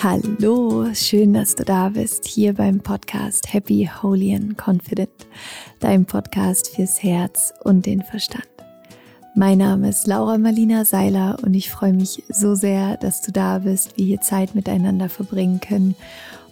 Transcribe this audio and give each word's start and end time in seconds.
Hallo, 0.00 0.86
schön, 0.94 1.34
dass 1.34 1.56
du 1.56 1.64
da 1.64 1.88
bist, 1.88 2.24
hier 2.24 2.54
beim 2.54 2.78
Podcast 2.78 3.52
Happy, 3.52 3.90
Holy 4.00 4.32
and 4.32 4.56
Confident, 4.56 5.26
dein 5.80 6.04
Podcast 6.04 6.68
fürs 6.68 7.02
Herz 7.02 7.52
und 7.64 7.84
den 7.84 8.02
Verstand. 8.02 8.46
Mein 9.34 9.58
Name 9.58 9.88
ist 9.88 10.06
Laura 10.06 10.38
Marlina 10.38 10.84
Seiler 10.84 11.38
und 11.42 11.54
ich 11.54 11.68
freue 11.68 11.94
mich 11.94 12.22
so 12.28 12.54
sehr, 12.54 12.96
dass 12.98 13.22
du 13.22 13.32
da 13.32 13.58
bist, 13.58 13.98
wir 13.98 14.04
hier 14.04 14.20
Zeit 14.20 14.54
miteinander 14.54 15.08
verbringen 15.08 15.58
können. 15.58 15.96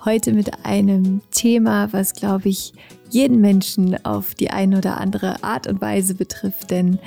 Heute 0.04 0.32
mit 0.32 0.64
einem 0.64 1.20
Thema, 1.30 1.92
was, 1.92 2.14
glaube 2.14 2.48
ich, 2.48 2.72
jeden 3.10 3.40
Menschen 3.40 4.04
auf 4.04 4.34
die 4.34 4.50
eine 4.50 4.78
oder 4.78 5.00
andere 5.00 5.42
Art 5.42 5.66
und 5.66 5.80
Weise 5.80 6.14
betrifft, 6.14 6.70
denn 6.70 6.98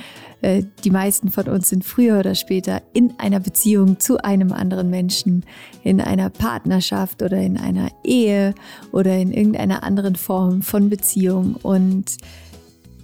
äh, 0.42 0.64
die 0.84 0.92
meisten 0.92 1.30
von 1.30 1.48
uns 1.48 1.70
sind 1.70 1.84
früher 1.84 2.20
oder 2.20 2.36
später 2.36 2.82
in 2.94 3.14
einer 3.18 3.40
Beziehung 3.40 4.00
zu 4.00 4.24
einem 4.24 4.54
anderen 4.54 4.90
Menschen, 4.90 5.46
in 5.84 6.00
einer 6.02 6.30
Partnerschaft 6.30 7.22
oder 7.22 7.38
in 7.38 7.58
einer 7.58 7.90
Ehe 8.04 8.56
oder 8.92 9.18
in 9.18 9.32
irgendeiner 9.32 9.84
anderen 9.84 10.16
Form 10.16 10.62
von 10.62 10.90
Beziehung. 10.90 11.56
Und 11.62 12.18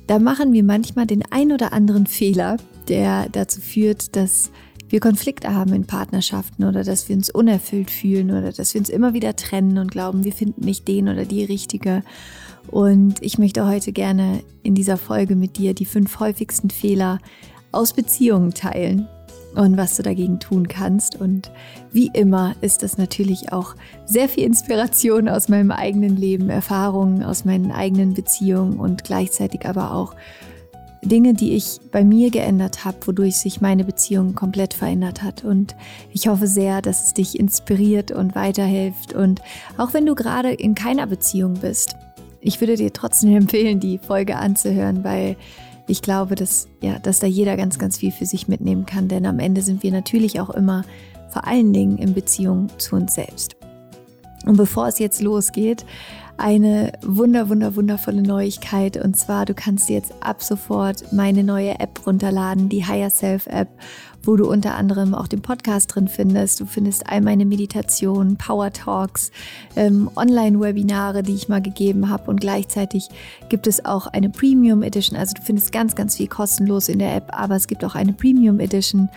da 0.07 0.19
machen 0.19 0.53
wir 0.53 0.63
manchmal 0.63 1.07
den 1.07 1.23
ein 1.31 1.51
oder 1.51 1.73
anderen 1.73 2.07
Fehler, 2.07 2.57
der 2.87 3.27
dazu 3.29 3.59
führt, 3.59 4.15
dass 4.15 4.51
wir 4.89 4.99
Konflikte 4.99 5.53
haben 5.53 5.73
in 5.73 5.85
Partnerschaften 5.85 6.63
oder 6.63 6.83
dass 6.83 7.09
wir 7.09 7.15
uns 7.15 7.29
unerfüllt 7.29 7.89
fühlen 7.89 8.31
oder 8.31 8.51
dass 8.51 8.73
wir 8.73 8.79
uns 8.79 8.89
immer 8.89 9.13
wieder 9.13 9.35
trennen 9.35 9.77
und 9.77 9.91
glauben, 9.91 10.23
wir 10.23 10.31
finden 10.31 10.63
nicht 10.63 10.87
den 10.87 11.09
oder 11.09 11.25
die 11.25 11.43
richtige. 11.43 12.03
Und 12.71 13.21
ich 13.21 13.37
möchte 13.37 13.67
heute 13.67 13.91
gerne 13.91 14.41
in 14.63 14.75
dieser 14.75 14.97
Folge 14.97 15.35
mit 15.35 15.57
dir 15.57 15.73
die 15.73 15.85
fünf 15.85 16.19
häufigsten 16.19 16.69
Fehler 16.69 17.19
aus 17.71 17.93
Beziehungen 17.93 18.53
teilen 18.53 19.07
und 19.55 19.77
was 19.77 19.95
du 19.95 20.03
dagegen 20.03 20.39
tun 20.39 20.67
kannst. 20.67 21.19
Und 21.19 21.51
wie 21.91 22.09
immer 22.13 22.55
ist 22.61 22.83
das 22.83 22.97
natürlich 22.97 23.51
auch 23.51 23.75
sehr 24.05 24.29
viel 24.29 24.43
Inspiration 24.43 25.29
aus 25.29 25.49
meinem 25.49 25.71
eigenen 25.71 26.15
Leben, 26.15 26.49
Erfahrungen 26.49 27.23
aus 27.23 27.45
meinen 27.45 27.71
eigenen 27.71 28.13
Beziehungen 28.13 28.79
und 28.79 29.03
gleichzeitig 29.03 29.65
aber 29.65 29.93
auch 29.93 30.15
Dinge, 31.01 31.33
die 31.33 31.53
ich 31.53 31.79
bei 31.91 32.03
mir 32.03 32.31
geändert 32.31 32.83
habe, 32.83 32.97
wodurch 33.05 33.37
sich 33.37 33.61
meine 33.61 33.83
Beziehung 33.83 34.33
komplett 34.33 34.73
verändert 34.73 35.21
hat. 35.21 35.43
Und 35.43 35.75
ich 36.11 36.27
hoffe 36.27 36.47
sehr, 36.47 36.81
dass 36.81 37.07
es 37.07 37.13
dich 37.13 37.39
inspiriert 37.39 38.11
und 38.11 38.35
weiterhilft. 38.35 39.13
Und 39.13 39.41
auch 39.77 39.93
wenn 39.93 40.05
du 40.05 40.15
gerade 40.15 40.51
in 40.51 40.73
keiner 40.73 41.05
Beziehung 41.05 41.55
bist, 41.55 41.95
ich 42.45 42.61
würde 42.61 42.75
dir 42.75 42.93
trotzdem 42.93 43.35
empfehlen, 43.35 43.79
die 43.79 43.97
Folge 43.97 44.37
anzuhören, 44.37 45.03
weil 45.03 45.35
ich 45.87 46.01
glaube, 46.01 46.35
dass, 46.35 46.67
ja, 46.81 46.99
dass 46.99 47.19
da 47.19 47.27
jeder 47.27 47.57
ganz, 47.57 47.77
ganz 47.77 47.97
viel 47.97 48.11
für 48.11 48.25
sich 48.25 48.47
mitnehmen 48.47 48.85
kann. 48.85 49.07
Denn 49.07 49.25
am 49.25 49.39
Ende 49.39 49.61
sind 49.61 49.83
wir 49.83 49.91
natürlich 49.91 50.39
auch 50.39 50.49
immer 50.49 50.83
vor 51.29 51.45
allen 51.45 51.73
Dingen 51.73 51.97
in 51.97 52.13
Beziehung 52.13 52.69
zu 52.77 52.95
uns 52.95 53.15
selbst. 53.15 53.55
Und 54.45 54.57
bevor 54.57 54.87
es 54.87 54.99
jetzt 54.99 55.21
losgeht, 55.21 55.85
eine 56.37 56.91
wunder, 57.01 57.49
wunder, 57.49 57.75
wundervolle 57.75 58.21
Neuigkeit. 58.21 58.97
Und 58.97 59.15
zwar, 59.15 59.45
du 59.45 59.53
kannst 59.53 59.89
jetzt 59.89 60.13
ab 60.21 60.41
sofort 60.43 61.11
meine 61.13 61.43
neue 61.43 61.79
App 61.79 62.05
runterladen, 62.05 62.69
die 62.69 62.85
Higher 62.85 63.09
Self 63.09 63.47
App, 63.47 63.69
wo 64.25 64.35
du 64.35 64.49
unter 64.49 64.75
anderem 64.75 65.13
auch 65.13 65.27
den 65.27 65.41
Podcast 65.41 65.95
drin 65.95 66.07
findest. 66.07 66.59
Du 66.59 66.65
findest 66.65 67.07
all 67.09 67.21
meine 67.21 67.45
Meditationen, 67.45 68.37
Power 68.37 68.71
Talks, 68.71 69.31
ähm, 69.75 70.09
Online-Webinare, 70.15 71.23
die 71.23 71.35
ich 71.35 71.49
mal 71.49 71.61
gegeben 71.61 72.09
habe. 72.09 72.29
Und 72.29 72.41
gleichzeitig 72.41 73.09
gibt 73.49 73.67
es 73.67 73.85
auch 73.85 74.07
eine 74.07 74.29
Premium 74.29 74.83
Edition. 74.83 75.17
Also 75.17 75.33
du 75.35 75.41
findest 75.41 75.71
ganz, 75.71 75.95
ganz 75.95 76.15
viel 76.15 76.27
kostenlos 76.27 76.89
in 76.89 76.99
der 76.99 77.15
App, 77.15 77.29
aber 77.31 77.55
es 77.55 77.67
gibt 77.67 77.83
auch 77.85 77.95
eine 77.95 78.13
Premium 78.13 78.59
Edition 78.59 79.09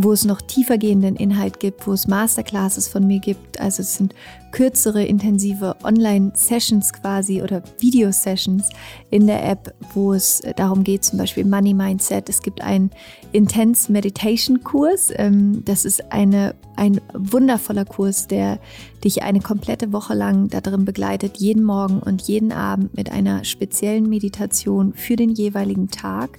wo 0.00 0.12
es 0.12 0.24
noch 0.24 0.40
tiefergehenden 0.40 1.16
Inhalt 1.16 1.58
gibt, 1.58 1.84
wo 1.88 1.92
es 1.92 2.06
Masterclasses 2.06 2.86
von 2.86 3.04
mir 3.04 3.18
gibt. 3.18 3.60
Also 3.60 3.82
es 3.82 3.96
sind 3.96 4.14
kürzere, 4.52 5.04
intensive 5.04 5.74
Online-Sessions 5.82 6.92
quasi 6.92 7.42
oder 7.42 7.64
Video-Sessions 7.80 8.70
in 9.10 9.26
der 9.26 9.44
App, 9.44 9.74
wo 9.94 10.14
es 10.14 10.40
darum 10.54 10.84
geht, 10.84 11.04
zum 11.04 11.18
Beispiel 11.18 11.44
Money 11.44 11.74
Mindset. 11.74 12.28
Es 12.28 12.42
gibt 12.42 12.62
einen 12.62 12.90
Intense 13.32 13.90
Meditation 13.90 14.62
Kurs. 14.62 15.10
Ähm, 15.16 15.64
das 15.64 15.84
ist 15.84 16.12
eine, 16.12 16.54
ein 16.76 17.00
wundervoller 17.12 17.84
Kurs, 17.84 18.28
der 18.28 18.60
dich 19.02 19.24
eine 19.24 19.40
komplette 19.40 19.92
Woche 19.92 20.14
lang 20.14 20.48
darin 20.48 20.84
begleitet, 20.84 21.38
jeden 21.38 21.64
Morgen 21.64 21.98
und 21.98 22.22
jeden 22.22 22.52
Abend 22.52 22.96
mit 22.96 23.10
einer 23.10 23.44
speziellen 23.44 24.08
Meditation 24.08 24.94
für 24.94 25.16
den 25.16 25.30
jeweiligen 25.30 25.88
Tag. 25.88 26.38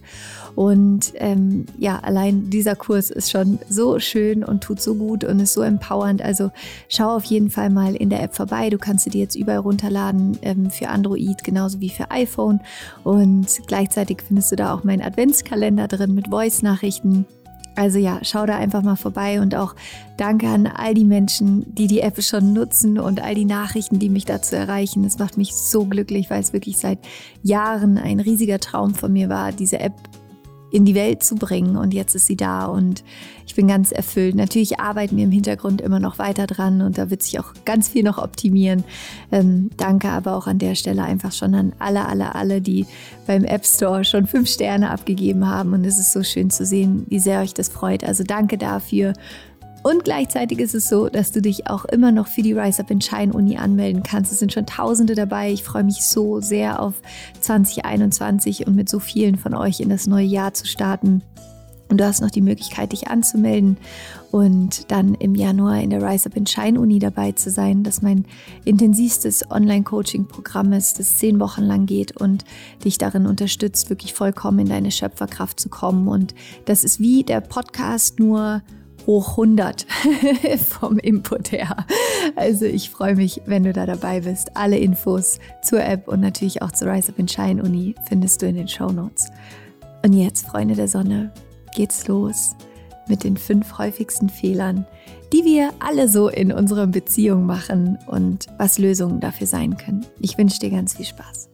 Und 0.60 1.14
ähm, 1.16 1.68
ja, 1.78 2.00
allein 2.00 2.50
dieser 2.50 2.76
Kurs 2.76 3.12
ist 3.12 3.32
schon 3.32 3.60
so 3.70 3.98
schön 4.00 4.44
und 4.44 4.62
tut 4.62 4.82
so 4.82 4.96
gut 4.96 5.24
und 5.24 5.40
ist 5.40 5.54
so 5.54 5.62
empowernd. 5.62 6.22
Also 6.22 6.52
schau 6.90 7.16
auf 7.16 7.24
jeden 7.24 7.50
Fall 7.50 7.70
mal 7.70 7.96
in 7.96 8.10
der 8.10 8.22
App 8.22 8.36
vorbei. 8.36 8.70
Du 8.70 8.78
kannst 8.78 9.06
sie 9.06 9.10
dir 9.10 9.22
jetzt 9.22 9.38
überall 9.38 9.60
runterladen 9.60 10.38
ähm, 10.42 10.70
für 10.70 10.90
Android 10.90 11.46
genauso 11.46 11.80
wie 11.80 11.88
für 11.88 12.12
iPhone. 12.12 12.60
Und 13.06 13.48
gleichzeitig 13.68 14.22
findest 14.28 14.52
du 14.52 14.58
da 14.58 14.74
auch 14.74 14.84
meinen 14.84 15.02
Adventskalender 15.02 15.88
drin 15.88 16.14
mit 16.14 16.28
Voice-Nachrichten. 16.28 17.26
Also 17.78 17.98
ja, 17.98 18.20
schau 18.24 18.46
da 18.46 18.58
einfach 18.58 18.82
mal 18.82 18.98
vorbei 18.98 19.40
und 19.40 19.56
auch 19.56 19.76
danke 20.18 20.50
an 20.50 20.68
all 20.68 20.94
die 20.94 21.06
Menschen, 21.06 21.74
die 21.74 21.88
die 21.88 22.02
App 22.02 22.22
schon 22.22 22.52
nutzen 22.52 23.00
und 23.00 23.24
all 23.24 23.34
die 23.34 23.46
Nachrichten, 23.46 23.98
die 23.98 24.10
mich 24.10 24.26
dazu 24.26 24.58
erreichen. 24.58 25.06
Es 25.06 25.20
macht 25.20 25.38
mich 25.38 25.56
so 25.56 25.86
glücklich, 25.86 26.30
weil 26.30 26.42
es 26.42 26.52
wirklich 26.52 26.76
seit 26.80 27.00
Jahren 27.44 27.98
ein 27.98 28.20
riesiger 28.20 28.60
Traum 28.60 28.94
von 28.94 29.14
mir 29.14 29.30
war, 29.30 29.54
diese 29.54 29.80
App 29.80 29.94
in 30.72 30.86
die 30.86 30.96
Welt 30.96 31.24
zu 31.24 31.36
bringen. 31.36 31.78
Und 31.78 31.94
jetzt 31.94 32.16
ist 32.16 32.28
sie 32.28 32.38
da 32.38 32.66
und 32.66 33.04
ich 33.50 33.56
bin 33.56 33.68
ganz 33.68 33.92
erfüllt. 33.92 34.36
Natürlich 34.36 34.80
arbeiten 34.80 35.18
wir 35.18 35.24
im 35.24 35.32
Hintergrund 35.32 35.82
immer 35.82 36.00
noch 36.00 36.20
weiter 36.20 36.46
dran 36.46 36.82
und 36.84 37.00
da 37.00 37.10
wird 37.10 37.24
sich 37.24 37.40
auch 37.40 37.54
ganz 37.66 37.90
viel 37.90 38.04
noch 38.04 38.20
optimieren. 38.20 38.84
Ähm, 39.32 39.72
danke 39.76 40.10
aber 40.10 40.36
auch 40.36 40.46
an 40.46 40.60
der 40.60 40.76
Stelle 40.76 41.04
einfach 41.04 41.32
schon 41.32 41.56
an 41.56 41.74
alle, 41.80 42.06
alle, 42.06 42.36
alle, 42.36 42.62
die 42.62 42.86
beim 43.26 43.44
App 43.44 43.66
Store 43.66 44.04
schon 44.04 44.28
fünf 44.28 44.50
Sterne 44.50 44.92
abgegeben 44.92 45.48
haben. 45.48 45.74
Und 45.74 45.84
es 45.84 45.98
ist 45.98 46.14
so 46.14 46.22
schön 46.22 46.52
zu 46.52 46.64
sehen, 46.66 47.08
wie 47.10 47.20
sehr 47.20 47.42
euch 47.42 47.56
das 47.56 47.70
freut. 47.70 48.04
Also 48.04 48.24
danke 48.24 48.60
dafür. 48.60 49.14
Und 49.82 50.04
gleichzeitig 50.04 50.60
ist 50.60 50.76
es 50.76 50.90
so, 50.90 51.08
dass 51.08 51.32
du 51.32 51.42
dich 51.42 51.68
auch 51.68 51.86
immer 51.86 52.12
noch 52.12 52.28
für 52.28 52.42
die 52.42 52.54
Rise 52.54 52.82
Up 52.82 52.92
in 52.92 53.00
Shine 53.00 53.34
Uni 53.34 53.58
anmelden 53.58 54.04
kannst. 54.04 54.32
Es 54.32 54.40
sind 54.40 54.52
schon 54.52 54.66
Tausende 54.66 55.16
dabei. 55.16 55.52
Ich 55.52 55.64
freue 55.64 55.84
mich 55.84 56.04
so 56.04 56.42
sehr 56.42 56.82
auf 56.82 56.96
2021 57.40 58.68
und 58.68 58.76
mit 58.76 58.90
so 58.90 59.00
vielen 59.00 59.38
von 59.38 59.54
euch 59.54 59.80
in 59.80 59.90
das 59.90 60.06
neue 60.06 60.26
Jahr 60.26 60.54
zu 60.54 60.66
starten. 60.66 61.24
Und 61.88 62.00
du 62.00 62.06
hast 62.06 62.22
noch 62.22 62.30
die 62.30 62.42
Möglichkeit, 62.42 62.92
dich 62.92 63.08
anzumelden 63.08 63.78
und 64.30 64.92
dann 64.92 65.16
im 65.16 65.34
Januar 65.34 65.82
in 65.82 65.90
der 65.90 66.04
Rise 66.04 66.28
Up 66.30 66.38
in 66.38 66.46
Shine 66.46 66.80
Uni 66.80 67.00
dabei 67.00 67.32
zu 67.32 67.50
sein, 67.50 67.84
das 67.84 68.04
mein 68.04 68.26
intensivstes 68.64 69.50
Online-Coaching-Programm 69.50 70.74
ist, 70.74 71.00
das 71.00 71.18
zehn 71.18 71.40
Wochen 71.40 71.64
lang 71.64 71.88
geht 71.88 72.16
und 72.16 72.46
dich 72.86 73.00
darin 73.00 73.26
unterstützt, 73.26 73.90
wirklich 73.90 74.14
vollkommen 74.14 74.60
in 74.60 74.70
deine 74.70 74.92
Schöpferkraft 74.92 75.60
zu 75.60 75.70
kommen. 75.70 76.08
Und 76.08 76.36
das 76.66 76.84
ist 76.84 77.00
wie 77.00 77.24
der 77.24 77.42
Podcast 77.42 78.20
nur 78.20 78.62
hoch 79.10 79.32
100 79.32 79.88
vom 80.60 81.00
Input 81.00 81.52
her. 81.52 81.78
Also 82.36 82.66
ich 82.66 82.92
freue 82.92 83.16
mich, 83.16 83.42
wenn 83.48 83.64
du 83.64 83.74
da 83.74 83.88
dabei 83.88 84.20
bist. 84.20 84.56
Alle 84.56 84.78
Infos 84.78 85.40
zur 85.64 85.84
App 85.84 86.08
und 86.08 86.20
natürlich 86.20 86.62
auch 86.62 86.72
zur 86.72 86.92
Rise 86.92 87.12
Up 87.12 87.18
in 87.18 87.28
Shine 87.28 87.64
Uni 87.64 87.96
findest 88.08 88.40
du 88.44 88.46
in 88.46 88.56
den 88.56 88.68
Show 88.68 88.92
Notes. 88.92 89.32
Und 90.06 90.14
jetzt, 90.14 90.46
Freunde 90.46 90.76
der 90.76 90.88
Sonne, 90.88 91.34
geht's 91.76 92.08
los 92.08 92.56
mit 93.08 93.24
den 93.24 93.36
fünf 93.36 93.80
häufigsten 93.80 94.30
Fehlern, 94.30 94.86
die 95.34 95.44
wir 95.44 95.72
alle 95.80 96.08
so 96.08 96.30
in 96.30 96.52
unserer 96.52 96.86
Beziehung 96.86 97.48
machen 97.48 97.98
und 98.06 98.46
was 98.60 98.78
Lösungen 98.78 99.20
dafür 99.20 99.48
sein 99.48 99.76
können. 99.76 100.06
Ich 100.20 100.38
wünsche 100.38 100.60
dir 100.60 100.70
ganz 100.70 100.96
viel 100.96 101.08
Spaß. 101.08 101.49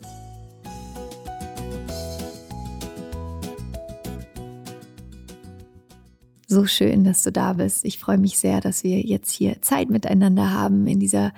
So 6.47 6.65
schön, 6.65 7.03
dass 7.03 7.23
du 7.23 7.31
da 7.31 7.53
bist. 7.53 7.85
Ich 7.85 7.97
freue 7.97 8.17
mich 8.17 8.37
sehr, 8.37 8.61
dass 8.61 8.83
wir 8.83 9.01
jetzt 9.01 9.31
hier 9.31 9.61
Zeit 9.61 9.89
miteinander 9.89 10.51
haben 10.51 10.85
in 10.85 10.99
dieser 10.99 11.33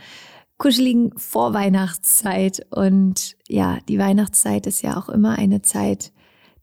kuscheligen 0.58 1.18
Vorweihnachtszeit. 1.18 2.66
Und 2.72 3.38
ja, 3.48 3.80
die 3.88 4.00
Weihnachtszeit 4.00 4.68
ist 4.68 4.82
ja 4.82 4.98
auch 4.98 5.08
immer 5.08 5.38
eine 5.38 5.62
Zeit 5.62 6.12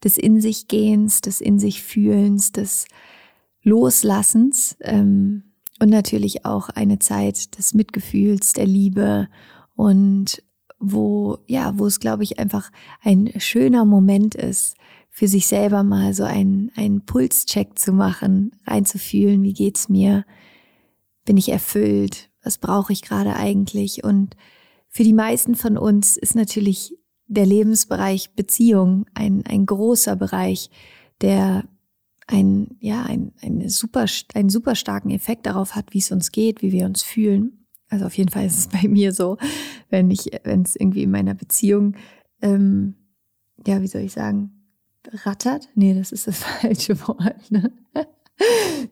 des 0.03 0.19
In 0.19 0.41
sich 0.41 0.69
Gehens, 0.69 1.23
des 1.23 1.41
In 1.41 1.59
sich 1.59 1.83
Fühlens, 1.83 2.53
des 2.53 2.87
Loslassens 3.63 4.77
ähm, 4.83 5.45
und 5.81 5.89
natürlich 5.89 6.45
auch 6.45 6.69
eine 6.69 6.99
Zeit 6.99 7.57
des 7.57 7.73
Mitgefühls, 7.73 8.53
der 8.53 8.67
Liebe 8.67 9.29
und 9.75 10.43
wo, 10.79 11.39
ja, 11.47 11.79
wo 11.79 11.87
es, 11.87 11.99
glaube 11.99 12.25
ich, 12.25 12.39
einfach 12.39 12.71
ein 13.03 13.33
schöner 13.39 13.87
Moment 13.87 14.35
ist, 14.35 14.77
für 15.15 15.29
sich 15.29 15.47
selber 15.47 15.85
mal 15.85 16.13
so 16.13 16.25
einen, 16.25 16.73
einen 16.75 17.07
Pulscheck 17.07 17.79
zu 17.79 17.93
machen, 17.93 18.51
reinzufühlen, 18.67 19.45
wie 19.45 19.53
geht's 19.53 19.89
mir? 19.89 20.25
Bin 21.25 21.37
ich 21.37 21.51
erfüllt? 21.51 22.31
Was 22.43 22.59
brauche 22.59 22.93
ich 22.93 23.01
gerade 23.01 23.37
eigentlich? 23.37 24.03
Und 24.03 24.37
für 24.89 25.05
die 25.05 25.13
meisten 25.13 25.55
von 25.55 25.79
uns 25.79 26.17
ist 26.17 26.35
natürlich 26.35 26.99
der 27.29 27.47
Lebensbereich 27.47 28.35
Beziehung 28.35 29.07
ein, 29.15 29.47
ein 29.47 29.67
großer 29.67 30.17
Bereich, 30.17 30.69
der 31.21 31.63
ein, 32.27 32.77
ja, 32.81 33.05
ein, 33.05 33.35
eine 33.41 33.71
super, 33.71 34.07
einen 34.35 34.51
super 34.51 34.75
starken 34.75 35.11
Effekt 35.11 35.47
darauf 35.47 35.77
hat, 35.77 35.95
wie 35.95 35.99
es 35.99 36.11
uns 36.11 36.33
geht, 36.33 36.61
wie 36.61 36.73
wir 36.73 36.87
uns 36.87 37.05
fühlen. 37.05 37.67
Also 37.89 38.07
auf 38.07 38.19
jeden 38.19 38.31
Fall 38.31 38.47
ist 38.47 38.59
es 38.59 38.67
bei 38.67 38.89
mir 38.89 39.13
so, 39.13 39.39
wenn 39.91 40.11
ich, 40.11 40.33
wenn 40.43 40.63
es 40.63 40.75
irgendwie 40.75 41.05
in 41.05 41.13
meiner 41.13 41.35
Beziehung, 41.35 41.95
ähm, 42.43 42.97
ja, 43.65 43.81
wie 43.81 43.87
soll 43.87 44.01
ich 44.01 44.13
sagen, 44.13 44.54
rattert? 45.25 45.69
Nee, 45.75 45.95
das 45.95 46.13
ist 46.13 46.27
das 46.27 46.39
falsche 46.61 47.01
Wort. 47.07 47.51
Ne? 47.51 47.73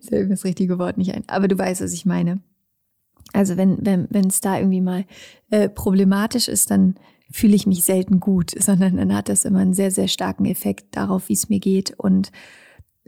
Fällt 0.01 0.29
mir 0.29 0.35
das 0.35 0.45
richtige 0.45 0.79
Wort 0.79 0.97
nicht 0.97 1.13
ein. 1.13 1.23
Aber 1.27 1.47
du 1.47 1.57
weißt, 1.57 1.81
was 1.81 1.93
ich 1.93 2.05
meine. 2.05 2.39
Also 3.33 3.57
wenn 3.57 3.77
wenn 3.85 4.07
wenn 4.09 4.27
es 4.27 4.41
da 4.41 4.57
irgendwie 4.57 4.81
mal 4.81 5.05
äh, 5.49 5.69
problematisch 5.69 6.47
ist, 6.47 6.71
dann 6.71 6.95
fühle 7.31 7.55
ich 7.55 7.65
mich 7.65 7.83
selten 7.83 8.19
gut, 8.19 8.51
sondern 8.57 8.97
dann 8.97 9.13
hat 9.15 9.29
das 9.29 9.45
immer 9.45 9.59
einen 9.59 9.73
sehr 9.73 9.91
sehr 9.91 10.07
starken 10.07 10.45
Effekt 10.45 10.95
darauf, 10.95 11.29
wie 11.29 11.33
es 11.33 11.49
mir 11.49 11.59
geht. 11.59 11.93
Und 11.97 12.31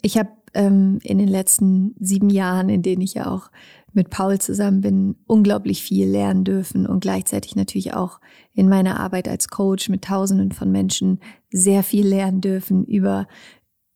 ich 0.01 0.17
habe 0.17 0.29
ähm, 0.55 0.99
in 1.03 1.19
den 1.19 1.27
letzten 1.27 1.95
sieben 1.99 2.29
Jahren, 2.29 2.69
in 2.69 2.81
denen 2.81 3.01
ich 3.01 3.13
ja 3.13 3.27
auch 3.27 3.51
mit 3.93 4.09
Paul 4.09 4.39
zusammen 4.39 4.81
bin, 4.81 5.15
unglaublich 5.25 5.81
viel 5.81 6.07
lernen 6.07 6.43
dürfen 6.43 6.85
und 6.85 6.99
gleichzeitig 6.99 7.55
natürlich 7.55 7.93
auch 7.93 8.19
in 8.53 8.67
meiner 8.67 8.99
Arbeit 8.99 9.27
als 9.27 9.47
Coach 9.47 9.87
mit 9.89 10.03
Tausenden 10.03 10.51
von 10.51 10.71
Menschen 10.71 11.19
sehr 11.51 11.83
viel 11.83 12.05
lernen 12.05 12.41
dürfen 12.41 12.83
über 12.85 13.27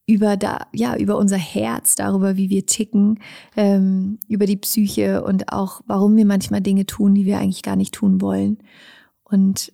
über 0.07 0.38
da 0.38 0.65
ja 0.73 0.95
über 0.95 1.17
unser 1.17 1.38
Herz, 1.38 1.95
darüber, 1.95 2.35
wie 2.35 2.50
wir 2.50 2.65
ticken, 2.65 3.19
ähm, 3.56 4.19
über 4.27 4.47
die 4.47 4.57
Psyche 4.57 5.23
und 5.23 5.53
auch 5.53 5.81
warum 5.85 6.15
wir 6.15 6.25
manchmal 6.25 6.61
Dinge 6.61 6.88
tun, 6.88 7.13
die 7.13 7.25
wir 7.25 7.38
eigentlich 7.38 7.61
gar 7.61 7.75
nicht 7.75 7.94
tun 7.94 8.19
wollen. 8.19 8.57
Und 9.23 9.71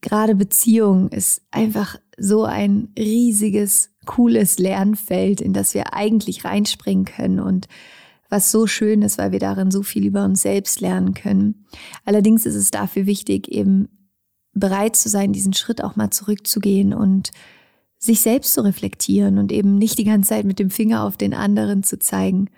gerade 0.00 0.34
Beziehung 0.34 1.08
ist 1.08 1.42
einfach 1.50 1.96
so 2.16 2.44
ein 2.44 2.88
riesiges, 2.98 3.90
cooles 4.06 4.58
Lernfeld, 4.58 5.40
in 5.40 5.52
das 5.52 5.74
wir 5.74 5.94
eigentlich 5.94 6.44
reinspringen 6.44 7.04
können 7.04 7.40
und 7.40 7.66
was 8.28 8.50
so 8.50 8.66
schön 8.66 9.02
ist, 9.02 9.18
weil 9.18 9.32
wir 9.32 9.40
darin 9.40 9.70
so 9.70 9.82
viel 9.82 10.06
über 10.06 10.24
uns 10.24 10.42
selbst 10.42 10.80
lernen 10.80 11.14
können. 11.14 11.66
Allerdings 12.04 12.46
ist 12.46 12.54
es 12.54 12.70
dafür 12.70 13.06
wichtig, 13.06 13.48
eben 13.48 13.88
bereit 14.52 14.96
zu 14.96 15.08
sein, 15.08 15.32
diesen 15.32 15.52
Schritt 15.52 15.82
auch 15.82 15.96
mal 15.96 16.10
zurückzugehen 16.10 16.94
und 16.94 17.30
sich 17.98 18.20
selbst 18.20 18.54
zu 18.54 18.62
reflektieren 18.62 19.38
und 19.38 19.52
eben 19.52 19.76
nicht 19.76 19.98
die 19.98 20.04
ganze 20.04 20.30
Zeit 20.30 20.44
mit 20.44 20.58
dem 20.58 20.70
Finger 20.70 21.04
auf 21.04 21.16
den 21.16 21.34
anderen 21.34 21.82
zu 21.82 21.98
zeigen. 21.98 22.48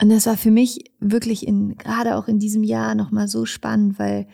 Und 0.00 0.10
das 0.10 0.26
war 0.26 0.36
für 0.36 0.50
mich 0.50 0.92
wirklich 1.00 1.46
in, 1.46 1.76
gerade 1.76 2.16
auch 2.16 2.28
in 2.28 2.38
diesem 2.38 2.62
Jahr 2.62 2.94
nochmal 2.94 3.28
so 3.28 3.46
spannend, 3.46 3.98
weil 3.98 4.26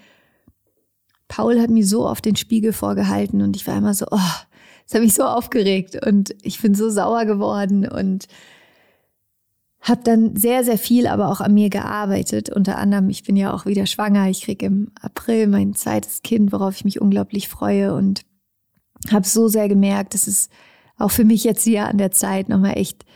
Paul 1.33 1.63
hat 1.63 1.71
mir 1.71 1.87
so 1.87 2.07
oft 2.07 2.27
den 2.27 2.37
Spiegel 2.37 2.75
vorgehalten 2.75 3.41
und 3.41 3.57
ich 3.57 3.67
war 3.67 3.75
immer 3.75 3.95
so, 3.95 4.05
oh, 4.11 4.19
das 4.85 4.93
hat 4.93 5.01
mich 5.01 5.15
so 5.15 5.23
aufgeregt 5.23 6.05
und 6.07 6.35
ich 6.43 6.61
bin 6.61 6.75
so 6.75 6.91
sauer 6.91 7.25
geworden 7.25 7.89
und 7.89 8.29
habe 9.81 10.03
dann 10.05 10.37
sehr, 10.37 10.63
sehr 10.63 10.77
viel 10.77 11.07
aber 11.07 11.31
auch 11.31 11.41
an 11.41 11.55
mir 11.55 11.71
gearbeitet. 11.71 12.51
Unter 12.51 12.77
anderem, 12.77 13.09
ich 13.09 13.25
bin 13.25 13.35
ja 13.37 13.55
auch 13.55 13.65
wieder 13.65 13.87
schwanger. 13.87 14.29
Ich 14.29 14.43
kriege 14.43 14.67
im 14.67 14.91
April 15.01 15.47
mein 15.47 15.75
zweites 15.75 16.21
Kind, 16.21 16.53
worauf 16.53 16.77
ich 16.77 16.85
mich 16.85 17.01
unglaublich 17.01 17.49
freue 17.49 17.95
und 17.95 18.27
habe 19.11 19.27
so 19.27 19.49
sehr 19.49 19.71
gemerkt, 19.71 20.13
dass 20.13 20.27
es 20.27 20.51
auch 20.99 21.13
für 21.13 21.25
mich 21.25 21.45
jetzt 21.45 21.65
hier 21.65 21.87
an 21.89 21.97
der 21.97 22.11
Zeit 22.11 22.51
nochmal 22.51 22.77
echt 22.77 23.07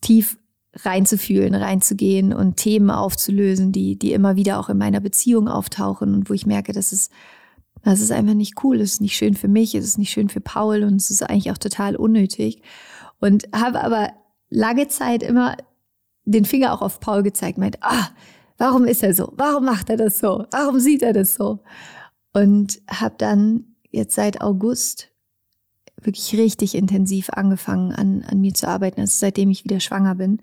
tief 0.00 0.38
reinzufühlen, 0.72 1.54
reinzugehen 1.54 2.32
und 2.32 2.56
Themen 2.56 2.88
aufzulösen, 2.88 3.70
die, 3.70 3.98
die 3.98 4.14
immer 4.14 4.34
wieder 4.34 4.58
auch 4.60 4.70
in 4.70 4.78
meiner 4.78 5.00
Beziehung 5.00 5.46
auftauchen 5.46 6.14
und 6.14 6.30
wo 6.30 6.32
ich 6.32 6.46
merke, 6.46 6.72
dass 6.72 6.92
es, 6.92 7.10
das 7.82 8.00
ist 8.00 8.12
einfach 8.12 8.34
nicht 8.34 8.64
cool, 8.64 8.80
es 8.80 8.94
ist 8.94 9.00
nicht 9.00 9.16
schön 9.16 9.34
für 9.34 9.48
mich, 9.48 9.74
es 9.74 9.84
ist 9.84 9.98
nicht 9.98 10.10
schön 10.10 10.28
für 10.28 10.40
Paul 10.40 10.82
und 10.82 10.96
es 10.96 11.10
ist 11.10 11.22
eigentlich 11.22 11.52
auch 11.52 11.58
total 11.58 11.96
unnötig. 11.96 12.62
Und 13.20 13.48
habe 13.54 13.82
aber 13.82 14.10
lange 14.50 14.88
Zeit 14.88 15.22
immer 15.22 15.56
den 16.24 16.44
Finger 16.44 16.72
auch 16.72 16.82
auf 16.82 17.00
Paul 17.00 17.22
gezeigt, 17.22 17.58
meint, 17.58 17.78
ah, 17.82 18.08
warum 18.58 18.84
ist 18.84 19.02
er 19.02 19.14
so? 19.14 19.32
Warum 19.36 19.64
macht 19.64 19.90
er 19.90 19.96
das 19.96 20.18
so? 20.18 20.46
Warum 20.50 20.80
sieht 20.80 21.02
er 21.02 21.12
das 21.12 21.34
so? 21.34 21.60
Und 22.32 22.80
habe 22.88 23.14
dann 23.18 23.76
jetzt 23.90 24.14
seit 24.14 24.40
August 24.40 25.08
wirklich 26.00 26.36
richtig 26.36 26.74
intensiv 26.74 27.30
angefangen 27.30 27.92
an, 27.92 28.22
an 28.28 28.40
mir 28.40 28.52
zu 28.52 28.68
arbeiten, 28.68 29.00
also 29.00 29.14
seitdem 29.16 29.50
ich 29.50 29.64
wieder 29.64 29.80
schwanger 29.80 30.16
bin. 30.16 30.42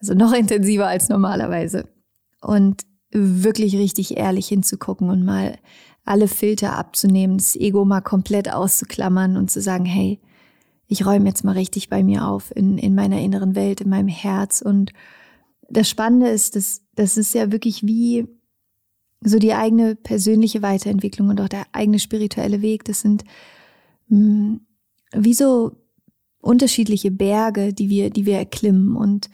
Also 0.00 0.14
noch 0.14 0.32
intensiver 0.32 0.86
als 0.86 1.08
normalerweise. 1.08 1.88
Und 2.40 2.82
wirklich 3.10 3.76
richtig 3.76 4.16
ehrlich 4.16 4.48
hinzugucken 4.48 5.10
und 5.10 5.24
mal 5.24 5.58
alle 6.10 6.26
Filter 6.26 6.76
abzunehmen, 6.76 7.38
das 7.38 7.54
Ego 7.54 7.84
mal 7.84 8.00
komplett 8.00 8.52
auszuklammern 8.52 9.36
und 9.36 9.48
zu 9.48 9.60
sagen, 9.60 9.84
hey, 9.84 10.18
ich 10.88 11.06
räume 11.06 11.28
jetzt 11.28 11.44
mal 11.44 11.52
richtig 11.52 11.88
bei 11.88 12.02
mir 12.02 12.26
auf 12.26 12.54
in, 12.56 12.78
in 12.78 12.96
meiner 12.96 13.20
inneren 13.20 13.54
Welt, 13.54 13.80
in 13.80 13.88
meinem 13.88 14.08
Herz. 14.08 14.60
Und 14.60 14.92
das 15.68 15.88
Spannende 15.88 16.28
ist, 16.28 16.56
dass 16.56 16.82
das 16.96 17.16
ist 17.16 17.32
ja 17.32 17.52
wirklich 17.52 17.86
wie 17.86 18.26
so 19.20 19.38
die 19.38 19.54
eigene 19.54 19.94
persönliche 19.94 20.62
Weiterentwicklung 20.62 21.28
und 21.28 21.40
auch 21.40 21.48
der 21.48 21.66
eigene 21.70 22.00
spirituelle 22.00 22.60
Weg. 22.60 22.84
Das 22.86 23.02
sind 23.02 23.22
mh, 24.08 24.18
hm, 24.18 24.60
wie 25.14 25.34
so 25.34 25.76
unterschiedliche 26.40 27.12
Berge, 27.12 27.72
die 27.72 27.88
wir, 27.88 28.10
die 28.10 28.26
wir 28.26 28.38
erklimmen. 28.38 28.96
Und 28.96 29.30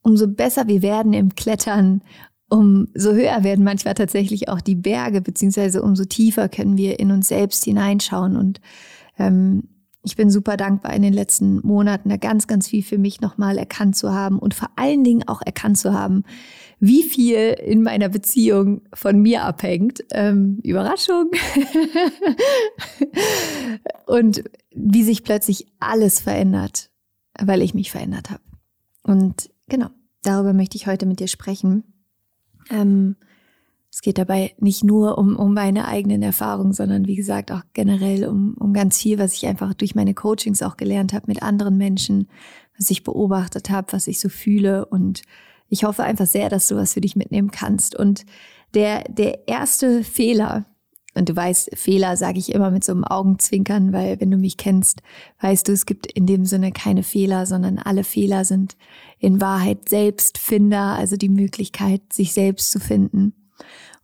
umso 0.00 0.26
besser 0.28 0.66
wir 0.66 0.80
werden 0.80 1.12
im 1.12 1.34
Klettern, 1.34 2.00
umso 2.48 3.12
höher 3.12 3.44
werden 3.44 3.64
manchmal 3.64 3.94
tatsächlich 3.94 4.48
auch 4.48 4.60
die 4.60 4.76
Berge, 4.76 5.20
beziehungsweise 5.20 5.82
umso 5.82 6.04
tiefer 6.04 6.48
können 6.48 6.76
wir 6.76 7.00
in 7.00 7.10
uns 7.10 7.28
selbst 7.28 7.64
hineinschauen 7.64 8.36
und 8.36 8.60
ähm, 9.18 9.64
ich 10.06 10.14
bin 10.14 10.30
super 10.30 10.56
dankbar, 10.56 10.94
in 10.94 11.02
den 11.02 11.12
letzten 11.12 11.66
Monaten 11.66 12.08
da 12.08 12.16
ganz, 12.16 12.46
ganz 12.46 12.68
viel 12.68 12.84
für 12.84 12.96
mich 12.96 13.20
nochmal 13.20 13.58
erkannt 13.58 13.96
zu 13.96 14.14
haben 14.14 14.38
und 14.38 14.54
vor 14.54 14.70
allen 14.76 15.02
Dingen 15.02 15.26
auch 15.26 15.42
erkannt 15.44 15.78
zu 15.78 15.92
haben, 15.92 16.22
wie 16.78 17.02
viel 17.02 17.54
in 17.54 17.82
meiner 17.82 18.08
Beziehung 18.08 18.82
von 18.94 19.20
mir 19.20 19.42
abhängt. 19.42 20.04
Ähm, 20.12 20.60
Überraschung. 20.62 21.26
und 24.06 24.44
wie 24.70 25.02
sich 25.02 25.24
plötzlich 25.24 25.66
alles 25.80 26.20
verändert, 26.20 26.90
weil 27.40 27.60
ich 27.60 27.74
mich 27.74 27.90
verändert 27.90 28.30
habe. 28.30 28.42
Und 29.02 29.50
genau, 29.68 29.88
darüber 30.22 30.52
möchte 30.52 30.76
ich 30.76 30.86
heute 30.86 31.06
mit 31.06 31.18
dir 31.18 31.28
sprechen. 31.28 31.82
Ähm, 32.70 33.16
es 33.90 34.02
geht 34.02 34.18
dabei 34.18 34.54
nicht 34.58 34.84
nur 34.84 35.16
um, 35.16 35.36
um 35.36 35.54
meine 35.54 35.88
eigenen 35.88 36.22
Erfahrungen, 36.22 36.74
sondern 36.74 37.06
wie 37.06 37.16
gesagt 37.16 37.50
auch 37.50 37.62
generell 37.72 38.26
um, 38.26 38.54
um 38.58 38.74
ganz 38.74 38.98
viel, 38.98 39.18
was 39.18 39.32
ich 39.32 39.46
einfach 39.46 39.72
durch 39.72 39.94
meine 39.94 40.12
Coachings 40.12 40.62
auch 40.62 40.76
gelernt 40.76 41.14
habe 41.14 41.24
mit 41.28 41.42
anderen 41.42 41.78
Menschen, 41.78 42.28
was 42.76 42.90
ich 42.90 43.04
beobachtet 43.04 43.70
habe, 43.70 43.92
was 43.92 44.06
ich 44.06 44.20
so 44.20 44.28
fühle. 44.28 44.84
Und 44.84 45.22
ich 45.70 45.84
hoffe 45.84 46.02
einfach 46.02 46.26
sehr, 46.26 46.50
dass 46.50 46.68
du 46.68 46.76
was 46.76 46.92
für 46.92 47.00
dich 47.00 47.16
mitnehmen 47.16 47.50
kannst. 47.50 47.96
Und 47.96 48.26
der, 48.74 49.04
der 49.04 49.48
erste 49.48 50.04
Fehler, 50.04 50.66
und 51.16 51.30
du 51.30 51.34
weißt, 51.34 51.70
Fehler 51.74 52.16
sage 52.16 52.38
ich 52.38 52.52
immer 52.52 52.70
mit 52.70 52.84
so 52.84 52.92
einem 52.92 53.04
Augenzwinkern, 53.04 53.92
weil 53.92 54.20
wenn 54.20 54.30
du 54.30 54.36
mich 54.36 54.58
kennst, 54.58 55.00
weißt 55.40 55.66
du, 55.66 55.72
es 55.72 55.86
gibt 55.86 56.06
in 56.12 56.26
dem 56.26 56.44
Sinne 56.44 56.72
keine 56.72 57.02
Fehler, 57.02 57.46
sondern 57.46 57.78
alle 57.78 58.04
Fehler 58.04 58.44
sind 58.44 58.76
in 59.18 59.40
Wahrheit 59.40 59.88
Selbstfinder, 59.88 60.94
also 60.94 61.16
die 61.16 61.30
Möglichkeit, 61.30 62.12
sich 62.12 62.34
selbst 62.34 62.70
zu 62.70 62.80
finden. 62.80 63.32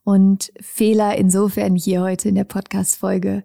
Und 0.04 0.52
Fehler 0.60 1.16
insofern 1.16 1.76
hier 1.76 2.00
heute 2.00 2.30
in 2.30 2.34
der 2.34 2.44
Podcast-Folge, 2.44 3.44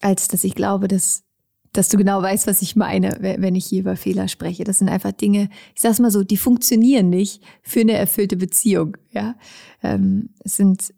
als 0.00 0.28
dass 0.28 0.42
ich 0.42 0.54
glaube, 0.54 0.88
dass, 0.88 1.24
dass 1.72 1.90
du 1.90 1.98
genau 1.98 2.22
weißt, 2.22 2.46
was 2.46 2.62
ich 2.62 2.74
meine, 2.74 3.18
wenn 3.20 3.54
ich 3.54 3.66
hier 3.66 3.80
über 3.80 3.96
Fehler 3.96 4.28
spreche. 4.28 4.64
Das 4.64 4.78
sind 4.78 4.88
einfach 4.88 5.12
Dinge, 5.12 5.50
ich 5.74 5.82
sag's 5.82 6.00
mal 6.00 6.10
so, 6.10 6.24
die 6.24 6.38
funktionieren 6.38 7.10
nicht 7.10 7.42
für 7.60 7.80
eine 7.80 7.92
erfüllte 7.92 8.36
Beziehung. 8.36 8.96
Ja, 9.12 9.36
ähm, 9.82 10.30
es 10.42 10.56
sind 10.56 10.94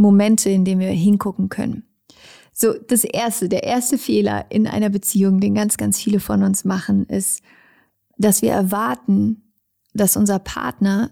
Momente, 0.00 0.50
in 0.50 0.64
denen 0.64 0.80
wir 0.80 0.88
hingucken 0.88 1.48
können. 1.48 1.84
So, 2.52 2.74
das 2.74 3.04
erste, 3.04 3.48
der 3.48 3.62
erste 3.62 3.96
Fehler 3.96 4.46
in 4.50 4.66
einer 4.66 4.90
Beziehung, 4.90 5.40
den 5.40 5.54
ganz, 5.54 5.76
ganz 5.76 5.98
viele 5.98 6.20
von 6.20 6.42
uns 6.42 6.64
machen, 6.64 7.06
ist, 7.06 7.42
dass 8.18 8.42
wir 8.42 8.52
erwarten, 8.52 9.54
dass 9.94 10.16
unser 10.16 10.38
Partner 10.38 11.10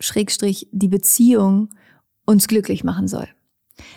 Schrägstrich 0.00 0.68
die 0.72 0.88
Beziehung 0.88 1.70
uns 2.24 2.48
glücklich 2.48 2.84
machen 2.84 3.08
soll. 3.08 3.28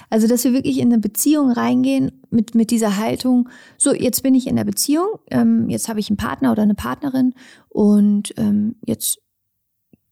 Also, 0.10 0.28
dass 0.28 0.44
wir 0.44 0.54
wirklich 0.54 0.80
in 0.80 0.92
eine 0.92 1.00
Beziehung 1.00 1.52
reingehen 1.52 2.24
mit, 2.30 2.56
mit 2.56 2.72
dieser 2.72 2.98
Haltung, 2.98 3.50
so, 3.78 3.94
jetzt 3.94 4.22
bin 4.22 4.36
ich 4.36 4.48
in 4.48 4.56
der 4.56 4.64
Beziehung, 4.64 5.08
ähm, 5.30 5.70
jetzt 5.70 5.90
habe 5.90 6.00
ich 6.00 6.10
einen 6.10 6.18
Partner 6.18 6.52
oder 6.52 6.64
eine 6.64 6.76
Partnerin 6.76 7.34
und 7.70 8.34
ähm, 8.38 8.76
jetzt, 8.86 9.20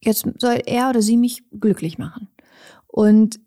jetzt 0.04 0.26
soll 0.38 0.62
er 0.66 0.90
oder 0.90 1.02
sie 1.02 1.18
mich 1.18 1.44
glücklich 1.52 1.98
machen. 1.98 2.30
Und 2.88 3.40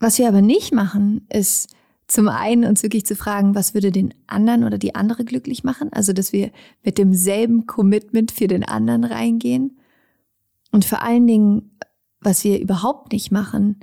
was 0.00 0.18
wir 0.18 0.26
aber 0.26 0.42
nicht 0.42 0.72
machen, 0.72 1.26
ist 1.32 1.74
zum 2.08 2.28
einen 2.28 2.64
uns 2.64 2.82
wirklich 2.82 3.06
zu 3.06 3.14
fragen, 3.14 3.54
was 3.54 3.74
würde 3.74 3.92
den 3.92 4.12
anderen 4.26 4.64
oder 4.64 4.78
die 4.78 4.96
andere 4.96 5.24
glücklich 5.24 5.62
machen? 5.62 5.92
Also, 5.92 6.12
dass 6.12 6.32
wir 6.32 6.50
mit 6.82 6.98
demselben 6.98 7.66
Commitment 7.66 8.32
für 8.32 8.48
den 8.48 8.64
anderen 8.64 9.04
reingehen 9.04 9.76
und 10.72 10.84
vor 10.84 11.02
allen 11.02 11.26
Dingen, 11.26 11.70
was 12.20 12.44
wir 12.44 12.60
überhaupt 12.60 13.12
nicht 13.12 13.30
machen, 13.30 13.80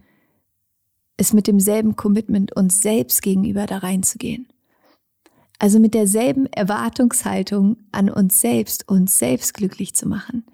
ist 1.17 1.33
mit 1.33 1.47
demselben 1.47 1.95
Commitment 1.95 2.55
uns 2.55 2.81
selbst 2.81 3.21
gegenüber 3.21 3.65
da 3.65 3.79
reinzugehen. 3.79 4.47
Also 5.59 5.79
mit 5.79 5.95
derselben 5.95 6.45
Erwartungshaltung 6.47 7.77
an 7.91 8.09
uns 8.09 8.41
selbst, 8.41 8.87
uns 8.87 9.17
selbst 9.17 9.55
glücklich 9.55 9.95
zu 9.95 10.07
machen. 10.07 10.45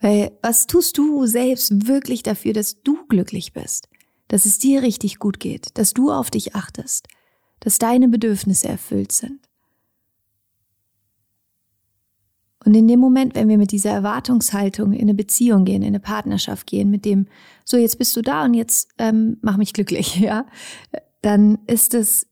Weil 0.00 0.32
was 0.42 0.66
tust 0.66 0.98
du 0.98 1.26
selbst 1.26 1.86
wirklich 1.86 2.22
dafür, 2.22 2.52
dass 2.52 2.82
du 2.82 3.06
glücklich 3.08 3.54
bist? 3.54 3.88
Dass 4.30 4.46
es 4.46 4.60
dir 4.60 4.82
richtig 4.82 5.18
gut 5.18 5.40
geht, 5.40 5.76
dass 5.76 5.92
du 5.92 6.12
auf 6.12 6.30
dich 6.30 6.54
achtest, 6.54 7.08
dass 7.58 7.80
deine 7.80 8.08
Bedürfnisse 8.08 8.68
erfüllt 8.68 9.10
sind. 9.10 9.40
Und 12.64 12.76
in 12.76 12.86
dem 12.86 13.00
Moment, 13.00 13.34
wenn 13.34 13.48
wir 13.48 13.58
mit 13.58 13.72
dieser 13.72 13.90
Erwartungshaltung 13.90 14.92
in 14.92 15.00
eine 15.00 15.14
Beziehung 15.14 15.64
gehen, 15.64 15.82
in 15.82 15.88
eine 15.88 15.98
Partnerschaft 15.98 16.68
gehen, 16.68 16.90
mit 16.90 17.04
dem, 17.04 17.26
so 17.64 17.76
jetzt 17.76 17.98
bist 17.98 18.16
du 18.16 18.22
da 18.22 18.44
und 18.44 18.54
jetzt 18.54 18.92
ähm, 18.98 19.38
mach 19.42 19.56
mich 19.56 19.72
glücklich, 19.72 20.16
ja, 20.20 20.46
dann 21.22 21.58
ist 21.66 21.94
es 21.94 22.28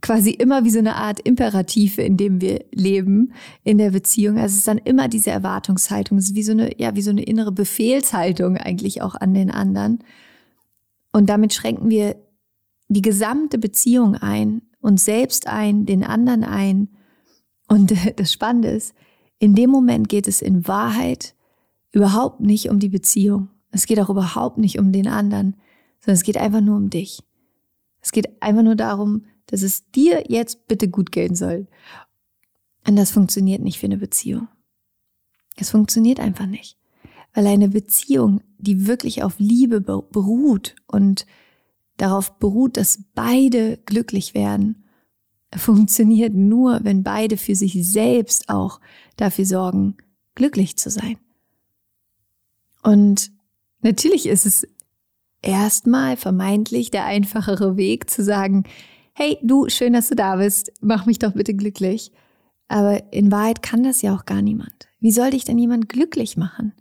quasi 0.00 0.30
immer 0.30 0.64
wie 0.64 0.70
so 0.70 0.78
eine 0.78 0.96
Art 0.96 1.20
Imperativ, 1.20 1.98
in 1.98 2.16
dem 2.16 2.40
wir 2.40 2.64
leben 2.72 3.34
in 3.62 3.76
der 3.76 3.90
Beziehung. 3.90 4.38
Also 4.38 4.54
es 4.54 4.58
ist 4.60 4.68
dann 4.68 4.78
immer 4.78 5.06
diese 5.08 5.30
Erwartungshaltung, 5.30 6.16
es 6.16 6.30
ist 6.30 6.34
wie 6.34 6.42
so 6.44 6.52
eine, 6.52 6.80
ja, 6.80 6.96
wie 6.96 7.02
so 7.02 7.10
eine 7.10 7.24
innere 7.24 7.52
Befehlshaltung 7.52 8.56
eigentlich 8.56 9.02
auch 9.02 9.16
an 9.16 9.34
den 9.34 9.50
anderen. 9.50 9.98
Und 11.12 11.28
damit 11.28 11.52
schränken 11.52 11.90
wir 11.90 12.16
die 12.88 13.02
gesamte 13.02 13.58
Beziehung 13.58 14.16
ein, 14.16 14.62
uns 14.80 15.04
selbst 15.04 15.46
ein, 15.46 15.86
den 15.86 16.04
anderen 16.04 16.44
ein. 16.44 16.88
Und 17.68 17.94
das 18.16 18.32
Spannende 18.32 18.68
ist, 18.68 18.94
in 19.38 19.54
dem 19.54 19.70
Moment 19.70 20.08
geht 20.08 20.28
es 20.28 20.42
in 20.42 20.66
Wahrheit 20.66 21.34
überhaupt 21.90 22.40
nicht 22.40 22.68
um 22.70 22.78
die 22.78 22.88
Beziehung. 22.88 23.48
Es 23.70 23.86
geht 23.86 24.00
auch 24.00 24.10
überhaupt 24.10 24.58
nicht 24.58 24.78
um 24.78 24.92
den 24.92 25.08
anderen, 25.08 25.56
sondern 26.00 26.14
es 26.14 26.22
geht 26.22 26.36
einfach 26.36 26.60
nur 26.60 26.76
um 26.76 26.90
dich. 26.90 27.22
Es 28.00 28.12
geht 28.12 28.42
einfach 28.42 28.62
nur 28.62 28.76
darum, 28.76 29.24
dass 29.46 29.62
es 29.62 29.90
dir 29.90 30.24
jetzt 30.28 30.66
bitte 30.66 30.88
gut 30.88 31.12
gehen 31.12 31.34
soll. 31.34 31.66
Und 32.86 32.96
das 32.96 33.10
funktioniert 33.10 33.62
nicht 33.62 33.78
für 33.78 33.86
eine 33.86 33.98
Beziehung. 33.98 34.48
Es 35.56 35.70
funktioniert 35.70 36.20
einfach 36.20 36.46
nicht. 36.46 36.76
Weil 37.34 37.46
eine 37.46 37.68
Beziehung, 37.68 38.40
die 38.58 38.86
wirklich 38.86 39.22
auf 39.22 39.38
Liebe 39.38 39.80
beruht 39.80 40.74
und 40.86 41.26
darauf 41.96 42.38
beruht, 42.38 42.76
dass 42.76 43.04
beide 43.14 43.78
glücklich 43.86 44.34
werden, 44.34 44.84
funktioniert 45.54 46.34
nur, 46.34 46.80
wenn 46.82 47.02
beide 47.02 47.36
für 47.36 47.54
sich 47.54 47.74
selbst 47.86 48.48
auch 48.48 48.80
dafür 49.16 49.44
sorgen, 49.44 49.96
glücklich 50.34 50.76
zu 50.76 50.90
sein. 50.90 51.16
Und 52.82 53.30
natürlich 53.80 54.26
ist 54.26 54.46
es 54.46 54.66
erstmal 55.42 56.16
vermeintlich 56.16 56.90
der 56.90 57.04
einfachere 57.04 57.76
Weg 57.76 58.08
zu 58.08 58.24
sagen, 58.24 58.64
hey 59.12 59.38
du, 59.42 59.68
schön, 59.68 59.92
dass 59.92 60.08
du 60.08 60.14
da 60.14 60.36
bist, 60.36 60.72
mach 60.80 61.06
mich 61.06 61.18
doch 61.18 61.32
bitte 61.32 61.54
glücklich. 61.54 62.12
Aber 62.68 63.12
in 63.12 63.30
Wahrheit 63.30 63.62
kann 63.62 63.82
das 63.82 64.00
ja 64.02 64.14
auch 64.14 64.24
gar 64.24 64.40
niemand. 64.40 64.88
Wie 64.98 65.12
soll 65.12 65.30
dich 65.30 65.44
denn 65.44 65.58
jemand 65.58 65.88
glücklich 65.88 66.36
machen? 66.36 66.72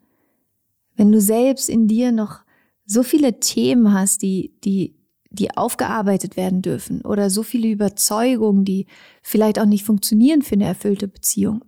Wenn 0.96 1.12
du 1.12 1.22
selbst 1.22 1.70
in 1.70 1.88
dir 1.88 2.12
noch 2.12 2.42
so 2.86 3.04
viele 3.04 3.40
Themen 3.40 3.94
hast, 3.94 4.22
die, 4.22 4.54
die 4.64 5.02
die 5.32 5.56
aufgearbeitet 5.56 6.36
werden 6.36 6.62
dürfen 6.62 7.02
oder 7.02 7.30
so 7.30 7.42
viele 7.42 7.70
Überzeugungen, 7.70 8.66
die 8.66 8.86
vielleicht 9.22 9.60
auch 9.60 9.66
nicht 9.66 9.86
funktionieren 9.86 10.42
für 10.42 10.56
eine 10.56 10.66
erfüllte 10.66 11.08
Beziehung. 11.08 11.64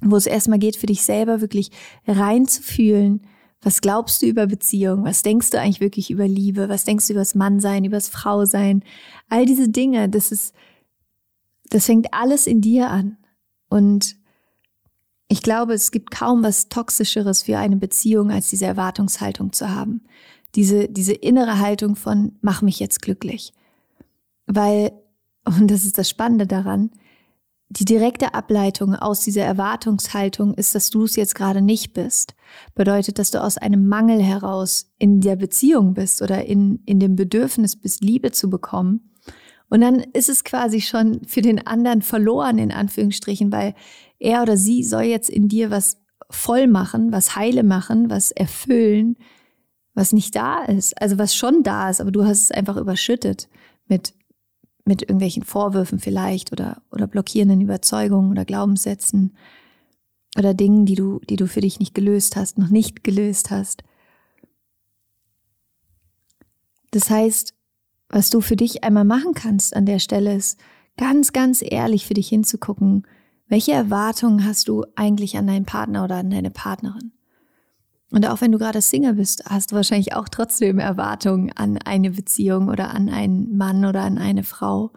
Wo 0.00 0.16
es 0.16 0.26
erstmal 0.26 0.60
geht, 0.60 0.76
für 0.76 0.86
dich 0.86 1.02
selber 1.02 1.40
wirklich 1.40 1.70
reinzufühlen, 2.06 3.26
was 3.60 3.80
glaubst 3.80 4.22
du 4.22 4.26
über 4.26 4.46
Beziehung? 4.46 5.04
Was 5.04 5.22
denkst 5.22 5.50
du 5.50 5.58
eigentlich 5.58 5.80
wirklich 5.80 6.10
über 6.10 6.28
Liebe? 6.28 6.68
Was 6.68 6.84
denkst 6.84 7.06
du 7.06 7.14
über 7.14 7.22
das 7.22 7.34
Mannsein, 7.34 7.84
über 7.84 7.96
das 7.96 8.08
Frausein? 8.08 8.84
All 9.28 9.46
diese 9.46 9.70
Dinge, 9.70 10.08
das 10.08 10.30
ist, 10.30 10.54
das 11.70 11.86
fängt 11.86 12.12
alles 12.12 12.46
in 12.46 12.60
dir 12.60 12.90
an. 12.90 13.16
Und 13.70 14.16
ich 15.28 15.42
glaube, 15.42 15.74
es 15.74 15.90
gibt 15.90 16.10
kaum 16.10 16.42
was 16.42 16.68
Toxischeres 16.68 17.42
für 17.42 17.58
eine 17.58 17.76
Beziehung, 17.76 18.30
als 18.30 18.50
diese 18.50 18.66
Erwartungshaltung 18.66 19.52
zu 19.52 19.70
haben 19.70 20.02
diese, 20.54 20.88
diese 20.88 21.12
innere 21.12 21.58
Haltung 21.58 21.96
von, 21.96 22.32
mach 22.40 22.62
mich 22.62 22.78
jetzt 22.78 23.02
glücklich. 23.02 23.52
Weil, 24.46 24.92
und 25.44 25.70
das 25.70 25.84
ist 25.84 25.98
das 25.98 26.08
Spannende 26.08 26.46
daran, 26.46 26.90
die 27.70 27.84
direkte 27.84 28.34
Ableitung 28.34 28.94
aus 28.94 29.20
dieser 29.20 29.42
Erwartungshaltung 29.42 30.54
ist, 30.54 30.74
dass 30.74 30.90
du 30.90 31.04
es 31.04 31.16
jetzt 31.16 31.34
gerade 31.34 31.60
nicht 31.60 31.92
bist. 31.92 32.34
Bedeutet, 32.74 33.18
dass 33.18 33.32
du 33.32 33.42
aus 33.42 33.56
einem 33.56 33.88
Mangel 33.88 34.22
heraus 34.22 34.92
in 34.98 35.20
der 35.20 35.34
Beziehung 35.34 35.94
bist 35.94 36.22
oder 36.22 36.44
in, 36.44 36.82
in 36.86 37.00
dem 37.00 37.16
Bedürfnis 37.16 37.74
bist, 37.74 38.04
Liebe 38.04 38.30
zu 38.30 38.48
bekommen. 38.48 39.10
Und 39.70 39.80
dann 39.80 40.00
ist 40.12 40.28
es 40.28 40.44
quasi 40.44 40.82
schon 40.82 41.22
für 41.26 41.40
den 41.40 41.66
anderen 41.66 42.02
verloren, 42.02 42.58
in 42.58 42.70
Anführungsstrichen, 42.70 43.50
weil 43.50 43.74
er 44.24 44.42
oder 44.42 44.56
sie 44.56 44.82
soll 44.82 45.04
jetzt 45.04 45.30
in 45.30 45.48
dir 45.48 45.70
was 45.70 45.98
voll 46.30 46.66
machen, 46.66 47.12
was 47.12 47.36
heile 47.36 47.62
machen, 47.62 48.10
was 48.10 48.30
erfüllen, 48.30 49.16
was 49.94 50.12
nicht 50.12 50.34
da 50.34 50.64
ist, 50.64 51.00
also 51.00 51.18
was 51.18 51.34
schon 51.34 51.62
da 51.62 51.90
ist, 51.90 52.00
aber 52.00 52.10
du 52.10 52.24
hast 52.24 52.40
es 52.40 52.50
einfach 52.50 52.76
überschüttet 52.76 53.48
mit, 53.86 54.14
mit 54.84 55.02
irgendwelchen 55.02 55.44
Vorwürfen 55.44 56.00
vielleicht 56.00 56.52
oder, 56.52 56.82
oder 56.90 57.06
blockierenden 57.06 57.60
Überzeugungen 57.60 58.30
oder 58.30 58.44
Glaubenssätzen 58.44 59.36
oder 60.36 60.52
Dingen, 60.52 60.84
die 60.84 60.96
du, 60.96 61.20
die 61.30 61.36
du 61.36 61.46
für 61.46 61.60
dich 61.60 61.78
nicht 61.78 61.94
gelöst 61.94 62.34
hast, 62.34 62.58
noch 62.58 62.70
nicht 62.70 63.04
gelöst 63.04 63.50
hast. 63.50 63.84
Das 66.90 67.10
heißt, 67.10 67.54
was 68.08 68.30
du 68.30 68.40
für 68.40 68.56
dich 68.56 68.84
einmal 68.84 69.04
machen 69.04 69.34
kannst 69.34 69.76
an 69.76 69.86
der 69.86 69.98
Stelle 69.98 70.34
ist, 70.34 70.58
ganz, 70.96 71.32
ganz 71.32 71.62
ehrlich 71.62 72.06
für 72.06 72.14
dich 72.14 72.28
hinzugucken, 72.28 73.06
welche 73.46 73.72
Erwartungen 73.72 74.44
hast 74.44 74.68
du 74.68 74.84
eigentlich 74.96 75.36
an 75.36 75.46
deinen 75.46 75.66
Partner 75.66 76.04
oder 76.04 76.16
an 76.16 76.30
deine 76.30 76.50
Partnerin? 76.50 77.12
Und 78.10 78.26
auch 78.26 78.40
wenn 78.40 78.52
du 78.52 78.58
gerade 78.58 78.80
Single 78.80 79.14
bist, 79.14 79.44
hast 79.46 79.72
du 79.72 79.76
wahrscheinlich 79.76 80.14
auch 80.14 80.28
trotzdem 80.28 80.78
Erwartungen 80.78 81.52
an 81.52 81.78
eine 81.78 82.12
Beziehung 82.12 82.68
oder 82.68 82.90
an 82.94 83.08
einen 83.08 83.56
Mann 83.56 83.84
oder 83.84 84.02
an 84.02 84.18
eine 84.18 84.44
Frau. 84.44 84.92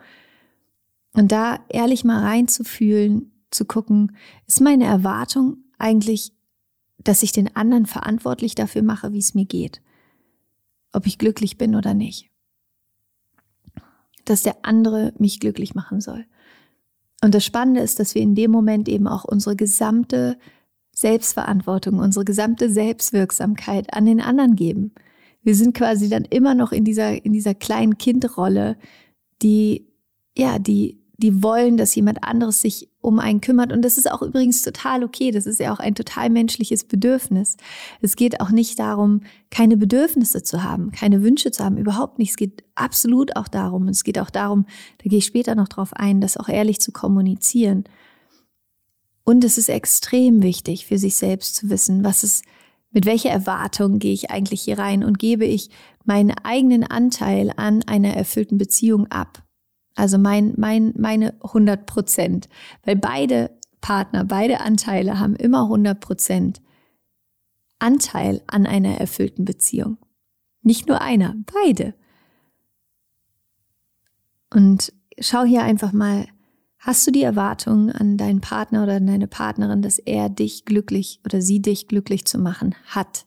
Und 1.13 1.32
da 1.32 1.60
ehrlich 1.70 2.04
mal 2.04 2.24
reinzufühlen, 2.24 3.32
zu 3.50 3.66
gucken, 3.66 4.16
ist 4.46 4.62
meine 4.62 4.86
Erwartung 4.86 5.58
eigentlich, 5.77 6.34
dass 7.00 7.24
ich 7.24 7.32
den 7.32 7.56
anderen 7.56 7.86
verantwortlich 7.86 8.56
dafür 8.56 8.84
mache, 8.84 9.13
wie 9.13 9.20
es 9.20 9.34
mir 9.34 9.46
geht. 9.46 9.82
Ob 10.92 11.08
ich 11.08 11.18
glücklich 11.18 11.58
bin 11.58 11.75
oder 11.75 11.94
nicht. 11.94 12.30
Dass 14.25 14.44
der 14.44 14.58
andere 14.63 15.13
mich 15.18 15.39
glücklich 15.39 15.75
machen 15.75 16.01
soll. 16.01 16.25
Und 17.24 17.33
das 17.33 17.45
Spannende 17.45 17.81
ist, 17.81 18.00
dass 18.00 18.15
wir 18.15 18.21
in 18.21 18.36
dem 18.36 18.51
Moment 18.51 18.88
eben 18.88 19.07
auch 19.07 19.24
unsere 19.24 19.55
gesamte 19.55 20.38
Selbstverantwortung, 20.93 22.00
unsere 22.00 22.25
gesamte 22.25 22.69
Selbstwirksamkeit 22.69 23.93
an 23.93 24.05
den 24.05 24.21
anderen 24.21 24.55
geben. 24.55 24.93
Wir 25.43 25.55
sind 25.55 25.75
quasi 25.75 26.09
dann 26.09 26.25
immer 26.25 26.55
noch 26.55 26.71
in 26.71 26.83
dieser, 26.83 27.24
in 27.24 27.33
dieser 27.33 27.53
kleinen 27.53 27.97
Kindrolle, 27.97 28.77
die, 29.41 29.88
ja, 30.38 30.59
die, 30.59 31.00
die 31.17 31.41
wollen, 31.41 31.77
dass 31.77 31.95
jemand 31.95 32.24
anderes 32.24 32.62
sich 32.62 32.89
um 33.01 33.17
einen 33.19 33.41
kümmert. 33.41 33.74
Und 33.74 33.81
das 33.83 33.97
ist 33.97 34.09
auch 34.09 34.21
übrigens 34.21 34.62
total 34.62 35.03
okay. 35.03 35.31
Das 35.31 35.47
ist 35.47 35.59
ja 35.59 35.74
auch 35.74 35.79
ein 35.79 35.95
total 35.95 36.29
menschliches 36.29 36.83
Bedürfnis. 36.83 37.57
Es 38.01 38.15
geht 38.15 38.39
auch 38.39 38.51
nicht 38.51 38.77
darum, 38.77 39.21
keine 39.50 39.77
Bedürfnisse 39.77 40.43
zu 40.43 40.63
haben, 40.63 40.91
keine 40.91 41.24
Wünsche 41.24 41.51
zu 41.51 41.63
haben. 41.63 41.77
Überhaupt 41.77 42.19
nicht. 42.19 42.31
Es 42.31 42.38
geht 42.38 42.63
absolut 42.75 43.36
auch 43.36 43.47
darum. 43.47 43.88
Es 43.88 44.03
geht 44.03 44.19
auch 44.19 44.29
darum, 44.29 44.65
da 45.00 45.09
gehe 45.09 45.17
ich 45.17 45.25
später 45.25 45.55
noch 45.55 45.67
drauf 45.67 45.93
ein, 45.93 46.21
das 46.21 46.38
auch 46.38 46.50
ehrlich 46.50 46.79
zu 46.79 46.91
kommunizieren. 46.91 47.86
Und 49.24 49.43
es 49.43 49.57
ist 49.57 49.69
extrem 49.69 50.43
wichtig 50.43 50.86
für 50.86 51.00
sich 51.00 51.15
selbst 51.15 51.55
zu 51.55 51.69
wissen, 51.69 52.03
was 52.03 52.24
ist, 52.24 52.45
mit 52.91 53.05
welcher 53.05 53.29
Erwartung 53.29 54.00
gehe 54.00 54.13
ich 54.13 54.29
eigentlich 54.31 54.62
hier 54.62 54.79
rein 54.79 55.03
und 55.03 55.19
gebe 55.19 55.45
ich 55.45 55.69
meinen 56.05 56.31
eigenen 56.43 56.83
Anteil 56.83 57.51
an 57.57 57.83
einer 57.83 58.15
erfüllten 58.15 58.57
Beziehung 58.57 59.07
ab. 59.07 59.43
Also 59.98 60.18
mein, 60.18 60.54
mein, 60.58 60.94
meine 60.98 61.34
100 61.42 61.86
Prozent. 61.86 62.50
Weil 62.84 62.96
beide 62.96 63.51
Partner, 63.82 64.24
beide 64.25 64.62
Anteile 64.62 65.20
haben 65.20 65.36
immer 65.36 65.63
100 65.63 66.00
Prozent 66.00 66.62
Anteil 67.80 68.42
an 68.48 68.66
einer 68.66 68.98
erfüllten 69.00 69.46
Beziehung. 69.46 69.98
Nicht 70.62 70.88
nur 70.88 71.01
einer, 71.01 71.36
beide. 71.63 71.94
Und 74.50 74.94
schau 75.20 75.44
hier 75.44 75.63
einfach 75.63 75.92
mal, 75.92 76.27
Hast 76.80 77.06
du 77.06 77.12
die 77.12 77.24
Erwartung 77.24 77.92
an 77.92 78.18
deinen 78.18 78.39
Partner 78.39 78.84
oder 78.84 78.96
an 78.96 79.08
deine 79.08 79.27
Partnerin, 79.27 79.82
dass 79.82 80.00
er 80.00 80.30
dich 80.30 80.63
glücklich 80.63 81.20
oder 81.25 81.42
sie 81.42 81.62
dich 81.62 81.88
glücklich 81.88 82.25
zu 82.25 82.38
machen 82.38 82.75
hat? 82.86 83.25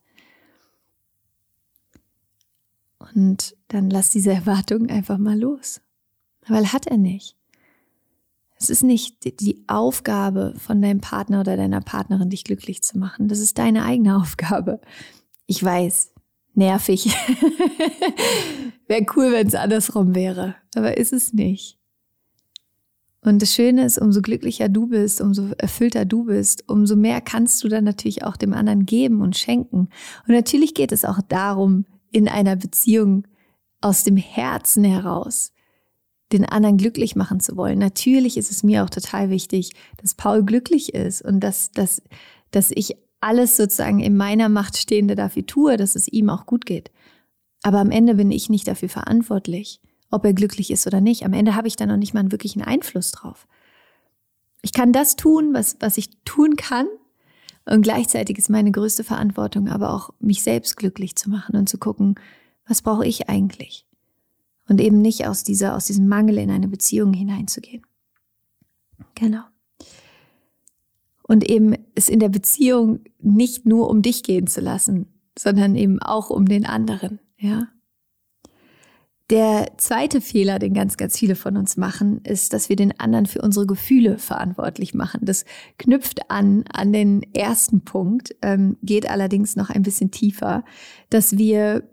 Und 2.98 3.56
dann 3.68 3.90
lass 3.90 4.10
diese 4.10 4.32
Erwartung 4.32 4.88
einfach 4.88 5.18
mal 5.18 5.38
los. 5.38 5.80
Weil 6.50 6.72
hat 6.72 6.86
er 6.86 6.98
nicht. 6.98 7.36
Es 8.58 8.68
ist 8.68 8.82
nicht 8.82 9.40
die 9.40 9.64
Aufgabe 9.68 10.54
von 10.58 10.82
deinem 10.82 11.00
Partner 11.00 11.40
oder 11.40 11.56
deiner 11.56 11.80
Partnerin, 11.80 12.28
dich 12.28 12.44
glücklich 12.44 12.82
zu 12.82 12.98
machen. 12.98 13.28
Das 13.28 13.38
ist 13.38 13.56
deine 13.56 13.84
eigene 13.84 14.16
Aufgabe. 14.16 14.80
Ich 15.46 15.64
weiß, 15.64 16.12
nervig. 16.54 17.06
wäre 18.86 19.06
cool, 19.16 19.32
wenn 19.32 19.46
es 19.46 19.54
andersrum 19.54 20.14
wäre. 20.14 20.56
Aber 20.74 20.98
ist 20.98 21.14
es 21.14 21.32
nicht. 21.32 21.78
Und 23.22 23.40
das 23.40 23.54
Schöne 23.54 23.84
ist, 23.84 23.98
umso 23.98 24.20
glücklicher 24.20 24.68
du 24.68 24.88
bist, 24.88 25.20
umso 25.20 25.48
erfüllter 25.58 26.04
du 26.04 26.24
bist, 26.24 26.68
umso 26.68 26.96
mehr 26.96 27.20
kannst 27.20 27.62
du 27.62 27.68
dann 27.68 27.84
natürlich 27.84 28.24
auch 28.24 28.36
dem 28.36 28.54
anderen 28.54 28.86
geben 28.86 29.20
und 29.20 29.36
schenken. 29.36 29.88
Und 30.26 30.34
natürlich 30.34 30.74
geht 30.74 30.92
es 30.92 31.04
auch 31.04 31.20
darum, 31.28 31.86
in 32.10 32.28
einer 32.28 32.56
Beziehung 32.56 33.26
aus 33.80 34.04
dem 34.04 34.16
Herzen 34.16 34.84
heraus 34.84 35.52
den 36.32 36.44
anderen 36.44 36.76
glücklich 36.76 37.16
machen 37.16 37.40
zu 37.40 37.56
wollen. 37.56 37.78
Natürlich 37.78 38.36
ist 38.36 38.50
es 38.50 38.62
mir 38.62 38.84
auch 38.84 38.90
total 38.90 39.30
wichtig, 39.30 39.72
dass 39.98 40.14
Paul 40.14 40.44
glücklich 40.44 40.94
ist 40.94 41.22
und 41.22 41.40
dass, 41.40 41.72
dass, 41.72 42.02
dass 42.50 42.70
ich 42.70 42.96
alles 43.20 43.56
sozusagen 43.56 44.00
in 44.00 44.16
meiner 44.16 44.48
Macht 44.48 44.76
Stehende 44.76 45.14
dafür 45.14 45.44
tue, 45.44 45.76
dass 45.76 45.96
es 45.96 46.08
ihm 46.08 46.30
auch 46.30 46.46
gut 46.46 46.66
geht. 46.66 46.90
Aber 47.62 47.78
am 47.78 47.90
Ende 47.90 48.14
bin 48.14 48.30
ich 48.30 48.48
nicht 48.48 48.66
dafür 48.66 48.88
verantwortlich 48.88 49.80
ob 50.10 50.24
er 50.24 50.34
glücklich 50.34 50.70
ist 50.70 50.86
oder 50.86 51.00
nicht. 51.00 51.24
Am 51.24 51.32
Ende 51.32 51.54
habe 51.54 51.68
ich 51.68 51.76
da 51.76 51.86
noch 51.86 51.96
nicht 51.96 52.14
mal 52.14 52.20
einen 52.20 52.32
wirklichen 52.32 52.62
Einfluss 52.62 53.12
drauf. 53.12 53.46
Ich 54.62 54.72
kann 54.72 54.92
das 54.92 55.16
tun, 55.16 55.54
was, 55.54 55.76
was 55.80 55.96
ich 55.96 56.10
tun 56.24 56.56
kann. 56.56 56.86
Und 57.64 57.82
gleichzeitig 57.82 58.38
ist 58.38 58.50
meine 58.50 58.72
größte 58.72 59.04
Verantwortung 59.04 59.68
aber 59.68 59.94
auch, 59.94 60.10
mich 60.18 60.42
selbst 60.42 60.76
glücklich 60.76 61.16
zu 61.16 61.30
machen 61.30 61.56
und 61.56 61.68
zu 61.68 61.78
gucken, 61.78 62.16
was 62.66 62.82
brauche 62.82 63.06
ich 63.06 63.28
eigentlich? 63.28 63.86
Und 64.70 64.80
eben 64.80 65.02
nicht 65.02 65.26
aus 65.26 65.42
dieser, 65.42 65.74
aus 65.74 65.86
diesem 65.86 66.06
Mangel 66.06 66.38
in 66.38 66.48
eine 66.48 66.68
Beziehung 66.68 67.12
hineinzugehen. 67.12 67.82
Genau. 69.16 69.42
Und 71.24 71.42
eben 71.48 71.74
es 71.96 72.08
in 72.08 72.20
der 72.20 72.28
Beziehung 72.28 73.00
nicht 73.18 73.66
nur 73.66 73.90
um 73.90 74.00
dich 74.00 74.22
gehen 74.22 74.46
zu 74.46 74.60
lassen, 74.60 75.06
sondern 75.36 75.74
eben 75.74 76.00
auch 76.00 76.30
um 76.30 76.46
den 76.46 76.66
anderen, 76.66 77.18
ja. 77.36 77.66
Der 79.28 79.72
zweite 79.76 80.20
Fehler, 80.20 80.58
den 80.58 80.74
ganz, 80.74 80.96
ganz 80.96 81.18
viele 81.18 81.36
von 81.36 81.56
uns 81.56 81.76
machen, 81.76 82.20
ist, 82.24 82.52
dass 82.52 82.68
wir 82.68 82.76
den 82.76 82.98
anderen 82.98 83.26
für 83.26 83.42
unsere 83.42 83.66
Gefühle 83.66 84.18
verantwortlich 84.18 84.94
machen. 84.94 85.20
Das 85.22 85.44
knüpft 85.78 86.30
an 86.30 86.64
an 86.72 86.92
den 86.92 87.22
ersten 87.34 87.82
Punkt, 87.82 88.36
ähm, 88.42 88.76
geht 88.82 89.08
allerdings 89.08 89.54
noch 89.54 89.70
ein 89.70 89.82
bisschen 89.82 90.12
tiefer, 90.12 90.64
dass 91.10 91.38
wir 91.38 91.88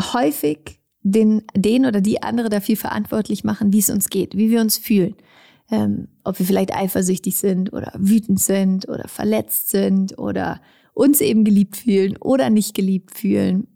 häufig 0.00 0.80
den, 1.10 1.42
den 1.54 1.86
oder 1.86 2.00
die 2.00 2.22
andere 2.22 2.48
dafür 2.48 2.76
verantwortlich 2.76 3.44
machen, 3.44 3.72
wie 3.72 3.78
es 3.78 3.90
uns 3.90 4.08
geht, 4.08 4.36
wie 4.36 4.50
wir 4.50 4.60
uns 4.60 4.78
fühlen. 4.78 5.14
Ähm, 5.70 6.08
ob 6.22 6.38
wir 6.38 6.46
vielleicht 6.46 6.74
eifersüchtig 6.74 7.36
sind 7.36 7.72
oder 7.72 7.92
wütend 7.96 8.40
sind 8.40 8.88
oder 8.88 9.08
verletzt 9.08 9.70
sind 9.70 10.16
oder 10.18 10.60
uns 10.94 11.20
eben 11.20 11.44
geliebt 11.44 11.76
fühlen 11.76 12.16
oder 12.16 12.50
nicht 12.50 12.74
geliebt 12.74 13.16
fühlen 13.16 13.66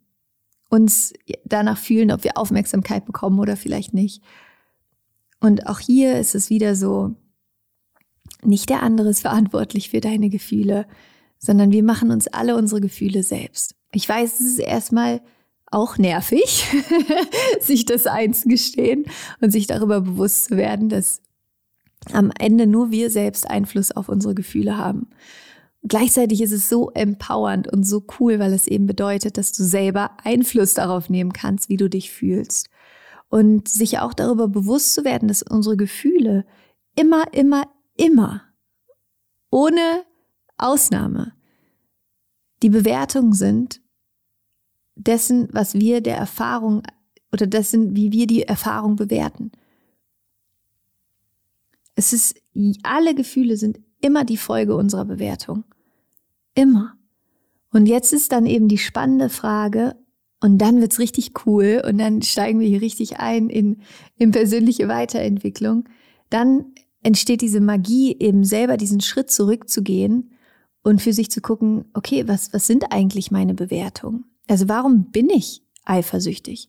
uns 0.71 1.13
danach 1.45 1.77
fühlen, 1.77 2.13
ob 2.13 2.25
wir 2.25 2.39
Aufmerksamkeit 2.39 3.05
bekommen 3.05 3.41
oder 3.41 3.57
vielleicht 3.57 3.93
nicht. 3.93 4.23
Und 5.41 5.67
auch 5.67 5.81
hier 5.81 6.19
ist 6.19 6.35
es 6.35 6.49
wieder 6.49 6.77
so, 6.77 7.15
nicht 8.43 8.71
der 8.71 8.83
andere 8.83 9.11
ist 9.11 9.21
verantwortlich 9.21 9.91
für 9.91 10.01
deine 10.01 10.31
Gefühle, 10.31 10.87
sondern 11.39 11.73
wir 11.73 11.83
machen 11.83 12.11
uns 12.11 12.29
alle 12.29 12.57
unsere 12.57 12.81
Gefühle 12.81 13.23
selbst. 13.23 13.75
Ich 13.93 14.09
weiß, 14.09 14.41
es 14.41 14.47
ist 14.47 14.59
erstmal 14.59 15.21
auch 15.71 15.99
nervig, 15.99 16.67
sich 17.61 17.85
das 17.85 18.07
einzugestehen 18.07 19.05
und 19.41 19.51
sich 19.51 19.67
darüber 19.67 20.01
bewusst 20.01 20.47
zu 20.47 20.57
werden, 20.57 20.89
dass 20.89 21.23
am 22.13 22.33
Ende 22.39 22.67
nur 22.67 22.91
wir 22.91 23.11
selbst 23.11 23.49
Einfluss 23.49 23.93
auf 23.93 24.09
unsere 24.09 24.35
Gefühle 24.35 24.77
haben. 24.77 25.11
Gleichzeitig 25.83 26.43
ist 26.43 26.53
es 26.53 26.69
so 26.69 26.91
empowernd 26.91 27.69
und 27.69 27.85
so 27.85 28.05
cool, 28.19 28.39
weil 28.39 28.53
es 28.53 28.67
eben 28.67 28.87
bedeutet, 28.87 29.39
dass 29.39 29.53
du 29.53 29.65
selber 29.65 30.11
Einfluss 30.25 30.75
darauf 30.75 31.09
nehmen 31.09 31.33
kannst, 31.33 31.69
wie 31.69 31.77
du 31.77 31.89
dich 31.89 32.11
fühlst. 32.11 32.69
Und 33.29 33.69
sich 33.69 34.01
auch 34.01 34.13
darüber 34.13 34.49
bewusst 34.49 34.93
zu 34.93 35.05
werden, 35.05 35.29
dass 35.29 35.43
unsere 35.43 35.77
Gefühle 35.77 36.45
immer, 36.97 37.33
immer, 37.33 37.65
immer, 37.97 38.43
ohne 39.51 40.03
Ausnahme, 40.59 41.33
die 42.63 42.71
Bewertung 42.71 43.33
sind 43.33 43.81
dessen, 45.07 45.49
was 45.53 45.75
wir 45.75 46.01
der 46.01 46.17
Erfahrung 46.17 46.83
oder 47.33 47.47
dessen, 47.47 47.97
wie 47.97 48.13
wir 48.13 48.27
die 48.27 48.43
Erfahrung 48.43 48.97
bewerten. 48.97 49.53
Es 51.95 52.13
ist, 52.13 52.41
alle 52.83 53.15
Gefühle 53.15 53.57
sind 53.57 53.81
immer 54.01 54.25
die 54.25 54.37
Folge 54.37 54.75
unserer 54.75 55.05
Bewertung. 55.05 55.65
Immer. 56.55 56.95
Und 57.73 57.87
jetzt 57.87 58.13
ist 58.13 58.33
dann 58.33 58.47
eben 58.47 58.69
die 58.69 58.79
spannende 58.79 59.29
Frage, 59.29 59.97
und 60.41 60.59
dann 60.59 60.81
wird's 60.81 60.99
richtig 60.99 61.33
cool 61.45 61.83
und 61.87 61.99
dann 61.99 62.23
steigen 62.23 62.61
wir 62.61 62.69
hier 62.69 62.81
richtig 62.81 63.19
ein 63.19 63.51
in, 63.51 63.83
in 64.17 64.31
persönliche 64.31 64.89
Weiterentwicklung. 64.89 65.85
Dann 66.31 66.73
entsteht 67.03 67.43
diese 67.43 67.61
Magie, 67.61 68.17
eben 68.19 68.45
selber 68.45 68.79
diesen 68.79 69.01
Schritt 69.01 69.31
zurückzugehen 69.31 70.33
und 70.83 71.03
für 71.03 71.13
sich 71.13 71.31
zu 71.31 71.43
gucken, 71.43 71.85
okay, 71.93 72.27
was, 72.27 72.55
was 72.55 72.67
sind 72.67 72.91
eigentlich 72.91 73.31
meine 73.31 73.55
Bewertungen? 73.55 74.25
Also 74.51 74.69
warum 74.69 75.05
bin 75.05 75.31
ich 75.31 75.63
eifersüchtig? 75.85 76.69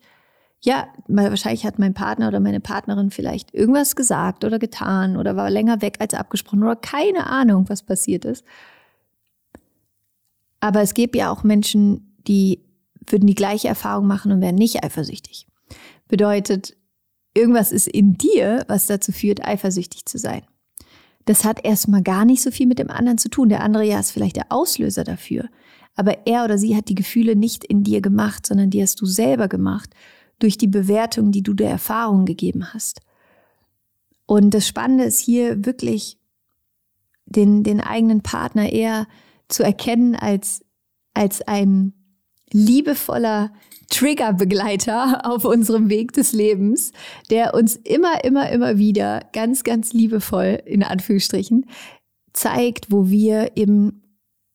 Ja, 0.61 0.87
wahrscheinlich 1.07 1.65
hat 1.65 1.79
mein 1.79 1.95
Partner 1.95 2.27
oder 2.27 2.39
meine 2.39 2.59
Partnerin 2.59 3.09
vielleicht 3.09 3.55
irgendwas 3.55 3.95
gesagt 3.95 4.43
oder 4.43 4.59
getan 4.59 5.17
oder 5.17 5.35
war 5.35 5.49
länger 5.49 5.81
weg 5.81 5.95
als 5.99 6.13
abgesprochen 6.13 6.61
oder 6.61 6.75
keine 6.75 7.25
Ahnung, 7.25 7.67
was 7.69 7.81
passiert 7.81 8.23
ist. 8.23 8.45
Aber 10.59 10.81
es 10.81 10.93
gibt 10.93 11.15
ja 11.15 11.31
auch 11.31 11.43
Menschen, 11.43 12.13
die 12.27 12.63
würden 13.07 13.25
die 13.25 13.33
gleiche 13.33 13.67
Erfahrung 13.67 14.05
machen 14.05 14.31
und 14.31 14.41
wären 14.41 14.53
nicht 14.53 14.83
eifersüchtig. 14.83 15.47
Bedeutet, 16.07 16.77
irgendwas 17.33 17.71
ist 17.71 17.87
in 17.87 18.15
dir, 18.15 18.63
was 18.67 18.85
dazu 18.85 19.11
führt, 19.11 19.43
eifersüchtig 19.43 20.05
zu 20.05 20.19
sein. 20.19 20.43
Das 21.25 21.45
hat 21.45 21.65
erstmal 21.65 22.03
gar 22.03 22.25
nicht 22.25 22.43
so 22.43 22.51
viel 22.51 22.67
mit 22.67 22.77
dem 22.77 22.91
anderen 22.91 23.17
zu 23.17 23.29
tun. 23.29 23.49
Der 23.49 23.63
andere 23.63 23.85
ja 23.85 23.99
ist 23.99 24.11
vielleicht 24.11 24.35
der 24.35 24.51
Auslöser 24.51 25.03
dafür. 25.03 25.49
Aber 25.95 26.25
er 26.25 26.45
oder 26.45 26.57
sie 26.57 26.75
hat 26.75 26.89
die 26.89 26.95
Gefühle 26.95 27.35
nicht 27.35 27.63
in 27.63 27.83
dir 27.83 28.01
gemacht, 28.01 28.45
sondern 28.45 28.69
die 28.69 28.81
hast 28.81 29.01
du 29.01 29.05
selber 29.05 29.47
gemacht 29.47 29.89
durch 30.39 30.57
die 30.57 30.67
Bewertung, 30.67 31.31
die 31.31 31.43
du 31.43 31.53
der 31.53 31.69
Erfahrung 31.69 32.25
gegeben 32.25 32.73
hast. 32.73 33.01
Und 34.25 34.53
das 34.53 34.67
Spannende 34.67 35.03
ist 35.03 35.19
hier 35.19 35.65
wirklich 35.65 36.17
den, 37.25 37.63
den 37.63 37.81
eigenen 37.81 38.21
Partner 38.21 38.71
eher 38.71 39.07
zu 39.47 39.63
erkennen 39.63 40.15
als, 40.15 40.63
als 41.13 41.41
ein 41.41 41.93
liebevoller 42.51 43.51
Triggerbegleiter 43.89 45.25
auf 45.29 45.45
unserem 45.45 45.89
Weg 45.89 46.13
des 46.13 46.33
Lebens, 46.33 46.91
der 47.29 47.53
uns 47.53 47.75
immer, 47.75 48.23
immer, 48.23 48.49
immer 48.49 48.77
wieder 48.77 49.21
ganz, 49.33 49.63
ganz 49.63 49.93
liebevoll 49.93 50.61
in 50.65 50.83
Anführungsstrichen 50.83 51.65
zeigt, 52.33 52.91
wo 52.91 53.09
wir 53.09 53.51
eben 53.55 54.01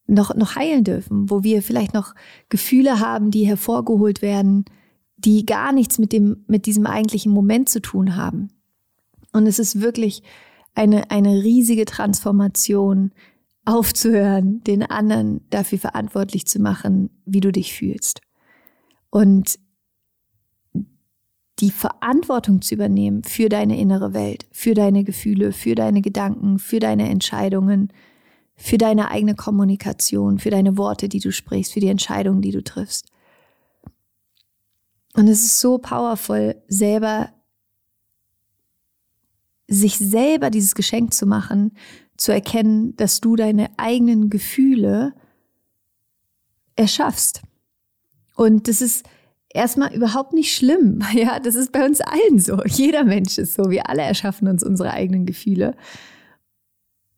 noch, 0.07 0.35
noch 0.35 0.57
heilen 0.57 0.85
dürfen, 0.85 1.31
wo 1.31 1.42
wir 1.42 1.62
vielleicht 1.62 1.95
noch 1.95 2.14
Gefühle 2.49 3.01
haben, 3.01 3.31
die 3.31 3.47
hervorgeholt 3.47 4.23
werden, 4.23 4.64
die 5.16 5.47
gar 5.47 5.73
nichts 5.73 5.99
mit 5.99 6.12
dem, 6.12 6.45
mit 6.47 6.66
diesem 6.66 6.87
eigentlichen 6.87 7.33
Moment 7.33 7.69
zu 7.69 7.81
tun 7.81 8.16
haben. 8.16 8.51
Und 9.33 9.47
es 9.47 9.59
ist 9.59 9.81
wirklich 9.81 10.23
eine, 10.75 11.11
eine 11.11 11.42
riesige 11.42 11.85
Transformation, 11.85 13.12
aufzuhören, 13.66 14.62
den 14.62 14.85
anderen 14.85 15.40
dafür 15.51 15.79
verantwortlich 15.79 16.47
zu 16.47 16.61
machen, 16.61 17.11
wie 17.27 17.40
du 17.40 17.51
dich 17.51 17.75
fühlst. 17.75 18.21
Und 19.11 19.59
die 21.59 21.71
Verantwortung 21.71 22.62
zu 22.62 22.75
übernehmen 22.75 23.25
für 23.25 23.49
deine 23.49 23.79
innere 23.79 24.14
Welt, 24.14 24.47
für 24.53 24.75
deine 24.75 25.05
Gefühle, 25.05 25.53
für 25.53 25.75
deine 25.75 26.01
Gedanken, 26.01 26.59
für 26.59 26.79
deine 26.79 27.09
Entscheidungen, 27.09 27.92
für 28.57 28.79
deine 28.79 29.11
eigene 29.11 29.35
Kommunikation, 29.35 30.38
für 30.38 30.51
deine 30.51 30.77
Worte, 30.79 31.09
die 31.09 31.21
du 31.21 31.31
sprichst, 31.31 31.73
für 31.73 31.81
die 31.81 31.88
Entscheidungen, 31.88 32.42
die 32.42 32.53
du 32.53 32.64
triffst. 32.64 33.07
Und 35.14 35.29
es 35.29 35.42
ist 35.42 35.61
so 35.61 35.79
powerful, 35.79 36.62
selber 36.69 37.31
sich 39.69 39.99
selber 39.99 40.51
dieses 40.51 40.75
Geschenk 40.75 41.12
zu 41.12 41.27
machen, 41.27 41.73
zu 42.16 42.33
erkennen, 42.33 42.95
dass 42.97 43.21
du 43.21 43.37
deine 43.37 43.71
eigenen 43.79 44.31
Gefühle 44.31 45.12
erschaffst. 46.77 47.42
Und 48.37 48.69
das 48.69 48.81
ist 48.81 49.07
erstmal 49.49 49.95
überhaupt 49.95 50.33
nicht 50.33 50.55
schlimm. 50.55 51.03
Ja, 51.12 51.40
das 51.40 51.55
ist 51.55 51.73
bei 51.73 51.85
uns 51.85 52.01
allen 52.01 52.38
so. 52.38 52.62
Jeder 52.64 53.05
Mensch 53.05 53.38
ist 53.38 53.55
so. 53.55 53.71
Wir 53.71 53.88
alle 53.88 54.03
erschaffen 54.03 54.49
uns 54.49 54.62
unsere 54.62 54.92
eigenen 54.92 55.27
Gefühle. 55.27 55.75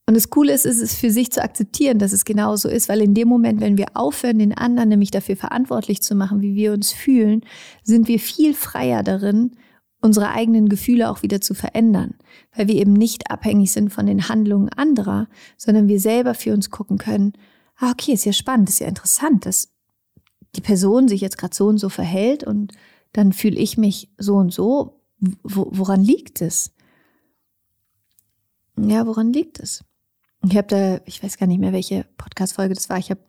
Und 0.09 0.14
das 0.14 0.31
Coole 0.31 0.55
ist, 0.55 0.64
ist 0.64 0.81
es 0.81 0.94
für 0.94 1.11
sich 1.11 1.31
zu 1.31 1.42
akzeptieren, 1.42 1.99
dass 1.99 2.14
es 2.14 2.25
genau 2.25 2.57
so 2.57 2.71
ist, 2.71 2.88
weil 2.88 3.03
in 3.03 3.12
dem 3.12 3.29
Moment, 3.29 3.61
wenn 3.61 3.77
wir 3.77 3.88
aufhören, 3.92 4.38
den 4.38 4.57
anderen 4.57 4.88
nämlich 4.88 5.11
dafür 5.11 5.37
verantwortlich 5.37 6.01
zu 6.01 6.14
machen, 6.14 6.40
wie 6.40 6.55
wir 6.55 6.73
uns 6.73 6.92
fühlen, 6.92 7.42
sind 7.83 8.09
wir 8.09 8.18
viel 8.18 8.55
freier 8.55 9.03
darin, 9.03 9.51
unsere 10.01 10.31
eigenen 10.31 10.71
Gefühle 10.71 11.11
auch 11.11 11.23
wieder 11.23 11.42
zu 11.42 11.53
verändern, 11.53 12.14
weil 12.57 12.68
wir 12.68 12.77
eben 12.77 12.94
nicht 12.94 13.31
abhängig 13.31 13.71
sind 13.71 13.92
von 13.92 14.07
den 14.07 14.31
Handlungen 14.31 14.71
anderer, 14.71 15.29
sondern 15.59 15.88
wir 15.88 16.01
selber 16.01 16.33
für 16.33 16.55
uns 16.55 16.71
gucken 16.71 16.97
können, 16.97 17.35
ah, 17.77 17.90
okay, 17.90 18.12
ist 18.12 18.25
ja 18.25 18.33
spannend, 18.33 18.71
ist 18.71 18.81
ja 18.81 18.88
interessant, 18.88 19.44
dass 19.44 19.75
die 20.57 20.62
Person 20.62 21.09
sich 21.09 21.21
jetzt 21.21 21.37
gerade 21.37 21.55
so 21.55 21.66
und 21.66 21.77
so 21.77 21.90
verhält 21.90 22.44
und 22.44 22.73
dann 23.12 23.35
fühle 23.35 23.59
ich 23.59 23.77
mich 23.77 24.11
so 24.16 24.37
und 24.37 24.55
so. 24.55 25.03
woran 25.42 26.03
liegt 26.03 26.40
es? 26.40 26.73
ja, 28.79 29.07
woran 29.07 29.35
liegt 29.35 29.61
es? 29.61 29.85
Ich 30.44 30.57
habe 30.57 30.68
da, 30.68 31.01
ich 31.05 31.22
weiß 31.22 31.38
gar 31.38 31.46
nicht 31.46 31.59
mehr, 31.59 31.72
welche 31.72 32.05
Podcast-Folge 32.16 32.74
das 32.74 32.88
war. 32.88 32.98
Ich 32.98 33.11
habe 33.11 33.20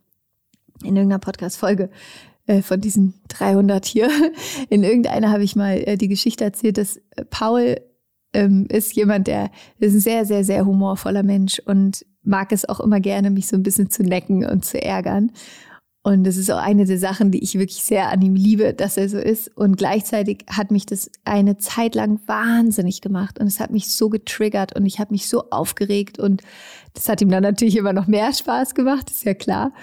in 0.84 0.96
irgendeiner 0.96 1.20
Podcast-Folge 1.20 1.90
äh, 2.46 2.62
von 2.62 2.80
diesen 2.82 3.16
300 3.30 3.86
hier, 3.86 4.10
in 4.70 4.84
irgendeiner 4.84 5.32
habe 5.32 5.44
ich 5.44 5.56
mal 5.56 5.78
äh, 5.78 5.98
die 5.98 6.08
Geschichte 6.08 6.44
erzählt, 6.44 6.78
dass 6.78 6.98
äh, 7.12 7.26
Paul 7.30 7.78
ähm, 8.34 8.68
ist 8.70 8.96
jemand, 8.96 9.28
der 9.28 9.52
ist 9.80 9.94
ein 9.94 10.00
sehr, 10.00 10.26
sehr, 10.26 10.44
sehr 10.44 10.66
humorvoller 10.66 11.24
Mensch 11.24 11.60
und 11.66 12.06
mag 12.24 12.52
es 12.52 12.68
auch 12.68 12.80
immer 12.80 13.00
gerne, 13.00 13.32
mich 13.32 13.48
so 13.48 13.56
ein 13.56 13.64
bisschen 13.64 13.90
zu 13.90 14.04
necken 14.04 14.46
und 14.46 14.64
zu 14.66 14.82
ärgern. 14.82 15.32
Und 16.02 16.24
das 16.24 16.38
ist 16.38 16.50
auch 16.50 16.60
eine 16.60 16.86
der 16.86 16.98
Sachen, 16.98 17.30
die 17.30 17.44
ich 17.44 17.56
wirklich 17.56 17.84
sehr 17.84 18.10
an 18.10 18.22
ihm 18.22 18.36
liebe, 18.36 18.74
dass 18.74 18.96
er 18.96 19.10
so 19.10 19.18
ist. 19.18 19.56
Und 19.58 19.78
gleichzeitig 19.78 20.46
hat 20.50 20.72
mich 20.72 20.86
das 20.86 21.12
eine 21.26 21.58
Zeit 21.58 21.94
lang 21.94 22.22
wahnsinnig 22.26 23.02
gemacht. 23.02 23.38
Und 23.40 23.48
es 23.48 23.60
hat 23.60 23.72
mich 23.72 23.94
so 23.94 24.10
getriggert 24.10 24.76
und 24.78 24.86
ich 24.86 25.00
habe 25.00 25.12
mich 25.12 25.28
so 25.28 25.50
aufgeregt. 25.50 26.18
Und 26.18 26.42
das 26.94 27.10
hat 27.10 27.22
ihm 27.22 27.30
dann 27.30 27.44
natürlich 27.44 27.76
immer 27.76 27.92
noch 27.92 28.08
mehr 28.08 28.34
Spaß 28.34 28.76
gemacht, 28.76 29.10
ist 29.12 29.26
ja 29.26 29.34
klar. 29.34 29.74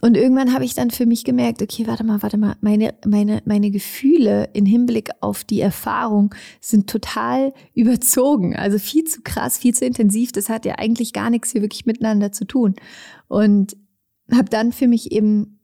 Und 0.00 0.16
irgendwann 0.16 0.52
habe 0.52 0.64
ich 0.64 0.74
dann 0.74 0.90
für 0.90 1.06
mich 1.06 1.24
gemerkt, 1.24 1.62
okay, 1.62 1.86
warte 1.86 2.04
mal, 2.04 2.22
warte 2.22 2.36
mal, 2.36 2.56
meine, 2.60 2.94
meine, 3.06 3.42
meine 3.46 3.70
Gefühle 3.70 4.50
im 4.52 4.66
Hinblick 4.66 5.08
auf 5.20 5.44
die 5.44 5.60
Erfahrung 5.60 6.34
sind 6.60 6.90
total 6.90 7.54
überzogen. 7.74 8.54
Also 8.54 8.78
viel 8.78 9.04
zu 9.04 9.22
krass, 9.22 9.56
viel 9.56 9.74
zu 9.74 9.86
intensiv. 9.86 10.30
Das 10.30 10.48
hat 10.48 10.66
ja 10.66 10.74
eigentlich 10.78 11.12
gar 11.12 11.30
nichts 11.30 11.52
hier 11.52 11.62
wirklich 11.62 11.86
miteinander 11.86 12.32
zu 12.32 12.44
tun. 12.44 12.74
Und 13.28 13.76
habe 14.32 14.48
dann 14.50 14.72
für 14.72 14.88
mich 14.88 15.12
eben 15.12 15.58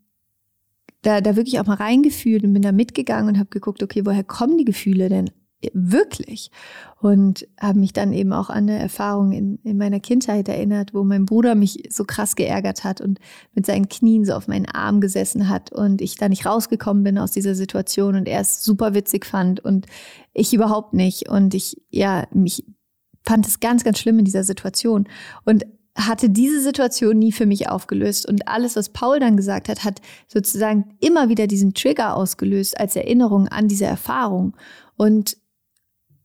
da, 1.02 1.20
da 1.20 1.36
wirklich 1.36 1.60
auch 1.60 1.66
mal 1.66 1.74
reingefühlt 1.74 2.44
und 2.44 2.52
bin 2.52 2.62
da 2.62 2.72
mitgegangen 2.72 3.28
und 3.28 3.38
habe 3.38 3.48
geguckt, 3.50 3.82
okay, 3.82 4.04
woher 4.04 4.24
kommen 4.24 4.58
die 4.58 4.64
Gefühle 4.64 5.08
denn 5.08 5.30
wirklich? 5.72 6.50
Und 7.00 7.46
habe 7.58 7.78
mich 7.78 7.92
dann 7.92 8.12
eben 8.12 8.32
auch 8.32 8.50
an 8.50 8.68
eine 8.68 8.78
Erfahrung 8.78 9.32
in, 9.32 9.58
in 9.62 9.78
meiner 9.78 10.00
Kindheit 10.00 10.48
erinnert, 10.48 10.94
wo 10.94 11.04
mein 11.04 11.26
Bruder 11.26 11.54
mich 11.54 11.88
so 11.90 12.04
krass 12.04 12.36
geärgert 12.36 12.84
hat 12.84 13.00
und 13.00 13.18
mit 13.54 13.66
seinen 13.66 13.88
Knien 13.88 14.24
so 14.24 14.34
auf 14.34 14.48
meinen 14.48 14.66
Arm 14.66 15.00
gesessen 15.00 15.48
hat 15.48 15.72
und 15.72 16.02
ich 16.02 16.16
da 16.16 16.28
nicht 16.28 16.46
rausgekommen 16.46 17.02
bin 17.02 17.18
aus 17.18 17.30
dieser 17.30 17.54
Situation 17.54 18.14
und 18.14 18.28
er 18.28 18.40
es 18.40 18.62
super 18.62 18.94
witzig 18.94 19.26
fand 19.26 19.60
und 19.60 19.86
ich 20.32 20.52
überhaupt 20.52 20.92
nicht. 20.92 21.28
Und 21.28 21.54
ich, 21.54 21.82
ja, 21.90 22.26
mich 22.32 22.64
fand 23.24 23.46
es 23.46 23.60
ganz, 23.60 23.84
ganz 23.84 23.98
schlimm 23.98 24.18
in 24.18 24.24
dieser 24.24 24.44
Situation. 24.44 25.08
Und 25.44 25.64
hatte 26.06 26.30
diese 26.30 26.60
Situation 26.60 27.18
nie 27.18 27.32
für 27.32 27.46
mich 27.46 27.68
aufgelöst. 27.68 28.26
Und 28.28 28.48
alles, 28.48 28.76
was 28.76 28.90
Paul 28.90 29.20
dann 29.20 29.36
gesagt 29.36 29.68
hat, 29.68 29.84
hat 29.84 30.00
sozusagen 30.28 30.96
immer 31.00 31.28
wieder 31.28 31.46
diesen 31.46 31.74
Trigger 31.74 32.16
ausgelöst 32.16 32.78
als 32.78 32.96
Erinnerung 32.96 33.48
an 33.48 33.68
diese 33.68 33.86
Erfahrung. 33.86 34.56
Und 34.96 35.36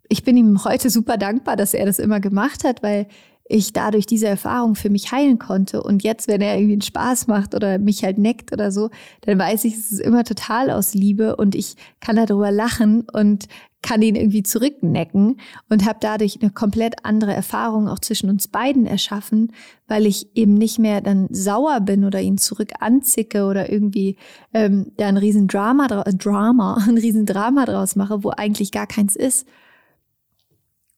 ich 0.10 0.24
bin 0.24 0.38
ihm 0.38 0.64
heute 0.64 0.90
super 0.90 1.18
dankbar, 1.18 1.56
dass 1.56 1.74
er 1.74 1.86
das 1.86 2.00
immer 2.00 2.20
gemacht 2.20 2.64
hat, 2.64 2.84
weil 2.84 3.08
ich 3.48 3.74
dadurch 3.74 4.08
diese 4.08 4.28
Erfahrung 4.28 4.76
für 4.76 4.90
mich 4.90 5.12
heilen 5.12 5.38
konnte. 5.38 5.84
Und 5.84 6.04
jetzt, 6.04 6.28
wenn 6.28 6.42
er 6.42 6.56
irgendwie 6.56 6.74
einen 6.74 6.82
Spaß 6.82 7.28
macht 7.28 7.54
oder 7.54 7.78
mich 7.78 8.04
halt 8.04 8.18
neckt 8.18 8.52
oder 8.52 8.72
so, 8.72 8.90
dann 9.22 9.38
weiß 9.38 9.66
ich, 9.66 9.76
es 9.76 9.92
ist 9.92 10.00
immer 10.00 10.24
total 10.24 10.72
aus 10.72 10.96
Liebe 10.96 11.36
und 11.36 11.54
ich 11.54 11.76
kann 12.00 12.16
darüber 12.16 12.52
lachen 12.52 13.06
und 13.14 13.48
kann 13.84 14.02
ihn 14.02 14.16
irgendwie 14.16 14.42
zurücknecken 14.42 15.40
und 15.70 15.86
habe 15.86 16.00
dadurch 16.02 16.40
eine 16.42 16.50
komplett 16.50 17.06
andere 17.06 17.36
Erfahrung 17.36 17.88
auch 17.88 18.00
zwischen 18.00 18.32
uns 18.32 18.48
beiden 18.48 18.88
erschaffen, 18.88 19.52
weil 19.88 20.08
ich 20.08 20.36
eben 20.36 20.56
nicht 20.56 20.80
mehr 20.80 21.02
dann 21.02 21.28
sauer 21.30 21.82
bin 21.82 22.04
oder 22.04 22.20
ihn 22.20 22.40
zurück 22.40 22.72
anzicke 22.80 23.46
oder 23.46 23.72
irgendwie 23.72 24.18
ähm, 24.56 24.92
da 24.98 25.08
ein 25.08 25.18
riesen 25.18 25.48
Drama, 25.48 25.86
Drama, 25.88 26.84
ein 26.88 26.98
riesen 26.98 27.28
Drama 27.28 27.66
draus 27.66 27.96
mache, 27.96 28.24
wo 28.24 28.32
eigentlich 28.32 28.72
gar 28.72 28.88
keins 28.88 29.16
ist. 29.16 29.48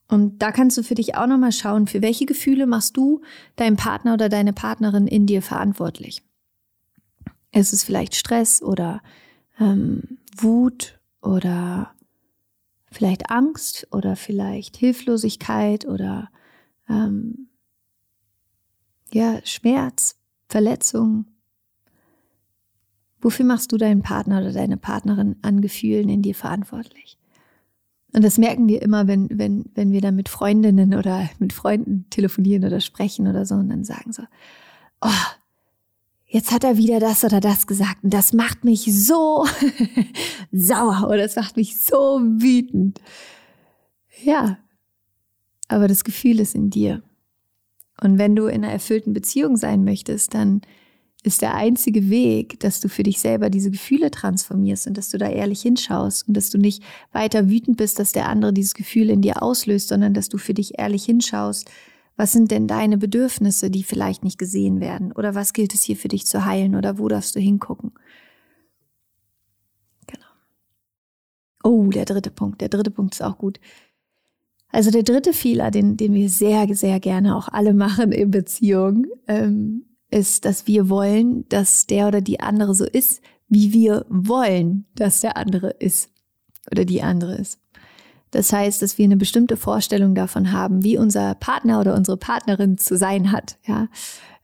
Und 0.08 0.42
da 0.42 0.52
kannst 0.52 0.78
du 0.78 0.84
für 0.84 0.96
dich 0.96 1.16
auch 1.16 1.28
nochmal 1.28 1.52
schauen, 1.52 1.88
für 1.88 2.02
welche 2.02 2.26
Gefühle 2.26 2.66
machst 2.66 2.96
du 2.96 3.22
deinen 3.58 3.76
Partner 3.76 4.14
oder 4.14 4.30
deine 4.30 4.54
Partnerin 4.54 5.08
in 5.08 5.26
dir 5.26 5.42
verantwortlich? 5.42 6.24
Ist 7.52 7.74
es 7.74 7.84
vielleicht 7.84 8.16
Stress 8.16 8.62
oder 8.62 9.02
ähm, 9.60 10.20
Wut 10.38 11.00
oder 11.22 11.94
vielleicht 12.92 13.30
Angst 13.30 13.88
oder 13.92 14.16
vielleicht 14.16 14.78
Hilflosigkeit 14.78 15.86
oder 15.86 16.30
ähm, 16.90 17.50
ja, 19.12 19.40
Schmerz, 19.44 20.16
Verletzung. 20.48 21.26
Wofür 23.20 23.46
machst 23.46 23.72
du 23.72 23.78
deinen 23.78 24.04
Partner 24.04 24.40
oder 24.40 24.54
deine 24.54 24.78
Partnerin 24.78 25.38
an 25.42 25.62
Gefühlen 25.62 26.08
in 26.08 26.22
dir 26.22 26.36
verantwortlich? 26.36 27.17
Und 28.14 28.24
das 28.24 28.38
merken 28.38 28.68
wir 28.68 28.82
immer, 28.82 29.08
wenn, 29.08 29.28
wenn, 29.32 29.66
wenn 29.76 29.92
wir 29.92 30.02
dann 30.02 30.16
mit 30.16 30.30
Freundinnen 30.30 30.94
oder 30.94 31.30
mit 31.40 31.54
Freunden 31.54 32.06
telefonieren 32.10 32.64
oder 32.66 32.80
sprechen 32.80 33.28
oder 33.28 33.46
so 33.46 33.56
und 33.56 33.70
dann 33.70 33.84
sagen 33.84 34.14
so, 34.14 34.24
oh, 35.02 35.10
jetzt 36.26 36.52
hat 36.52 36.64
er 36.64 36.78
wieder 36.78 37.00
das 37.00 37.24
oder 37.24 37.40
das 37.40 37.68
gesagt 37.68 38.04
und 38.04 38.14
das 38.14 38.34
macht 38.34 38.64
mich 38.64 38.86
so 38.86 39.46
sauer 40.52 41.08
oder 41.08 41.18
das 41.20 41.36
macht 41.36 41.58
mich 41.58 41.78
so 41.78 42.22
wütend. 42.22 43.02
Ja, 44.24 44.58
aber 45.68 45.88
das 45.88 46.04
Gefühl 46.04 46.40
ist 46.40 46.56
in 46.56 46.70
dir. 46.70 47.04
Und 48.02 48.18
wenn 48.18 48.36
du 48.36 48.46
in 48.46 48.64
einer 48.64 48.72
erfüllten 48.72 49.14
Beziehung 49.14 49.58
sein 49.58 49.84
möchtest, 49.84 50.34
dann 50.34 50.62
ist 51.24 51.42
der 51.42 51.56
einzige 51.56 52.10
Weg, 52.10 52.60
dass 52.60 52.80
du 52.80 52.90
für 52.90 53.04
dich 53.04 53.20
selber 53.20 53.50
diese 53.50 53.72
Gefühle 53.72 54.12
transformierst 54.12 54.88
und 54.88 54.98
dass 54.98 55.10
du 55.10 55.18
da 55.18 55.28
ehrlich 55.28 55.62
hinschaust 55.62 56.28
und 56.28 56.38
dass 56.38 56.50
du 56.50 56.58
nicht 56.58 56.84
weiter 57.12 57.50
wütend 57.50 57.78
bist, 57.78 58.00
dass 58.00 58.12
der 58.12 58.30
andere 58.30 58.54
dieses 58.54 58.74
Gefühl 58.74 59.10
in 59.10 59.22
dir 59.22 59.42
auslöst, 59.42 59.90
sondern 59.90 60.14
dass 60.14 60.30
du 60.30 60.38
für 60.38 60.54
dich 60.54 60.80
ehrlich 60.80 61.06
hinschaust, 61.06 61.70
was 62.16 62.32
sind 62.32 62.50
denn 62.50 62.68
deine 62.68 62.98
Bedürfnisse, 62.98 63.70
die 63.70 63.84
vielleicht 63.84 64.24
nicht 64.24 64.40
gesehen 64.40 64.80
werden? 64.80 65.12
Oder 65.12 65.36
was 65.36 65.54
gilt 65.54 65.74
es 65.74 65.84
hier 65.84 65.96
für 65.96 66.08
dich 66.08 66.26
zu 66.26 66.46
heilen? 66.46 66.76
Oder 66.76 66.98
wo 66.98 67.08
darfst 67.08 67.36
du 67.36 67.40
hingucken? 67.40 67.92
Genau. 70.08 70.26
Oh, 71.64 71.90
der 71.90 72.06
dritte 72.06 72.32
Punkt. 72.32 72.60
Der 72.62 72.70
dritte 72.70 72.90
Punkt 72.90 73.14
ist 73.14 73.22
auch 73.22 73.38
gut. 73.38 73.60
Also 74.70 74.90
der 74.92 75.04
dritte 75.04 75.32
Fehler, 75.32 75.70
den, 75.72 75.96
den 75.96 76.14
wir 76.14 76.30
sehr, 76.30 76.68
sehr 76.76 77.00
gerne 77.00 77.36
auch 77.36 77.50
alle 77.50 77.74
machen 77.74 78.12
in 78.12 78.32
Beziehungen, 78.32 79.06
ähm, 79.28 79.87
ist, 80.10 80.46
dass 80.46 80.68
wir 80.68 80.90
wollen, 80.90 81.48
dass 81.50 81.88
der 81.88 82.08
oder 82.08 82.22
die 82.22 82.40
andere 82.40 82.74
so 82.74 82.86
ist, 82.86 83.22
wie 83.50 83.74
wir 83.74 84.06
wollen, 84.10 84.86
dass 84.96 85.22
der 85.22 85.38
andere 85.38 85.70
ist 85.70 86.10
oder 86.72 86.86
die 86.86 87.02
andere 87.02 87.36
ist. 87.36 87.60
Das 88.32 88.52
heißt, 88.52 88.82
dass 88.82 88.98
wir 88.98 89.06
eine 89.06 89.18
bestimmte 89.18 89.56
Vorstellung 89.56 90.14
davon 90.14 90.52
haben, 90.52 90.84
wie 90.84 90.98
unser 90.98 91.36
Partner 91.36 91.80
oder 91.80 91.96
unsere 91.96 92.18
Partnerin 92.18 92.78
zu 92.78 92.98
sein 92.98 93.32
hat. 93.32 93.58
Ja, 93.66 93.88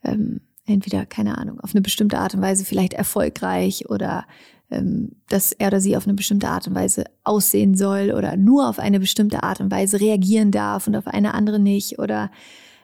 ähm, 0.04 0.41
entweder 0.65 1.06
keine 1.06 1.38
Ahnung 1.38 1.60
auf 1.60 1.71
eine 1.73 1.82
bestimmte 1.82 2.17
Art 2.17 2.34
und 2.34 2.41
Weise 2.41 2.63
vielleicht 2.63 2.93
erfolgreich 2.93 3.89
oder 3.89 4.26
ähm, 4.71 5.12
dass 5.28 5.52
er 5.52 5.67
oder 5.67 5.82
sie 5.82 5.97
auf 5.97 6.06
eine 6.06 6.13
bestimmte 6.13 6.47
Art 6.47 6.67
und 6.67 6.76
Weise 6.76 7.06
aussehen 7.23 7.76
soll 7.76 8.12
oder 8.12 8.38
nur 8.38 8.69
auf 8.69 8.80
eine 8.80 8.99
bestimmte 8.99 9.43
Art 9.43 9.60
und 9.60 9.71
Weise 9.71 9.99
reagieren 9.99 10.52
darf 10.52 10.88
und 10.88 10.95
auf 10.95 11.08
eine 11.08 11.34
andere 11.34 11.60
nicht 11.60 11.99
oder 11.99 12.32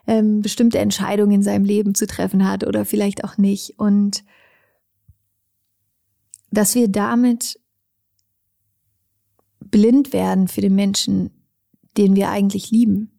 ähm, 0.10 0.41
bestimmte 0.41 0.80
Entscheidungen 0.80 1.34
in 1.34 1.43
seinem 1.43 1.65
Leben 1.65 1.93
zu 1.93 2.08
treffen 2.08 2.48
hat 2.48 2.65
oder 2.65 2.84
vielleicht 2.84 3.24
auch 3.24 3.38
nicht. 3.38 3.78
Und 3.78 4.24
dass 6.50 6.74
wir 6.74 6.88
damit 6.88 7.60
blind 9.60 10.12
werden 10.12 10.48
für 10.48 10.62
den 10.62 10.74
Menschen, 10.74 11.30
den 11.95 12.15
wir 12.15 12.32
eigentlich 12.32 12.72
lieben. 12.72 13.12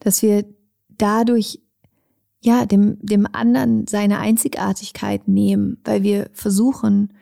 Dass 0.00 0.22
wir 0.22 0.44
dadurch 0.88 1.60
ja 2.40 2.66
dem, 2.66 2.98
dem 3.00 3.28
anderen 3.32 3.86
seine 3.86 4.18
Einzigartigkeit 4.18 5.28
nehmen, 5.28 5.78
weil 5.84 6.02
wir 6.02 6.30
versuchen, 6.32 7.12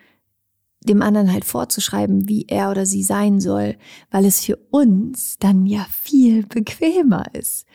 dem 0.85 1.03
anderen 1.03 1.33
halt 1.33 1.45
vorzuschreiben, 1.45 2.29
wie 2.29 2.47
er 2.49 2.71
oder 2.71 2.87
sie 2.87 3.03
sein 3.03 3.41
soll, 3.41 3.77
weil 4.11 4.25
es 4.25 4.45
für 4.45 4.57
uns 4.71 5.37
dann 5.39 5.67
ja 5.67 5.87
viel 5.91 6.47
bequemer 6.47 7.25
ist. 7.35 7.67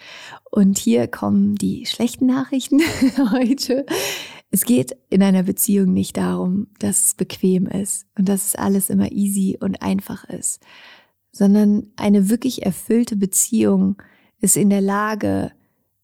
Und 0.52 0.78
hier 0.78 1.08
kommen 1.08 1.56
die 1.56 1.86
schlechten 1.86 2.26
Nachrichten 2.26 2.82
heute. 3.32 3.86
Es 4.50 4.66
geht 4.66 4.96
in 5.10 5.24
einer 5.24 5.44
Beziehung 5.44 5.94
nicht 5.94 6.18
darum, 6.18 6.68
dass 6.80 7.06
es 7.06 7.16
bequem 7.16 7.68
ist 7.68 8.08
und 8.18 8.30
dass 8.30 8.48
es 8.48 8.56
alles 8.56 8.90
immer 8.90 9.12
easy 9.12 9.58
und 9.60 9.82
einfach 9.82 10.24
ist, 10.26 10.62
sondern 11.32 11.92
eine 11.96 12.30
wirklich 12.30 12.66
erfüllte 12.66 13.16
Beziehung 13.16 14.02
ist 14.40 14.58
in 14.58 14.70
der 14.70 14.82
Lage, 14.82 15.52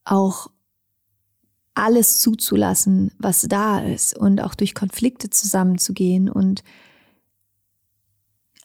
auch 0.03 0.49
alles 1.75 2.19
zuzulassen, 2.19 3.11
was 3.17 3.41
da 3.43 3.79
ist 3.79 4.17
und 4.17 4.41
auch 4.41 4.55
durch 4.55 4.75
Konflikte 4.75 5.29
zusammenzugehen 5.29 6.29
und 6.29 6.63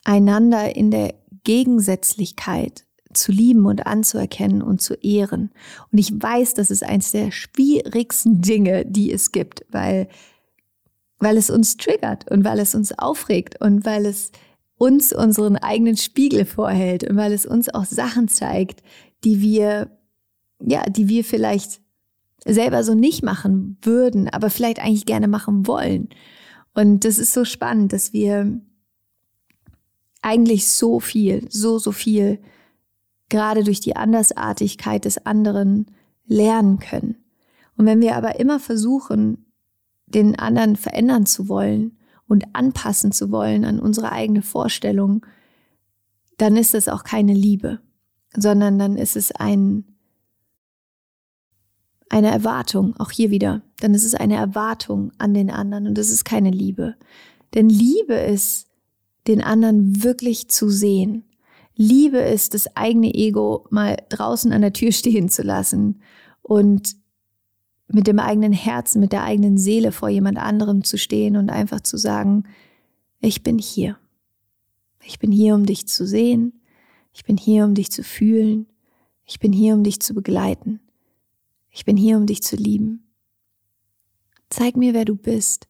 einander 0.08 0.74
in 0.74 0.90
der 0.90 1.14
Gegensätzlichkeit 1.44 2.86
zu 3.12 3.30
lieben 3.30 3.66
und 3.66 3.86
anzuerkennen 3.86 4.62
und 4.62 4.80
zu 4.80 4.94
ehren. 4.94 5.50
Und 5.92 5.98
ich 5.98 6.10
weiß, 6.10 6.54
das 6.54 6.70
ist 6.70 6.82
eines 6.82 7.10
der 7.10 7.30
schwierigsten 7.30 8.40
Dinge, 8.40 8.86
die 8.86 9.12
es 9.12 9.32
gibt, 9.32 9.66
weil, 9.70 10.08
weil 11.18 11.36
es 11.36 11.50
uns 11.50 11.76
triggert 11.76 12.30
und 12.30 12.42
weil 12.44 12.58
es 12.58 12.74
uns 12.74 12.98
aufregt 12.98 13.60
und 13.60 13.84
weil 13.84 14.06
es 14.06 14.32
uns 14.78 15.12
unseren 15.12 15.56
eigenen 15.56 15.96
Spiegel 15.96 16.46
vorhält 16.46 17.04
und 17.04 17.16
weil 17.16 17.32
es 17.32 17.44
uns 17.44 17.68
auch 17.68 17.84
Sachen 17.84 18.28
zeigt, 18.28 18.82
die 19.24 19.42
wir 19.42 19.90
ja, 20.60 20.84
die 20.88 21.08
wir 21.08 21.22
vielleicht 21.24 21.80
selber 22.44 22.82
so 22.82 22.94
nicht 22.94 23.22
machen 23.22 23.76
würden, 23.82 24.28
aber 24.28 24.50
vielleicht 24.50 24.80
eigentlich 24.80 25.06
gerne 25.06 25.28
machen 25.28 25.66
wollen. 25.66 26.08
Und 26.74 27.04
das 27.04 27.18
ist 27.18 27.32
so 27.32 27.44
spannend, 27.44 27.92
dass 27.92 28.12
wir 28.12 28.60
eigentlich 30.22 30.68
so 30.68 31.00
viel, 31.00 31.46
so, 31.50 31.78
so 31.78 31.92
viel 31.92 32.40
gerade 33.28 33.64
durch 33.64 33.80
die 33.80 33.96
Andersartigkeit 33.96 35.04
des 35.04 35.26
anderen 35.26 35.86
lernen 36.26 36.78
können. 36.78 37.16
Und 37.76 37.86
wenn 37.86 38.00
wir 38.00 38.16
aber 38.16 38.40
immer 38.40 38.58
versuchen, 38.58 39.46
den 40.06 40.38
anderen 40.38 40.76
verändern 40.76 41.26
zu 41.26 41.48
wollen 41.48 41.98
und 42.26 42.54
anpassen 42.54 43.12
zu 43.12 43.30
wollen 43.30 43.64
an 43.64 43.78
unsere 43.78 44.12
eigene 44.12 44.42
Vorstellung, 44.42 45.24
dann 46.38 46.56
ist 46.56 46.74
es 46.74 46.88
auch 46.88 47.04
keine 47.04 47.34
Liebe, 47.34 47.80
sondern 48.34 48.78
dann 48.78 48.96
ist 48.96 49.16
es 49.16 49.32
ein, 49.32 49.84
eine 52.08 52.30
Erwartung, 52.30 52.96
auch 52.98 53.10
hier 53.10 53.30
wieder. 53.30 53.62
Dann 53.80 53.94
ist 53.94 54.04
es 54.04 54.14
eine 54.14 54.36
Erwartung 54.36 55.12
an 55.18 55.34
den 55.34 55.50
anderen 55.50 55.86
und 55.86 55.98
das 55.98 56.10
ist 56.10 56.24
keine 56.24 56.50
Liebe. 56.50 56.96
Denn 57.54 57.68
Liebe 57.68 58.14
ist, 58.14 58.67
den 59.28 59.42
anderen 59.42 60.02
wirklich 60.02 60.48
zu 60.48 60.68
sehen. 60.68 61.24
Liebe 61.74 62.18
ist, 62.18 62.54
das 62.54 62.76
eigene 62.76 63.14
Ego 63.14 63.66
mal 63.70 63.96
draußen 64.08 64.52
an 64.52 64.62
der 64.62 64.72
Tür 64.72 64.92
stehen 64.92 65.28
zu 65.28 65.42
lassen 65.42 66.02
und 66.42 66.96
mit 67.90 68.06
dem 68.06 68.18
eigenen 68.18 68.52
Herzen, 68.52 69.00
mit 69.00 69.12
der 69.12 69.24
eigenen 69.24 69.56
Seele 69.56 69.92
vor 69.92 70.08
jemand 70.08 70.38
anderem 70.38 70.84
zu 70.84 70.98
stehen 70.98 71.36
und 71.36 71.50
einfach 71.50 71.80
zu 71.80 71.96
sagen, 71.96 72.44
ich 73.20 73.42
bin 73.42 73.58
hier. 73.58 73.98
Ich 75.02 75.18
bin 75.18 75.32
hier, 75.32 75.54
um 75.54 75.64
dich 75.64 75.86
zu 75.86 76.06
sehen. 76.06 76.60
Ich 77.14 77.24
bin 77.24 77.36
hier, 77.36 77.64
um 77.64 77.74
dich 77.74 77.90
zu 77.90 78.02
fühlen. 78.02 78.66
Ich 79.24 79.38
bin 79.40 79.52
hier, 79.52 79.74
um 79.74 79.84
dich 79.84 80.00
zu 80.00 80.14
begleiten. 80.14 80.80
Ich 81.70 81.84
bin 81.84 81.96
hier, 81.96 82.16
um 82.16 82.26
dich 82.26 82.42
zu 82.42 82.56
lieben. 82.56 83.08
Zeig 84.50 84.76
mir, 84.76 84.94
wer 84.94 85.04
du 85.04 85.14
bist. 85.14 85.68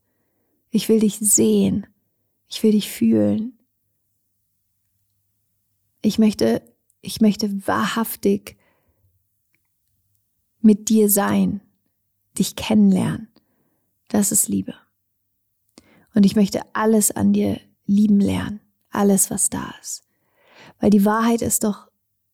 Ich 0.70 0.88
will 0.88 1.00
dich 1.00 1.18
sehen. 1.18 1.86
Ich 2.48 2.62
will 2.62 2.72
dich 2.72 2.90
fühlen. 2.90 3.58
Ich 6.02 6.18
möchte, 6.18 6.62
ich 7.00 7.20
möchte 7.20 7.66
wahrhaftig 7.66 8.56
mit 10.60 10.88
dir 10.88 11.08
sein, 11.10 11.60
dich 12.38 12.56
kennenlernen. 12.56 13.28
Das 14.08 14.32
ist 14.32 14.48
Liebe. 14.48 14.74
Und 16.14 16.24
ich 16.24 16.36
möchte 16.36 16.62
alles 16.72 17.10
an 17.10 17.32
dir 17.32 17.60
lieben 17.84 18.20
lernen, 18.20 18.60
alles, 18.90 19.30
was 19.30 19.50
da 19.50 19.74
ist. 19.80 20.02
Weil 20.80 20.90
die 20.90 21.04
Wahrheit 21.04 21.42
ist 21.42 21.64
doch, 21.64 21.88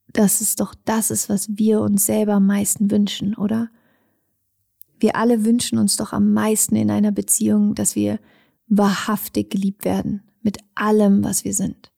dass 0.09 0.41
es 0.41 0.55
doch 0.55 0.75
das 0.85 1.11
ist, 1.11 1.29
was 1.29 1.57
wir 1.57 1.81
uns 1.81 2.07
selber 2.07 2.35
am 2.35 2.47
meisten 2.47 2.91
wünschen, 2.91 3.35
oder? 3.35 3.71
Wir 5.01 5.17
alle 5.17 5.45
wünschen 5.45 5.79
uns 5.79 5.97
doch 5.97 6.13
am 6.13 6.33
meisten 6.33 6.77
in 6.77 6.91
einer 6.91 7.13
Beziehung, 7.13 7.75
dass 7.75 7.97
wir 7.97 8.21
wahrhaftig 8.67 9.51
geliebt 9.51 9.85
werden, 9.85 10.23
mit 10.43 10.59
allem, 10.75 11.25
was 11.25 11.45
wir 11.45 11.55
sind. 11.55 11.93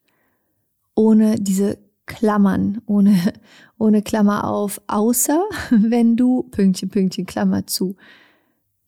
Ohne 0.94 1.36
diese 1.36 1.78
Klammern, 2.06 2.80
ohne, 2.86 3.32
ohne 3.78 4.02
Klammer 4.02 4.44
auf, 4.44 4.80
außer 4.86 5.42
wenn 5.70 6.16
du 6.16 6.44
Pünktchen, 6.44 6.88
Pünktchen, 6.88 7.26
Klammer 7.26 7.66
zu. 7.66 7.96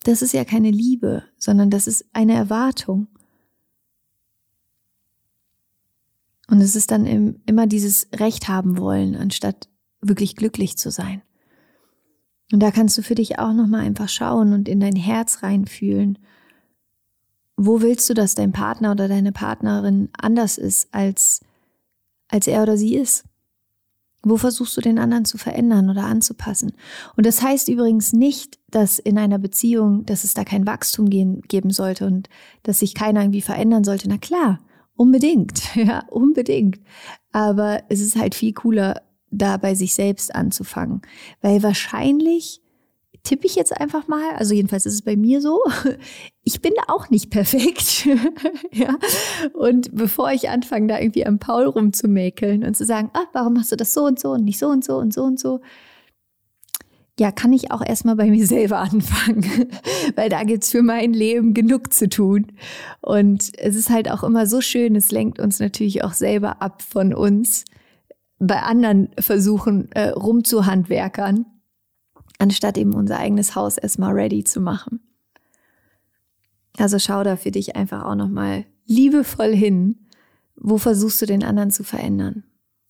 Das 0.05 0.23
ist 0.23 0.33
ja 0.33 0.45
keine 0.45 0.71
Liebe, 0.71 1.25
sondern 1.37 1.71
das 1.71 1.87
ist 1.87 2.07
eine 2.13 2.35
Erwartung. 2.35 3.09
Und 6.51 6.61
es 6.63 6.77
ist 6.77 6.91
dann 6.91 7.05
im, 7.05 7.41
immer 7.45 7.67
dieses 7.67 8.09
Recht 8.15 8.49
haben 8.49 8.79
wollen, 8.79 9.17
anstatt 9.17 9.69
wirklich 10.01 10.35
glücklich 10.35 10.79
zu 10.79 10.91
sein. 10.91 11.23
Und 12.53 12.61
da 12.61 12.71
kannst 12.71 12.97
du 12.97 13.03
für 13.03 13.15
dich 13.15 13.39
auch 13.39 13.53
nochmal 13.53 13.83
einfach 13.83 14.09
schauen 14.09 14.55
und 14.55 14.69
in 14.69 14.81
dein 14.81 14.97
Herz 14.97 15.43
reinfühlen. 15.43 16.19
Wo 17.59 17.83
willst 17.83 18.09
du, 18.09 18.15
dass 18.15 18.35
dein 18.35 18.53
Partner 18.53 18.93
oder 18.93 19.09
deine 19.09 19.33
Partnerin 19.33 20.09
anders 20.17 20.57
ist 20.59 20.89
als 20.93 21.41
als 22.29 22.47
er 22.47 22.63
oder 22.63 22.77
sie 22.77 22.95
ist? 22.95 23.25
Wo 24.23 24.37
versuchst 24.37 24.77
du 24.77 24.81
den 24.81 24.99
anderen 24.99 25.25
zu 25.25 25.39
verändern 25.39 25.91
oder 25.91 26.05
anzupassen? 26.05 26.73
Und 27.17 27.25
das 27.25 27.43
heißt 27.43 27.69
übrigens 27.69 28.13
nicht, 28.13 28.59
dass 28.71 28.99
in 28.99 29.17
einer 29.17 29.39
Beziehung, 29.39 30.05
dass 30.07 30.25
es 30.25 30.35
da 30.35 30.45
kein 30.45 30.67
Wachstum 30.67 31.09
gehen, 31.09 31.43
geben 31.43 31.71
sollte 31.71 32.07
und 32.07 32.29
dass 32.63 32.81
sich 32.81 32.95
keiner 32.95 33.23
irgendwie 33.23 33.41
verändern 33.41 33.85
sollte. 33.85 34.09
Na 34.09 34.19
klar, 34.19 34.61
unbedingt, 34.95 35.63
ja, 35.75 36.05
unbedingt. 36.11 36.81
Aber 37.33 37.83
es 37.89 38.01
ist 38.01 38.17
halt 38.17 38.35
viel 38.35 38.53
cooler, 38.53 39.03
da 39.31 39.57
bei 39.57 39.75
sich 39.75 39.95
selbst 39.95 40.35
anzufangen, 40.35 41.03
weil 41.43 41.63
wahrscheinlich 41.63 42.63
tippe 43.23 43.47
ich 43.47 43.57
jetzt 43.57 43.79
einfach 43.79 44.09
mal, 44.09 44.35
also 44.37 44.55
jedenfalls 44.55 44.87
ist 44.87 44.95
es 44.95 45.03
bei 45.03 45.17
mir 45.17 45.41
so, 45.41 45.61
ich 46.45 46.61
bin 46.61 46.73
auch 46.87 47.11
nicht 47.11 47.31
perfekt. 47.31 48.07
ja. 48.73 48.97
Und 49.53 49.95
bevor 49.95 50.33
ich 50.33 50.49
anfange, 50.49 50.87
da 50.87 50.99
irgendwie 50.99 51.27
am 51.27 51.39
Paul 51.39 51.67
rumzumäkeln 51.67 52.65
und 52.65 52.77
zu 52.77 52.85
sagen, 52.85 53.11
ah, 53.15 53.27
warum 53.33 53.55
machst 53.55 53.73
du 53.73 53.77
das 53.77 53.93
so 53.93 54.05
und 54.05 54.19
so 54.19 54.31
und 54.31 54.45
nicht 54.45 54.59
so 54.59 54.69
und 54.69 54.85
so 54.85 54.97
und 54.97 55.13
so 55.13 55.23
und 55.23 55.39
so, 55.39 55.61
ja, 57.19 57.33
kann 57.33 57.53
ich 57.53 57.73
auch 57.73 57.83
erstmal 57.85 58.17
bei 58.17 58.31
mir 58.31 58.47
selber 58.47 58.79
anfangen, 58.91 59.71
weil 60.15 60.29
da 60.29 60.45
gibt's 60.45 60.71
für 60.71 60.83
mein 60.83 61.13
Leben 61.13 61.53
genug 61.53 61.93
zu 61.93 62.09
tun. 62.09 62.47
Und 63.01 63.51
es 63.59 63.77
ist 63.77 63.91
halt 63.91 64.11
auch 64.11 64.23
immer 64.23 64.47
so 64.47 64.61
schön, 64.61 64.95
es 64.97 65.11
lenkt 65.11 65.41
uns 65.41 65.59
natürlich 65.61 66.05
auch 66.05 66.13
selber 66.13 66.63
ab 66.63 66.83
von 66.83 67.13
uns, 67.13 67.65
bei 68.41 68.63
anderen 68.63 69.09
versuchen, 69.19 69.91
äh, 69.93 70.11
rumzuhandwerkern 70.11 71.45
anstatt 72.39 72.79
eben 72.79 72.95
unser 72.95 73.19
eigenes 73.19 73.55
Haus 73.55 73.79
erstmal 73.79 74.13
ready 74.13 74.45
zu 74.45 74.61
machen. 74.61 75.01
Also 76.77 76.99
schau 76.99 77.25
da 77.25 77.37
für 77.37 77.51
dich 77.51 77.77
einfach 77.77 78.05
auch 78.05 78.15
nochmal 78.15 78.65
liebevoll 78.87 79.55
hin, 79.55 80.07
wo 80.57 80.79
versuchst 80.79 81.21
du 81.23 81.27
den 81.27 81.45
anderen 81.45 81.71
zu 81.71 81.85
verändern. 81.85 82.45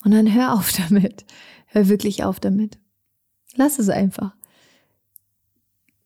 Und 0.05 0.13
dann 0.13 0.33
hör 0.33 0.55
auf 0.55 0.73
damit. 0.89 1.25
Hör 1.67 1.89
wirklich 1.89 2.25
auf 2.25 2.41
damit. 2.41 2.79
Lass 3.57 3.79
es 3.79 3.89
einfach. 3.89 4.35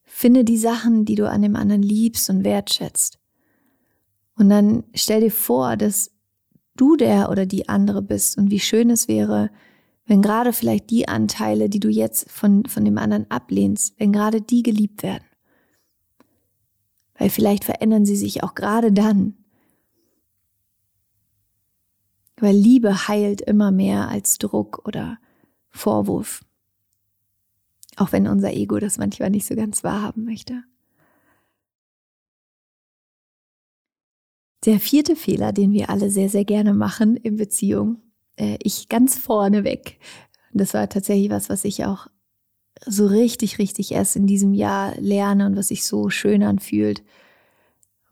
Finde 0.04 0.44
die 0.44 0.58
Sachen, 0.58 1.04
die 1.04 1.14
du 1.14 1.28
an 1.28 1.42
dem 1.42 1.56
anderen 1.56 1.82
liebst 1.82 2.30
und 2.30 2.44
wertschätzt. 2.44 3.18
Und 4.36 4.48
dann 4.48 4.84
stell 4.94 5.20
dir 5.20 5.30
vor, 5.30 5.76
dass 5.76 6.10
du 6.76 6.96
der 6.96 7.30
oder 7.30 7.46
die 7.46 7.68
andere 7.68 8.02
bist 8.02 8.38
und 8.38 8.50
wie 8.50 8.60
schön 8.60 8.90
es 8.90 9.08
wäre, 9.08 9.50
wenn 10.04 10.22
gerade 10.22 10.52
vielleicht 10.52 10.90
die 10.90 11.08
Anteile, 11.08 11.68
die 11.68 11.80
du 11.80 11.88
jetzt 11.88 12.30
von, 12.30 12.66
von 12.66 12.84
dem 12.84 12.98
anderen 12.98 13.30
ablehnst, 13.30 13.94
wenn 13.98 14.12
gerade 14.12 14.40
die 14.40 14.62
geliebt 14.62 15.02
werden. 15.02 15.24
Weil 17.16 17.30
vielleicht 17.30 17.64
verändern 17.64 18.04
sie 18.04 18.16
sich 18.16 18.42
auch 18.42 18.54
gerade 18.54 18.92
dann. 18.92 19.36
Weil 22.36 22.56
Liebe 22.56 23.06
heilt 23.06 23.40
immer 23.42 23.70
mehr 23.70 24.08
als 24.08 24.38
Druck 24.38 24.82
oder 24.86 25.18
Vorwurf. 25.70 26.44
Auch 27.96 28.10
wenn 28.10 28.26
unser 28.26 28.52
Ego 28.52 28.78
das 28.78 28.98
manchmal 28.98 29.30
nicht 29.30 29.46
so 29.46 29.54
ganz 29.54 29.84
wahrhaben 29.84 30.24
möchte. 30.24 30.64
Der 34.64 34.80
vierte 34.80 35.16
Fehler, 35.16 35.52
den 35.52 35.72
wir 35.72 35.90
alle 35.90 36.10
sehr, 36.10 36.28
sehr 36.28 36.44
gerne 36.44 36.72
machen 36.72 37.16
in 37.16 37.36
Beziehung, 37.36 38.00
äh, 38.36 38.56
ich 38.62 38.88
ganz 38.88 39.16
vorne 39.16 39.64
weg. 39.64 39.98
Das 40.52 40.74
war 40.74 40.88
tatsächlich 40.88 41.30
was, 41.30 41.48
was 41.48 41.64
ich 41.64 41.84
auch 41.84 42.06
so 42.84 43.06
richtig, 43.06 43.58
richtig 43.58 43.92
erst 43.92 44.16
in 44.16 44.26
diesem 44.26 44.54
Jahr 44.54 44.94
lerne 44.98 45.46
und 45.46 45.56
was 45.56 45.68
sich 45.68 45.84
so 45.84 46.10
schön 46.10 46.42
anfühlt. 46.42 47.02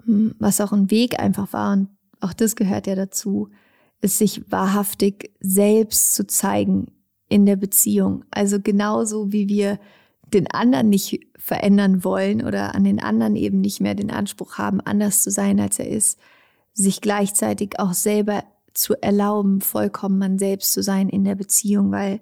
Hm, 0.05 0.35
was 0.39 0.61
auch 0.61 0.73
ein 0.73 0.91
Weg 0.91 1.19
einfach 1.19 1.53
war 1.53 1.73
und 1.73 1.89
auch 2.21 2.33
das 2.33 2.57
gehört 2.57 2.87
ja 2.87 2.95
dazu, 2.95 3.49
ist 4.01 4.19
sich 4.19 4.51
wahrhaftig 4.51 5.33
selbst 5.41 6.15
zu 6.15 6.27
zeigen 6.27 6.93
in 7.29 7.47
der 7.47 7.57
Beziehung. 7.57 8.25
Also 8.31 8.61
genauso 8.61 9.33
wie 9.33 9.49
wir 9.49 9.79
den 10.33 10.51
anderen 10.51 10.89
nicht 10.89 11.21
verändern 11.37 12.05
wollen 12.05 12.45
oder 12.45 12.75
an 12.75 12.85
den 12.85 13.01
anderen 13.01 13.37
eben 13.37 13.61
nicht 13.61 13.81
mehr 13.81 13.95
den 13.95 14.11
Anspruch 14.11 14.59
haben, 14.59 14.81
anders 14.81 15.23
zu 15.23 15.31
sein, 15.31 15.59
als 15.61 15.79
er 15.79 15.89
ist, 15.89 16.19
sich 16.73 17.01
gleichzeitig 17.01 17.79
auch 17.79 17.95
selber 17.95 18.45
zu 18.75 18.95
erlauben, 19.01 19.61
vollkommen 19.61 20.19
man 20.19 20.39
selbst 20.39 20.73
zu 20.73 20.83
sein 20.83 21.09
in 21.09 21.25
der 21.25 21.35
Beziehung, 21.35 21.91
weil 21.91 22.21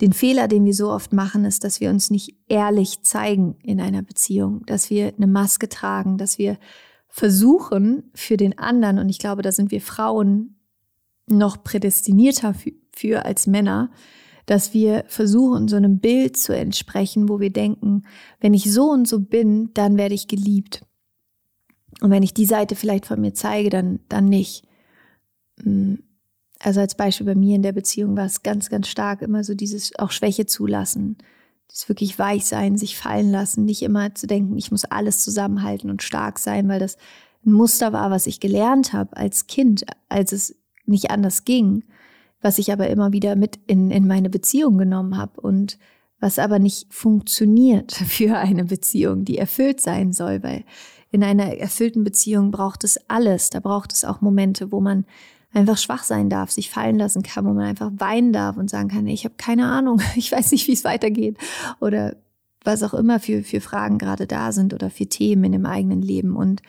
den 0.00 0.12
Fehler, 0.12 0.46
den 0.46 0.64
wir 0.64 0.74
so 0.74 0.90
oft 0.90 1.12
machen, 1.12 1.44
ist, 1.44 1.64
dass 1.64 1.80
wir 1.80 1.90
uns 1.90 2.10
nicht 2.10 2.36
ehrlich 2.48 3.02
zeigen 3.02 3.56
in 3.62 3.80
einer 3.80 4.02
Beziehung, 4.02 4.64
dass 4.66 4.90
wir 4.90 5.14
eine 5.16 5.26
Maske 5.26 5.68
tragen, 5.68 6.18
dass 6.18 6.38
wir 6.38 6.58
versuchen 7.08 8.10
für 8.14 8.36
den 8.36 8.58
anderen, 8.58 8.98
und 8.98 9.08
ich 9.08 9.18
glaube, 9.18 9.40
da 9.40 9.52
sind 9.52 9.70
wir 9.70 9.80
Frauen 9.80 10.56
noch 11.26 11.64
prädestinierter 11.64 12.54
für, 12.92 13.24
als 13.24 13.46
Männer, 13.46 13.90
dass 14.44 14.74
wir 14.74 15.04
versuchen, 15.08 15.66
so 15.66 15.76
einem 15.76 15.98
Bild 15.98 16.36
zu 16.36 16.54
entsprechen, 16.54 17.28
wo 17.28 17.40
wir 17.40 17.50
denken, 17.50 18.04
wenn 18.40 18.54
ich 18.54 18.70
so 18.70 18.90
und 18.90 19.08
so 19.08 19.20
bin, 19.20 19.70
dann 19.74 19.96
werde 19.96 20.14
ich 20.14 20.28
geliebt. 20.28 20.84
Und 22.00 22.10
wenn 22.10 22.22
ich 22.22 22.34
die 22.34 22.44
Seite 22.44 22.76
vielleicht 22.76 23.06
von 23.06 23.20
mir 23.20 23.34
zeige, 23.34 23.70
dann, 23.70 24.00
dann 24.08 24.26
nicht. 24.26 24.65
Mm, 25.62 25.94
also 26.60 26.80
als 26.80 26.94
Beispiel 26.94 27.26
bei 27.26 27.34
mir 27.34 27.56
in 27.56 27.62
der 27.62 27.72
Beziehung 27.72 28.16
war 28.16 28.24
es 28.24 28.42
ganz, 28.42 28.70
ganz 28.70 28.88
stark 28.88 29.22
immer 29.22 29.44
so 29.44 29.54
dieses 29.54 29.98
auch 29.98 30.10
Schwäche 30.10 30.46
zulassen, 30.46 31.18
das 31.68 31.88
wirklich 31.88 32.18
weich 32.18 32.46
sein, 32.46 32.78
sich 32.78 32.96
fallen 32.96 33.30
lassen, 33.30 33.64
nicht 33.64 33.82
immer 33.82 34.14
zu 34.14 34.26
denken, 34.26 34.56
ich 34.56 34.70
muss 34.70 34.84
alles 34.84 35.22
zusammenhalten 35.22 35.90
und 35.90 36.02
stark 36.02 36.38
sein, 36.38 36.68
weil 36.68 36.80
das 36.80 36.96
ein 37.44 37.52
Muster 37.52 37.92
war, 37.92 38.10
was 38.10 38.26
ich 38.26 38.40
gelernt 38.40 38.92
habe 38.92 39.16
als 39.16 39.46
Kind, 39.46 39.84
als 40.08 40.32
es 40.32 40.56
nicht 40.86 41.10
anders 41.10 41.44
ging, 41.44 41.84
was 42.40 42.58
ich 42.58 42.72
aber 42.72 42.88
immer 42.88 43.12
wieder 43.12 43.36
mit 43.36 43.58
in, 43.66 43.90
in 43.90 44.06
meine 44.06 44.30
Beziehung 44.30 44.78
genommen 44.78 45.16
habe 45.16 45.40
und 45.40 45.78
was 46.20 46.38
aber 46.38 46.58
nicht 46.58 46.92
funktioniert 46.92 47.92
für 48.06 48.36
eine 48.38 48.64
Beziehung, 48.64 49.24
die 49.24 49.38
erfüllt 49.38 49.80
sein 49.80 50.12
soll, 50.12 50.42
weil 50.42 50.64
in 51.10 51.22
einer 51.22 51.56
erfüllten 51.56 52.04
Beziehung 52.04 52.50
braucht 52.50 52.84
es 52.84 52.98
alles. 53.08 53.50
Da 53.50 53.60
braucht 53.60 53.92
es 53.92 54.04
auch 54.04 54.20
Momente, 54.20 54.72
wo 54.72 54.80
man 54.80 55.06
einfach 55.56 55.78
schwach 55.78 56.04
sein 56.04 56.28
darf, 56.28 56.50
sich 56.50 56.70
fallen 56.70 56.98
lassen 56.98 57.22
kann, 57.22 57.46
wo 57.46 57.52
man 57.52 57.64
einfach 57.64 57.90
weinen 57.96 58.32
darf 58.32 58.56
und 58.56 58.68
sagen 58.68 58.88
kann, 58.88 59.06
ich 59.06 59.24
habe 59.24 59.36
keine 59.36 59.66
Ahnung, 59.66 60.00
ich 60.16 60.30
weiß 60.30 60.52
nicht, 60.52 60.68
wie 60.68 60.72
es 60.72 60.84
weitergeht 60.84 61.38
oder 61.80 62.16
was 62.62 62.82
auch 62.82 62.94
immer 62.94 63.20
für, 63.20 63.42
für 63.42 63.60
Fragen 63.60 63.98
gerade 63.98 64.26
da 64.26 64.52
sind 64.52 64.74
oder 64.74 64.90
für 64.90 65.06
Themen 65.06 65.44
in 65.44 65.52
dem 65.52 65.66
eigenen 65.66 66.02
Leben. 66.02 66.34
Und 66.34 66.62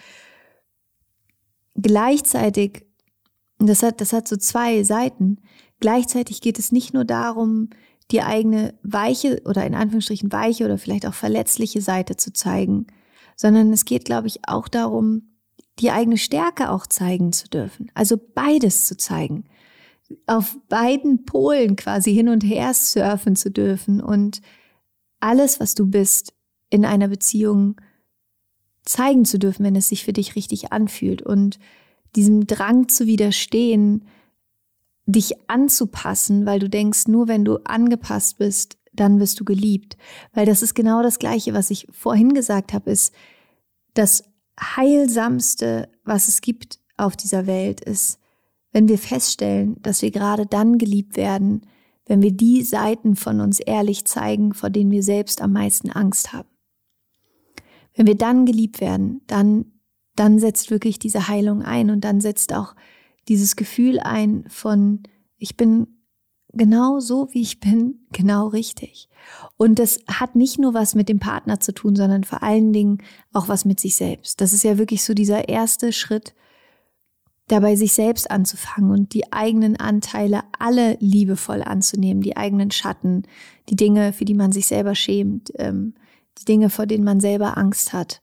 gleichzeitig, 1.75 2.85
das 3.57 3.81
hat, 3.81 3.99
das 3.99 4.13
hat 4.13 4.27
so 4.27 4.37
zwei 4.37 4.83
Seiten, 4.83 5.39
gleichzeitig 5.79 6.39
geht 6.39 6.59
es 6.59 6.71
nicht 6.71 6.93
nur 6.93 7.03
darum, 7.03 7.71
die 8.11 8.21
eigene 8.21 8.75
weiche 8.83 9.41
oder 9.45 9.65
in 9.65 9.75
Anführungsstrichen 9.75 10.31
weiche 10.31 10.65
oder 10.65 10.77
vielleicht 10.77 11.05
auch 11.05 11.15
verletzliche 11.15 11.81
Seite 11.81 12.15
zu 12.15 12.31
zeigen, 12.31 12.87
sondern 13.35 13.73
es 13.73 13.83
geht, 13.83 14.05
glaube 14.05 14.27
ich, 14.27 14.47
auch 14.47 14.67
darum, 14.67 15.26
die 15.79 15.91
eigene 15.91 16.17
Stärke 16.17 16.71
auch 16.71 16.87
zeigen 16.87 17.31
zu 17.31 17.47
dürfen. 17.47 17.91
Also 17.93 18.17
beides 18.17 18.85
zu 18.85 18.97
zeigen. 18.97 19.45
Auf 20.25 20.57
beiden 20.69 21.25
Polen 21.25 21.75
quasi 21.75 22.13
hin 22.13 22.29
und 22.29 22.43
her 22.43 22.73
surfen 22.73 23.35
zu 23.35 23.51
dürfen 23.51 24.01
und 24.01 24.41
alles, 25.19 25.59
was 25.59 25.75
du 25.75 25.85
bist, 25.85 26.33
in 26.69 26.85
einer 26.85 27.07
Beziehung 27.07 27.79
zeigen 28.83 29.25
zu 29.25 29.37
dürfen, 29.37 29.65
wenn 29.65 29.75
es 29.75 29.89
sich 29.89 30.05
für 30.05 30.13
dich 30.13 30.35
richtig 30.35 30.71
anfühlt 30.71 31.21
und 31.21 31.59
diesem 32.15 32.47
Drang 32.47 32.87
zu 32.87 33.05
widerstehen, 33.05 34.05
dich 35.05 35.49
anzupassen, 35.49 36.45
weil 36.45 36.59
du 36.59 36.69
denkst, 36.69 37.07
nur 37.07 37.27
wenn 37.27 37.45
du 37.45 37.57
angepasst 37.63 38.37
bist, 38.37 38.77
dann 38.93 39.19
wirst 39.19 39.39
du 39.39 39.45
geliebt. 39.45 39.97
Weil 40.33 40.45
das 40.45 40.61
ist 40.61 40.73
genau 40.73 41.03
das 41.03 41.19
Gleiche, 41.19 41.53
was 41.53 41.69
ich 41.69 41.87
vorhin 41.91 42.33
gesagt 42.33 42.73
habe, 42.73 42.91
ist, 42.91 43.13
das 43.93 44.23
Heilsamste, 44.59 45.89
was 46.03 46.27
es 46.27 46.41
gibt 46.41 46.79
auf 46.97 47.15
dieser 47.15 47.47
Welt, 47.47 47.81
ist, 47.81 48.19
wenn 48.71 48.87
wir 48.87 48.97
feststellen, 48.97 49.81
dass 49.81 50.01
wir 50.01 50.11
gerade 50.11 50.45
dann 50.45 50.77
geliebt 50.77 51.17
werden, 51.17 51.61
wenn 52.05 52.21
wir 52.21 52.31
die 52.31 52.63
Seiten 52.63 53.15
von 53.15 53.41
uns 53.41 53.59
ehrlich 53.59 54.05
zeigen, 54.05 54.53
vor 54.53 54.69
denen 54.69 54.91
wir 54.91 55.03
selbst 55.03 55.41
am 55.41 55.53
meisten 55.53 55.91
Angst 55.91 56.33
haben. 56.33 56.49
Wenn 57.93 58.07
wir 58.07 58.15
dann 58.15 58.45
geliebt 58.45 58.79
werden, 58.79 59.21
dann, 59.27 59.65
dann 60.15 60.39
setzt 60.39 60.71
wirklich 60.71 60.99
diese 60.99 61.27
Heilung 61.27 61.63
ein 61.63 61.89
und 61.89 62.01
dann 62.01 62.21
setzt 62.21 62.53
auch 62.53 62.75
dieses 63.27 63.55
Gefühl 63.55 63.99
ein 63.99 64.45
von, 64.47 65.03
ich 65.37 65.57
bin 65.57 65.96
genau 66.57 66.99
so, 66.99 67.29
wie 67.31 67.41
ich 67.41 67.59
bin, 67.59 67.99
genau 68.11 68.47
richtig. 68.47 69.09
Und 69.57 69.79
das 69.79 69.99
hat 70.07 70.35
nicht 70.35 70.59
nur 70.59 70.73
was 70.73 70.95
mit 70.95 71.09
dem 71.09 71.19
Partner 71.19 71.59
zu 71.59 71.73
tun, 71.73 71.95
sondern 71.95 72.23
vor 72.23 72.43
allen 72.43 72.73
Dingen 72.73 72.99
auch 73.33 73.47
was 73.47 73.65
mit 73.65 73.79
sich 73.79 73.95
selbst. 73.95 74.41
Das 74.41 74.53
ist 74.53 74.63
ja 74.63 74.77
wirklich 74.77 75.03
so 75.03 75.13
dieser 75.13 75.49
erste 75.49 75.93
Schritt, 75.93 76.33
dabei 77.47 77.75
sich 77.75 77.93
selbst 77.93 78.29
anzufangen 78.29 78.91
und 78.91 79.13
die 79.13 79.31
eigenen 79.31 79.77
Anteile 79.77 80.41
alle 80.59 80.97
liebevoll 80.99 81.63
anzunehmen, 81.63 82.21
die 82.21 82.35
eigenen 82.35 82.71
Schatten, 82.71 83.23
die 83.69 83.77
Dinge, 83.77 84.11
für 84.11 84.25
die 84.25 84.33
man 84.33 84.51
sich 84.51 84.67
selber 84.67 84.95
schämt, 84.95 85.53
ähm, 85.55 85.93
die 86.39 86.45
Dinge, 86.45 86.69
vor 86.69 86.85
denen 86.85 87.05
man 87.05 87.21
selber 87.21 87.57
Angst 87.57 87.93
hat 87.93 88.21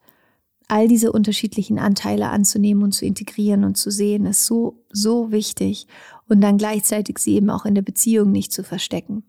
all 0.68 0.88
diese 0.88 1.12
unterschiedlichen 1.12 1.78
Anteile 1.78 2.30
anzunehmen 2.30 2.82
und 2.82 2.92
zu 2.92 3.04
integrieren 3.04 3.64
und 3.64 3.76
zu 3.76 3.90
sehen, 3.90 4.26
ist 4.26 4.46
so, 4.46 4.82
so 4.90 5.30
wichtig. 5.30 5.86
Und 6.28 6.40
dann 6.40 6.58
gleichzeitig 6.58 7.18
sie 7.18 7.34
eben 7.34 7.50
auch 7.50 7.64
in 7.64 7.74
der 7.74 7.82
Beziehung 7.82 8.32
nicht 8.32 8.52
zu 8.52 8.64
verstecken. 8.64 9.24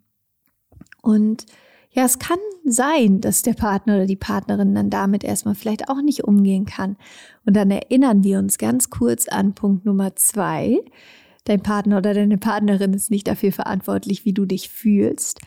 Und 1.01 1.45
ja, 1.91 2.03
es 2.03 2.19
kann 2.19 2.39
sein, 2.65 3.21
dass 3.21 3.41
der 3.41 3.53
Partner 3.53 3.95
oder 3.95 4.05
die 4.05 4.15
Partnerin 4.15 4.75
dann 4.75 4.89
damit 4.89 5.23
erstmal 5.23 5.55
vielleicht 5.55 5.87
auch 5.87 6.01
nicht 6.01 6.23
umgehen 6.25 6.65
kann. 6.65 6.97
Und 7.45 7.55
dann 7.55 7.71
erinnern 7.71 8.23
wir 8.23 8.39
uns 8.39 8.57
ganz 8.57 8.89
kurz 8.89 9.27
an 9.27 9.53
Punkt 9.53 9.85
Nummer 9.85 10.15
zwei. 10.15 10.81
Dein 11.45 11.61
Partner 11.61 11.99
oder 11.99 12.13
deine 12.13 12.37
Partnerin 12.37 12.93
ist 12.93 13.11
nicht 13.11 13.27
dafür 13.27 13.51
verantwortlich, 13.51 14.25
wie 14.25 14.33
du 14.33 14.45
dich 14.45 14.69
fühlst. 14.69 15.39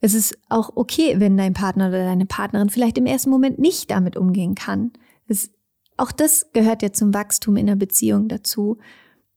Es 0.00 0.14
ist 0.14 0.36
auch 0.48 0.72
okay, 0.74 1.18
wenn 1.18 1.36
dein 1.36 1.54
Partner 1.54 1.88
oder 1.88 2.04
deine 2.04 2.26
Partnerin 2.26 2.68
vielleicht 2.68 2.98
im 2.98 3.06
ersten 3.06 3.30
Moment 3.30 3.58
nicht 3.58 3.90
damit 3.90 4.16
umgehen 4.16 4.54
kann. 4.54 4.92
Es, 5.26 5.50
auch 5.96 6.12
das 6.12 6.52
gehört 6.52 6.82
ja 6.82 6.92
zum 6.92 7.14
Wachstum 7.14 7.56
in 7.56 7.66
der 7.66 7.76
Beziehung 7.76 8.28
dazu. 8.28 8.78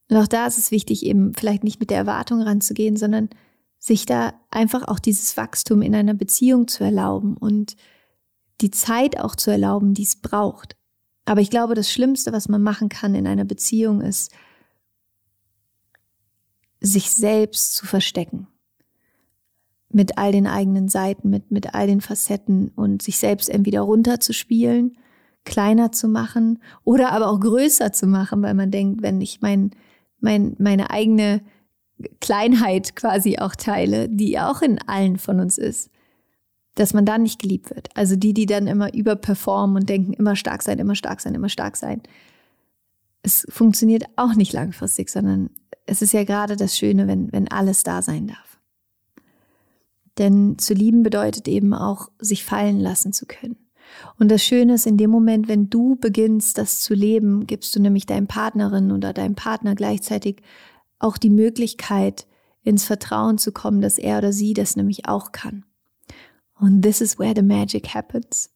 Und 0.09 0.17
auch 0.17 0.27
da 0.27 0.45
ist 0.45 0.57
es 0.57 0.71
wichtig, 0.71 1.05
eben 1.05 1.33
vielleicht 1.33 1.63
nicht 1.63 1.79
mit 1.79 1.89
der 1.89 1.97
Erwartung 1.97 2.41
ranzugehen, 2.41 2.97
sondern 2.97 3.29
sich 3.79 4.05
da 4.05 4.33
einfach 4.51 4.87
auch 4.87 4.99
dieses 4.99 5.37
Wachstum 5.37 5.81
in 5.81 5.95
einer 5.95 6.13
Beziehung 6.13 6.67
zu 6.67 6.83
erlauben 6.83 7.37
und 7.37 7.75
die 8.61 8.71
Zeit 8.71 9.19
auch 9.19 9.35
zu 9.35 9.51
erlauben, 9.51 9.93
die 9.93 10.03
es 10.03 10.15
braucht. 10.15 10.75
Aber 11.25 11.41
ich 11.41 11.49
glaube, 11.49 11.75
das 11.75 11.91
Schlimmste, 11.91 12.31
was 12.31 12.49
man 12.49 12.63
machen 12.63 12.89
kann 12.89 13.13
in 13.13 13.27
einer 13.27 13.45
Beziehung, 13.45 14.01
ist, 14.01 14.31
sich 16.79 17.11
selbst 17.11 17.75
zu 17.75 17.85
verstecken 17.85 18.47
mit 19.89 20.17
all 20.17 20.31
den 20.31 20.47
eigenen 20.47 20.89
Seiten, 20.89 21.29
mit, 21.29 21.51
mit 21.51 21.73
all 21.73 21.87
den 21.87 22.01
Facetten 22.01 22.69
und 22.75 23.01
sich 23.01 23.17
selbst 23.17 23.49
entweder 23.49 23.81
runterzuspielen, 23.81 24.97
kleiner 25.45 25.91
zu 25.91 26.07
machen 26.07 26.59
oder 26.83 27.11
aber 27.11 27.29
auch 27.29 27.39
größer 27.39 27.93
zu 27.93 28.05
machen, 28.05 28.41
weil 28.41 28.53
man 28.53 28.69
denkt, 28.69 29.01
wenn 29.01 29.21
ich 29.21 29.41
mein, 29.41 29.71
mein, 30.19 30.55
meine 30.59 30.89
eigene 30.89 31.41
Kleinheit 32.19 32.95
quasi 32.95 33.37
auch 33.39 33.55
teile, 33.55 34.09
die 34.09 34.39
auch 34.39 34.61
in 34.61 34.79
allen 34.87 35.17
von 35.17 35.39
uns 35.39 35.57
ist, 35.57 35.89
dass 36.75 36.93
man 36.93 37.05
dann 37.05 37.23
nicht 37.23 37.41
geliebt 37.41 37.71
wird. 37.71 37.89
Also 37.95 38.15
die, 38.15 38.33
die 38.33 38.45
dann 38.45 38.67
immer 38.67 38.93
überperformen 38.93 39.77
und 39.77 39.89
denken, 39.89 40.13
immer 40.13 40.35
stark 40.35 40.61
sein, 40.61 40.79
immer 40.79 40.95
stark 40.95 41.21
sein, 41.21 41.33
immer 41.33 41.49
stark 41.49 41.75
sein. 41.75 42.01
Es 43.23 43.47
funktioniert 43.49 44.03
auch 44.15 44.35
nicht 44.35 44.53
langfristig, 44.53 45.09
sondern 45.09 45.49
es 45.85 46.01
ist 46.01 46.13
ja 46.13 46.23
gerade 46.23 46.55
das 46.55 46.77
Schöne, 46.77 47.07
wenn, 47.07 47.31
wenn 47.31 47.47
alles 47.47 47.83
da 47.83 48.01
sein 48.01 48.27
darf. 48.27 48.46
Denn 50.17 50.57
zu 50.57 50.73
lieben 50.73 51.03
bedeutet 51.03 51.47
eben 51.47 51.73
auch, 51.73 52.09
sich 52.19 52.43
fallen 52.43 52.79
lassen 52.79 53.13
zu 53.13 53.25
können. 53.25 53.57
Und 54.19 54.29
das 54.29 54.43
Schöne 54.43 54.73
ist, 54.73 54.87
in 54.87 54.97
dem 54.97 55.09
Moment, 55.09 55.47
wenn 55.47 55.69
du 55.69 55.95
beginnst, 55.95 56.57
das 56.57 56.81
zu 56.81 56.93
leben, 56.93 57.47
gibst 57.47 57.75
du 57.75 57.79
nämlich 57.79 58.05
deinem 58.05 58.27
Partnerin 58.27 58.91
oder 58.91 59.13
deinem 59.13 59.35
Partner 59.35 59.75
gleichzeitig 59.75 60.41
auch 60.99 61.17
die 61.17 61.29
Möglichkeit, 61.29 62.27
ins 62.63 62.83
Vertrauen 62.83 63.37
zu 63.37 63.53
kommen, 63.53 63.79
dass 63.79 63.97
er 63.97 64.17
oder 64.17 64.33
sie 64.33 64.53
das 64.53 64.75
nämlich 64.75 65.07
auch 65.07 65.31
kann. 65.31 65.63
Und 66.59 66.81
this 66.81 66.99
is 66.99 67.17
where 67.17 67.33
the 67.35 67.41
magic 67.41 67.93
happens. 67.93 68.49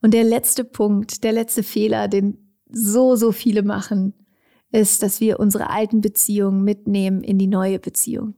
Und 0.00 0.14
der 0.14 0.24
letzte 0.24 0.64
Punkt, 0.64 1.24
der 1.24 1.32
letzte 1.32 1.62
Fehler, 1.62 2.08
den 2.08 2.54
so, 2.70 3.16
so 3.16 3.32
viele 3.32 3.62
machen, 3.62 4.14
ist, 4.76 5.02
dass 5.02 5.20
wir 5.20 5.40
unsere 5.40 5.70
alten 5.70 6.00
Beziehungen 6.00 6.62
mitnehmen 6.62 7.24
in 7.24 7.38
die 7.38 7.46
neue 7.46 7.78
Beziehung. 7.78 8.34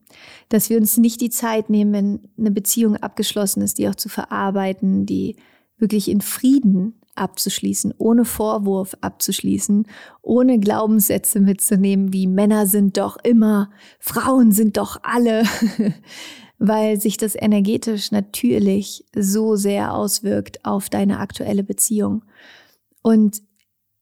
Dass 0.48 0.70
wir 0.70 0.78
uns 0.78 0.96
nicht 0.96 1.20
die 1.20 1.30
Zeit 1.30 1.68
nehmen, 1.68 1.92
wenn 1.92 2.20
eine 2.38 2.52
Beziehung 2.52 2.96
abgeschlossen 2.96 3.60
ist, 3.60 3.78
die 3.78 3.88
auch 3.88 3.96
zu 3.96 4.08
verarbeiten, 4.08 5.04
die 5.04 5.36
wirklich 5.78 6.08
in 6.08 6.20
Frieden 6.20 6.94
abzuschließen, 7.16 7.94
ohne 7.98 8.24
Vorwurf 8.24 8.94
abzuschließen, 9.00 9.86
ohne 10.22 10.60
Glaubenssätze 10.60 11.40
mitzunehmen, 11.40 12.12
wie 12.12 12.28
Männer 12.28 12.66
sind 12.66 12.96
doch 12.96 13.16
immer, 13.24 13.70
Frauen 13.98 14.52
sind 14.52 14.76
doch 14.76 15.00
alle, 15.02 15.42
weil 16.58 17.00
sich 17.00 17.16
das 17.16 17.34
energetisch 17.34 18.12
natürlich 18.12 19.04
so 19.14 19.56
sehr 19.56 19.92
auswirkt 19.92 20.64
auf 20.64 20.88
deine 20.88 21.18
aktuelle 21.18 21.64
Beziehung. 21.64 22.24
Und 23.02 23.42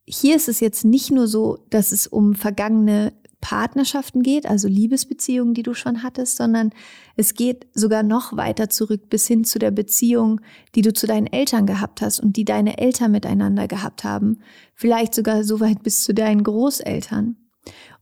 hier 0.07 0.37
ist 0.37 0.49
es 0.49 0.61
jetzt 0.61 0.85
nicht 0.85 1.11
nur 1.11 1.27
so, 1.27 1.59
dass 1.71 1.93
es 1.93 2.07
um 2.07 2.35
vergangene 2.35 3.13
Partnerschaften 3.41 4.23
geht, 4.23 4.47
also 4.47 4.67
Liebesbeziehungen, 4.67 5.55
die 5.55 5.63
du 5.63 5.75
schon 5.75 6.03
hattest, 6.03 6.37
sondern 6.37 6.71
es 7.17 7.35
geht 7.35 7.67
sogar 7.75 8.03
noch 8.03 8.37
weiter 8.37 8.69
zurück 8.71 9.09
bis 9.09 9.27
hin 9.27 9.45
zu 9.45 9.59
der 9.59 9.71
Beziehung, 9.71 10.41
die 10.75 10.83
du 10.83 10.93
zu 10.93 11.07
deinen 11.07 11.27
Eltern 11.27 11.67
gehabt 11.67 12.01
hast 12.01 12.19
und 12.19 12.37
die 12.37 12.45
deine 12.45 12.79
Eltern 12.79 13.13
miteinander 13.13 13.69
gehabt 13.69 14.05
haben, 14.05 14.41
vielleicht 14.75 15.15
sogar 15.15 15.45
so 15.45 15.61
weit 15.61 15.83
bis 15.83 16.03
zu 16.03 16.15
deinen 16.15 16.43
Großeltern. 16.43 17.37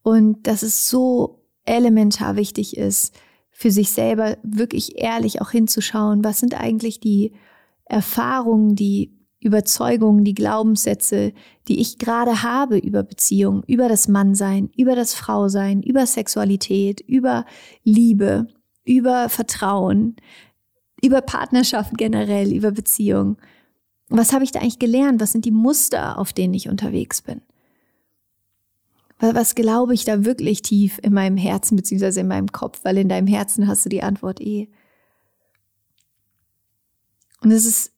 Und 0.03 0.47
dass 0.47 0.63
es 0.63 0.89
so 0.89 1.43
elementar 1.67 2.37
wichtig 2.37 2.77
ist, 2.77 3.15
für 3.51 3.71
sich 3.71 3.91
selber 3.91 4.37
wirklich 4.43 4.99
ehrlich 4.99 5.41
auch 5.41 5.51
hinzuschauen, 5.51 6.25
was 6.25 6.39
sind 6.39 6.59
eigentlich 6.59 7.01
die 7.01 7.33
Erfahrungen, 7.85 8.77
die 8.77 9.13
Überzeugungen, 9.45 10.25
die 10.25 10.35
Glaubenssätze, 10.35 11.33
die 11.69 11.81
ich 11.81 11.99
gerade 11.99 12.43
habe 12.43 12.79
über 12.79 13.03
Beziehungen, 13.05 13.63
über 13.67 13.89
das 13.89 14.09
Mannsein, 14.09 14.71
über 14.77 14.97
das 14.97 15.15
Frausein, 15.15 15.83
über 15.83 16.07
Sexualität, 16.07 17.01
über 17.01 17.45
Liebe, 17.85 18.49
über 18.85 19.29
Vertrauen. 19.29 20.17
über 21.03 21.21
Partnerschaft 21.21 21.99
generell, 21.99 22.53
über 22.53 22.71
Beziehungen. 22.71 23.37
Was 24.09 24.33
habe 24.33 24.45
ich 24.45 24.53
da 24.53 24.61
eigentlich 24.61 24.79
gelernt? 24.79 25.21
Was 25.21 25.33
sind 25.33 25.45
die 25.45 25.51
Muster, 25.51 26.19
auf 26.19 26.33
denen 26.33 26.55
ich 26.55 26.69
unterwegs 26.69 27.21
bin? 27.23 27.43
Was, 29.19 29.55
glaube 29.55 29.95
ich 29.95 30.05
da 30.05 30.25
wirklich 30.25 30.63
tief 30.63 30.99
in 31.03 31.13
meinem 31.15 31.37
Herzen 31.37 31.77
beziehungsweise 31.77 32.21
in 32.21 32.29
meinem 32.29 32.53
Kopf? 32.53 32.81
Weil 32.85 32.99
in 32.99 33.09
deinem 33.09 33.27
Herzen 33.27 33.69
hast 33.69 33.85
du 33.85 33.89
die 33.89 34.03
Antwort 34.03 34.41
eh. 34.41 34.69
Und 37.41 37.51
es 37.51 37.65
ist 37.65 37.94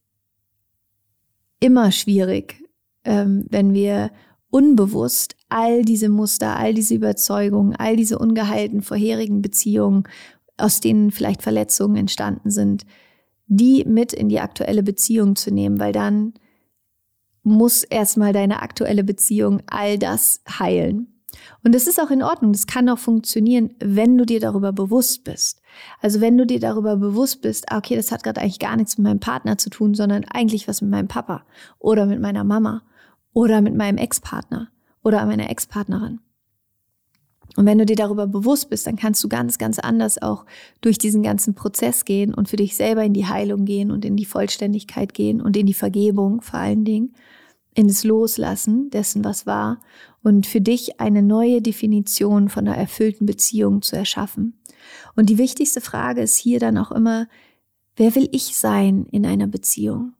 immer 1.60 1.92
schwierig, 1.92 2.62
ähm, 3.04 3.46
wenn 3.48 3.72
wir 3.72 4.10
unbewusst 4.50 5.36
all 5.48 5.84
diese 5.84 6.08
Muster, 6.08 6.56
all 6.56 6.74
diese 6.74 6.94
Überzeugungen, 6.94 7.76
all 7.76 7.96
diese 7.96 8.18
ungeheilten 8.18 8.82
vorherigen 8.82 9.42
Beziehungen, 9.42 10.04
aus 10.56 10.80
denen 10.80 11.10
vielleicht 11.10 11.42
Verletzungen 11.42 11.96
entstanden 11.96 12.50
sind, 12.50 12.86
die 13.46 13.84
mit 13.84 14.12
in 14.12 14.28
die 14.28 14.40
aktuelle 14.40 14.82
Beziehung 14.82 15.36
zu 15.36 15.50
nehmen, 15.50 15.78
weil 15.78 15.92
dann 15.92 16.34
muss 17.42 17.84
erstmal 17.84 18.32
deine 18.32 18.60
aktuelle 18.60 19.04
Beziehung 19.04 19.62
all 19.66 19.98
das 19.98 20.42
heilen. 20.48 21.22
Und 21.62 21.74
das 21.74 21.86
ist 21.86 22.00
auch 22.00 22.10
in 22.10 22.22
Ordnung. 22.22 22.52
Das 22.52 22.66
kann 22.66 22.88
auch 22.88 22.98
funktionieren, 22.98 23.74
wenn 23.78 24.18
du 24.18 24.24
dir 24.24 24.40
darüber 24.40 24.72
bewusst 24.72 25.22
bist. 25.22 25.60
Also 26.00 26.20
wenn 26.20 26.36
du 26.36 26.46
dir 26.46 26.60
darüber 26.60 26.96
bewusst 26.96 27.42
bist, 27.42 27.70
ah, 27.70 27.78
okay, 27.78 27.96
das 27.96 28.12
hat 28.12 28.22
gerade 28.22 28.40
eigentlich 28.40 28.58
gar 28.58 28.76
nichts 28.76 28.98
mit 28.98 29.04
meinem 29.04 29.20
Partner 29.20 29.58
zu 29.58 29.70
tun, 29.70 29.94
sondern 29.94 30.24
eigentlich 30.24 30.68
was 30.68 30.82
mit 30.82 30.90
meinem 30.90 31.08
Papa 31.08 31.44
oder 31.78 32.06
mit 32.06 32.20
meiner 32.20 32.44
Mama 32.44 32.82
oder 33.32 33.60
mit 33.60 33.74
meinem 33.74 33.98
Ex-Partner 33.98 34.68
oder 35.02 35.24
meiner 35.26 35.50
Ex-Partnerin. 35.50 36.20
Und 37.56 37.64
wenn 37.64 37.78
du 37.78 37.86
dir 37.86 37.96
darüber 37.96 38.26
bewusst 38.26 38.68
bist, 38.68 38.86
dann 38.86 38.96
kannst 38.96 39.24
du 39.24 39.28
ganz, 39.28 39.56
ganz 39.56 39.78
anders 39.78 40.20
auch 40.20 40.44
durch 40.82 40.98
diesen 40.98 41.22
ganzen 41.22 41.54
Prozess 41.54 42.04
gehen 42.04 42.34
und 42.34 42.48
für 42.48 42.56
dich 42.56 42.76
selber 42.76 43.02
in 43.02 43.14
die 43.14 43.26
Heilung 43.26 43.64
gehen 43.64 43.90
und 43.90 44.04
in 44.04 44.16
die 44.16 44.26
Vollständigkeit 44.26 45.14
gehen 45.14 45.40
und 45.40 45.56
in 45.56 45.66
die 45.66 45.74
Vergebung 45.74 46.42
vor 46.42 46.60
allen 46.60 46.84
Dingen, 46.84 47.14
in 47.74 47.88
das 47.88 48.04
Loslassen 48.04 48.90
dessen, 48.90 49.24
was 49.24 49.46
war 49.46 49.80
und 50.22 50.46
für 50.46 50.60
dich 50.60 51.00
eine 51.00 51.22
neue 51.22 51.62
Definition 51.62 52.48
von 52.48 52.66
einer 52.66 52.76
erfüllten 52.76 53.26
Beziehung 53.26 53.82
zu 53.82 53.96
erschaffen. 53.96 54.54
Und 55.14 55.30
die 55.30 55.38
wichtigste 55.38 55.80
Frage 55.80 56.22
ist 56.22 56.36
hier 56.36 56.60
dann 56.60 56.78
auch 56.78 56.92
immer, 56.92 57.28
wer 57.96 58.14
will 58.14 58.28
ich 58.32 58.56
sein 58.56 59.06
in 59.10 59.26
einer 59.26 59.46
Beziehung? 59.46 60.14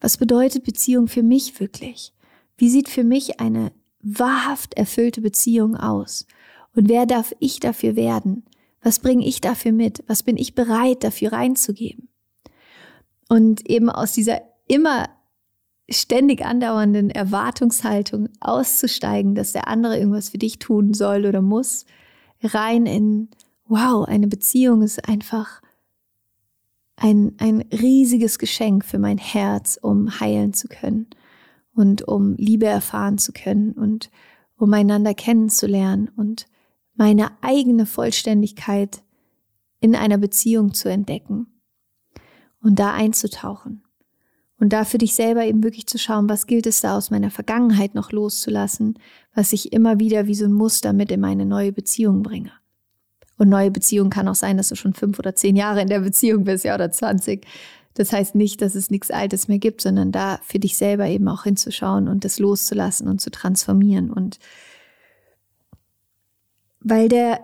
Was 0.00 0.16
bedeutet 0.16 0.64
Beziehung 0.64 1.06
für 1.08 1.22
mich 1.22 1.60
wirklich? 1.60 2.12
Wie 2.56 2.68
sieht 2.68 2.88
für 2.88 3.04
mich 3.04 3.40
eine 3.40 3.72
wahrhaft 4.00 4.74
erfüllte 4.74 5.20
Beziehung 5.20 5.76
aus? 5.76 6.26
Und 6.74 6.88
wer 6.88 7.06
darf 7.06 7.34
ich 7.38 7.60
dafür 7.60 7.96
werden? 7.96 8.44
Was 8.82 8.98
bringe 8.98 9.24
ich 9.24 9.40
dafür 9.40 9.72
mit? 9.72 10.02
Was 10.08 10.22
bin 10.22 10.36
ich 10.36 10.54
bereit 10.54 11.04
dafür 11.04 11.32
reinzugeben? 11.32 12.08
Und 13.28 13.68
eben 13.70 13.88
aus 13.88 14.12
dieser 14.12 14.42
immer 14.66 15.08
ständig 15.88 16.44
andauernden 16.44 17.10
Erwartungshaltung 17.10 18.28
auszusteigen, 18.40 19.34
dass 19.34 19.52
der 19.52 19.68
andere 19.68 19.98
irgendwas 19.98 20.30
für 20.30 20.38
dich 20.38 20.58
tun 20.58 20.94
soll 20.94 21.26
oder 21.26 21.42
muss, 21.42 21.84
rein 22.42 22.86
in, 22.86 23.30
wow, 23.66 24.06
eine 24.06 24.28
Beziehung 24.28 24.82
ist 24.82 25.08
einfach 25.08 25.62
ein, 26.96 27.34
ein 27.38 27.62
riesiges 27.72 28.38
Geschenk 28.38 28.84
für 28.84 28.98
mein 28.98 29.18
Herz, 29.18 29.78
um 29.80 30.20
heilen 30.20 30.52
zu 30.52 30.68
können 30.68 31.06
und 31.74 32.06
um 32.06 32.34
Liebe 32.36 32.66
erfahren 32.66 33.18
zu 33.18 33.32
können 33.32 33.72
und 33.72 34.10
um 34.56 34.72
einander 34.72 35.14
kennenzulernen 35.14 36.10
und 36.16 36.46
meine 36.94 37.30
eigene 37.40 37.86
Vollständigkeit 37.86 39.02
in 39.80 39.96
einer 39.96 40.18
Beziehung 40.18 40.74
zu 40.74 40.88
entdecken 40.88 41.46
und 42.62 42.78
da 42.78 42.92
einzutauchen. 42.92 43.82
Und 44.62 44.72
da 44.72 44.84
für 44.84 44.98
dich 44.98 45.16
selber 45.16 45.44
eben 45.44 45.64
wirklich 45.64 45.88
zu 45.88 45.98
schauen, 45.98 46.28
was 46.28 46.46
gilt 46.46 46.68
es 46.68 46.80
da 46.80 46.96
aus 46.96 47.10
meiner 47.10 47.32
Vergangenheit 47.32 47.96
noch 47.96 48.12
loszulassen, 48.12 48.96
was 49.34 49.52
ich 49.52 49.72
immer 49.72 49.98
wieder 49.98 50.28
wie 50.28 50.36
so 50.36 50.44
ein 50.44 50.52
Muster 50.52 50.92
mit 50.92 51.10
in 51.10 51.18
meine 51.18 51.44
neue 51.44 51.72
Beziehung 51.72 52.22
bringe. 52.22 52.52
Und 53.38 53.48
neue 53.48 53.72
Beziehung 53.72 54.08
kann 54.08 54.28
auch 54.28 54.36
sein, 54.36 54.56
dass 54.56 54.68
du 54.68 54.76
schon 54.76 54.94
fünf 54.94 55.18
oder 55.18 55.34
zehn 55.34 55.56
Jahre 55.56 55.82
in 55.82 55.88
der 55.88 55.98
Beziehung 55.98 56.44
bist, 56.44 56.64
ja, 56.64 56.76
oder 56.76 56.92
zwanzig. 56.92 57.44
Das 57.94 58.12
heißt 58.12 58.36
nicht, 58.36 58.62
dass 58.62 58.76
es 58.76 58.88
nichts 58.88 59.10
Altes 59.10 59.48
mehr 59.48 59.58
gibt, 59.58 59.80
sondern 59.80 60.12
da 60.12 60.38
für 60.44 60.60
dich 60.60 60.76
selber 60.76 61.08
eben 61.08 61.26
auch 61.26 61.42
hinzuschauen 61.42 62.06
und 62.06 62.24
das 62.24 62.38
loszulassen 62.38 63.08
und 63.08 63.20
zu 63.20 63.32
transformieren. 63.32 64.12
Und 64.12 64.38
weil 66.78 67.08
der 67.08 67.40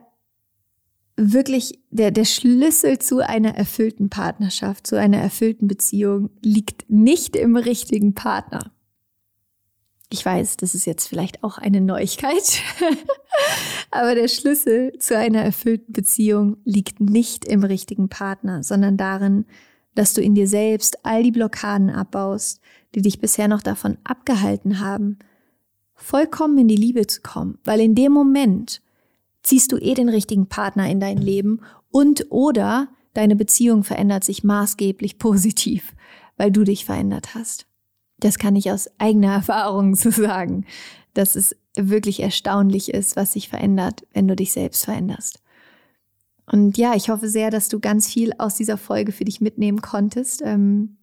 wirklich 1.18 1.80
der, 1.90 2.10
der 2.12 2.24
Schlüssel 2.24 2.98
zu 2.98 3.18
einer 3.18 3.54
erfüllten 3.56 4.08
Partnerschaft, 4.08 4.86
zu 4.86 4.98
einer 4.98 5.18
erfüllten 5.18 5.66
Beziehung 5.66 6.30
liegt 6.40 6.88
nicht 6.88 7.36
im 7.36 7.56
richtigen 7.56 8.14
Partner. 8.14 8.72
Ich 10.10 10.24
weiß, 10.24 10.56
das 10.56 10.74
ist 10.74 10.86
jetzt 10.86 11.06
vielleicht 11.06 11.44
auch 11.44 11.58
eine 11.58 11.82
Neuigkeit, 11.82 12.62
aber 13.90 14.14
der 14.14 14.28
Schlüssel 14.28 14.96
zu 14.98 15.18
einer 15.18 15.42
erfüllten 15.42 15.92
Beziehung 15.92 16.56
liegt 16.64 17.00
nicht 17.00 17.44
im 17.44 17.62
richtigen 17.62 18.08
Partner, 18.08 18.62
sondern 18.62 18.96
darin, 18.96 19.44
dass 19.94 20.14
du 20.14 20.22
in 20.22 20.34
dir 20.34 20.48
selbst 20.48 21.04
all 21.04 21.22
die 21.24 21.32
Blockaden 21.32 21.90
abbaust, 21.90 22.60
die 22.94 23.02
dich 23.02 23.20
bisher 23.20 23.48
noch 23.48 23.60
davon 23.60 23.98
abgehalten 24.04 24.80
haben, 24.80 25.18
vollkommen 25.94 26.56
in 26.58 26.68
die 26.68 26.76
Liebe 26.76 27.06
zu 27.06 27.20
kommen, 27.20 27.58
weil 27.64 27.80
in 27.80 27.94
dem 27.94 28.12
Moment 28.12 28.80
ziehst 29.42 29.72
du 29.72 29.78
eh 29.78 29.94
den 29.94 30.08
richtigen 30.08 30.48
Partner 30.48 30.88
in 30.88 31.00
dein 31.00 31.18
Leben 31.18 31.60
und 31.90 32.26
oder 32.30 32.88
deine 33.14 33.36
Beziehung 33.36 33.84
verändert 33.84 34.24
sich 34.24 34.44
maßgeblich 34.44 35.18
positiv, 35.18 35.94
weil 36.36 36.50
du 36.50 36.64
dich 36.64 36.84
verändert 36.84 37.34
hast. 37.34 37.66
Das 38.18 38.38
kann 38.38 38.56
ich 38.56 38.70
aus 38.70 38.88
eigener 38.98 39.32
Erfahrung 39.34 39.94
so 39.94 40.10
sagen, 40.10 40.66
dass 41.14 41.36
es 41.36 41.56
wirklich 41.76 42.20
erstaunlich 42.20 42.92
ist, 42.92 43.16
was 43.16 43.32
sich 43.32 43.48
verändert, 43.48 44.06
wenn 44.12 44.28
du 44.28 44.36
dich 44.36 44.52
selbst 44.52 44.84
veränderst. 44.84 45.42
Und 46.50 46.78
ja, 46.78 46.94
ich 46.94 47.10
hoffe 47.10 47.28
sehr, 47.28 47.50
dass 47.50 47.68
du 47.68 47.78
ganz 47.78 48.08
viel 48.08 48.32
aus 48.38 48.54
dieser 48.54 48.78
Folge 48.78 49.12
für 49.12 49.24
dich 49.24 49.40
mitnehmen 49.40 49.82
konntest. 49.82 50.42
Ähm, 50.42 50.96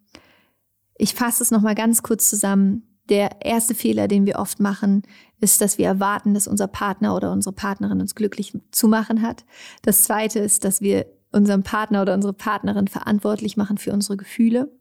ich 0.98 1.14
fasse 1.14 1.44
es 1.44 1.52
nochmal 1.52 1.76
ganz 1.76 2.02
kurz 2.02 2.30
zusammen. 2.30 2.84
Der 3.10 3.46
erste 3.46 3.76
Fehler, 3.76 4.08
den 4.08 4.26
wir 4.26 4.40
oft 4.40 4.60
machen, 4.60 5.04
ist, 5.40 5.62
dass 5.62 5.78
wir 5.78 5.88
erwarten, 5.88 6.34
dass 6.34 6.48
unser 6.48 6.68
Partner 6.68 7.16
oder 7.16 7.32
unsere 7.32 7.54
Partnerin 7.54 8.02
uns 8.02 8.16
glücklich 8.16 8.54
zu 8.72 8.88
machen 8.88 9.22
hat. 9.22 9.46
Das 9.82 10.04
zweite 10.04 10.40
ist, 10.40 10.64
dass 10.64 10.82
wir 10.82 11.06
unseren 11.32 11.64
Partner 11.64 12.02
oder 12.02 12.14
unsere 12.14 12.34
Partnerin 12.34 12.88
verantwortlich 12.88 13.58
machen 13.58 13.78
für 13.78 13.92
unsere 13.92 14.18
Gefühle. 14.18 14.72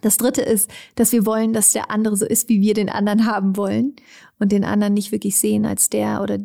Das 0.00 0.16
dritte 0.16 0.42
ist, 0.42 0.70
dass 0.94 1.12
wir 1.12 1.26
wollen, 1.26 1.52
dass 1.52 1.72
der 1.72 1.90
andere 1.90 2.16
so 2.16 2.24
ist, 2.24 2.48
wie 2.48 2.60
wir 2.60 2.74
den 2.74 2.88
anderen 2.88 3.26
haben 3.26 3.56
wollen 3.56 3.94
und 4.38 4.52
den 4.52 4.64
anderen 4.64 4.94
nicht 4.94 5.12
wirklich 5.12 5.36
sehen 5.36 5.66
als 5.66 5.90
der 5.90 6.22
oder 6.22 6.38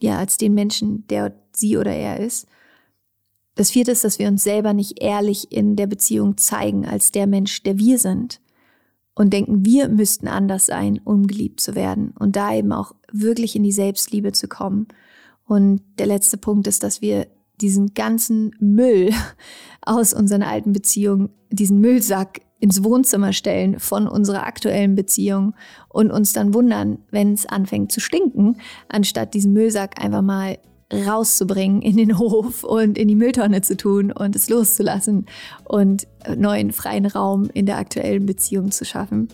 ja, 0.00 0.18
als 0.18 0.36
den 0.36 0.54
Menschen, 0.54 1.06
der 1.08 1.34
sie 1.52 1.76
oder 1.76 1.92
er 1.92 2.20
ist. 2.20 2.46
Das 3.54 3.70
vierte 3.70 3.90
ist, 3.90 4.04
dass 4.04 4.18
wir 4.18 4.28
uns 4.28 4.44
selber 4.44 4.72
nicht 4.72 5.02
ehrlich 5.02 5.50
in 5.50 5.76
der 5.76 5.86
Beziehung 5.86 6.36
zeigen 6.36 6.86
als 6.86 7.10
der 7.10 7.26
Mensch, 7.26 7.62
der 7.62 7.78
wir 7.78 7.98
sind 7.98 8.40
und 9.16 9.32
denken, 9.32 9.64
wir 9.64 9.88
müssten 9.88 10.28
anders 10.28 10.66
sein, 10.66 11.00
um 11.02 11.26
geliebt 11.26 11.60
zu 11.60 11.74
werden 11.74 12.12
und 12.18 12.36
da 12.36 12.54
eben 12.54 12.70
auch 12.70 12.94
wirklich 13.10 13.56
in 13.56 13.64
die 13.64 13.72
Selbstliebe 13.72 14.30
zu 14.32 14.46
kommen. 14.46 14.86
Und 15.46 15.80
der 15.98 16.06
letzte 16.06 16.36
Punkt 16.36 16.66
ist, 16.66 16.82
dass 16.82 17.00
wir 17.00 17.26
diesen 17.60 17.94
ganzen 17.94 18.54
Müll 18.60 19.10
aus 19.80 20.12
unseren 20.12 20.42
alten 20.42 20.72
Beziehungen, 20.72 21.30
diesen 21.50 21.80
Müllsack 21.80 22.42
ins 22.60 22.84
Wohnzimmer 22.84 23.32
stellen 23.32 23.80
von 23.80 24.06
unserer 24.06 24.46
aktuellen 24.46 24.94
Beziehung 24.94 25.54
und 25.88 26.10
uns 26.10 26.32
dann 26.32 26.52
wundern, 26.52 26.98
wenn 27.10 27.32
es 27.32 27.46
anfängt 27.46 27.92
zu 27.92 28.00
stinken, 28.00 28.58
anstatt 28.88 29.34
diesen 29.34 29.52
Müllsack 29.54 30.02
einfach 30.02 30.22
mal 30.22 30.58
rauszubringen 30.92 31.82
in 31.82 31.96
den 31.96 32.18
Hof 32.18 32.62
und 32.62 32.96
in 32.96 33.08
die 33.08 33.16
Mülltonne 33.16 33.60
zu 33.60 33.76
tun 33.76 34.12
und 34.12 34.36
es 34.36 34.48
loszulassen 34.48 35.26
und 35.64 36.06
neuen 36.36 36.72
freien 36.72 37.06
Raum 37.06 37.50
in 37.52 37.66
der 37.66 37.78
aktuellen 37.78 38.26
Beziehung 38.26 38.70
zu 38.70 38.84
schaffen. 38.84 39.28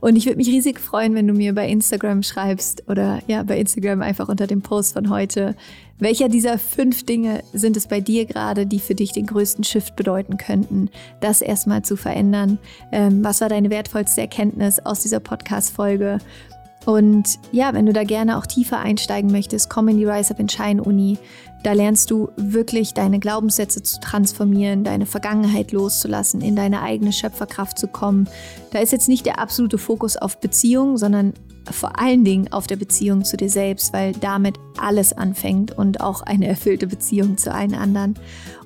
Und 0.00 0.16
ich 0.16 0.26
würde 0.26 0.36
mich 0.36 0.48
riesig 0.48 0.80
freuen, 0.80 1.14
wenn 1.14 1.26
du 1.26 1.34
mir 1.34 1.54
bei 1.54 1.68
Instagram 1.68 2.22
schreibst 2.22 2.84
oder 2.88 3.20
ja, 3.26 3.42
bei 3.42 3.58
Instagram 3.58 4.02
einfach 4.02 4.28
unter 4.28 4.46
dem 4.46 4.62
Post 4.62 4.94
von 4.94 5.10
heute, 5.10 5.56
welcher 5.98 6.28
dieser 6.28 6.58
fünf 6.58 7.04
Dinge 7.06 7.42
sind 7.52 7.76
es 7.76 7.86
bei 7.86 8.00
dir 8.00 8.26
gerade, 8.26 8.66
die 8.66 8.80
für 8.80 8.94
dich 8.94 9.12
den 9.12 9.26
größten 9.26 9.64
Shift 9.64 9.96
bedeuten 9.96 10.36
könnten, 10.36 10.90
das 11.20 11.40
erstmal 11.40 11.82
zu 11.82 11.96
verändern? 11.96 12.58
Ähm, 12.92 13.24
was 13.24 13.40
war 13.40 13.48
deine 13.48 13.70
wertvollste 13.70 14.20
Erkenntnis 14.20 14.78
aus 14.78 15.00
dieser 15.00 15.20
Podcast-Folge? 15.20 16.18
Und 16.86 17.40
ja, 17.50 17.74
wenn 17.74 17.84
du 17.84 17.92
da 17.92 18.04
gerne 18.04 18.38
auch 18.38 18.46
tiefer 18.46 18.78
einsteigen 18.78 19.32
möchtest, 19.32 19.68
komm 19.68 19.88
in 19.88 19.98
die 19.98 20.04
Rise 20.04 20.30
Up 20.30 20.40
in 20.40 20.48
Shine 20.48 20.82
Uni. 20.82 21.18
Da 21.64 21.72
lernst 21.72 22.12
du 22.12 22.30
wirklich 22.36 22.94
deine 22.94 23.18
Glaubenssätze 23.18 23.82
zu 23.82 23.98
transformieren, 23.98 24.84
deine 24.84 25.04
Vergangenheit 25.04 25.72
loszulassen, 25.72 26.40
in 26.40 26.54
deine 26.54 26.82
eigene 26.82 27.12
Schöpferkraft 27.12 27.76
zu 27.76 27.88
kommen. 27.88 28.28
Da 28.70 28.78
ist 28.78 28.92
jetzt 28.92 29.08
nicht 29.08 29.26
der 29.26 29.40
absolute 29.40 29.78
Fokus 29.78 30.16
auf 30.16 30.38
Beziehung, 30.38 30.96
sondern 30.96 31.34
vor 31.70 31.98
allen 31.98 32.24
Dingen 32.24 32.52
auf 32.52 32.66
der 32.66 32.76
Beziehung 32.76 33.24
zu 33.24 33.36
dir 33.36 33.50
selbst, 33.50 33.92
weil 33.92 34.12
damit 34.12 34.58
alles 34.78 35.12
anfängt 35.12 35.76
und 35.76 36.00
auch 36.00 36.22
eine 36.22 36.46
erfüllte 36.46 36.86
Beziehung 36.86 37.36
zu 37.36 37.52
allen 37.52 37.74
anderen. 37.74 38.14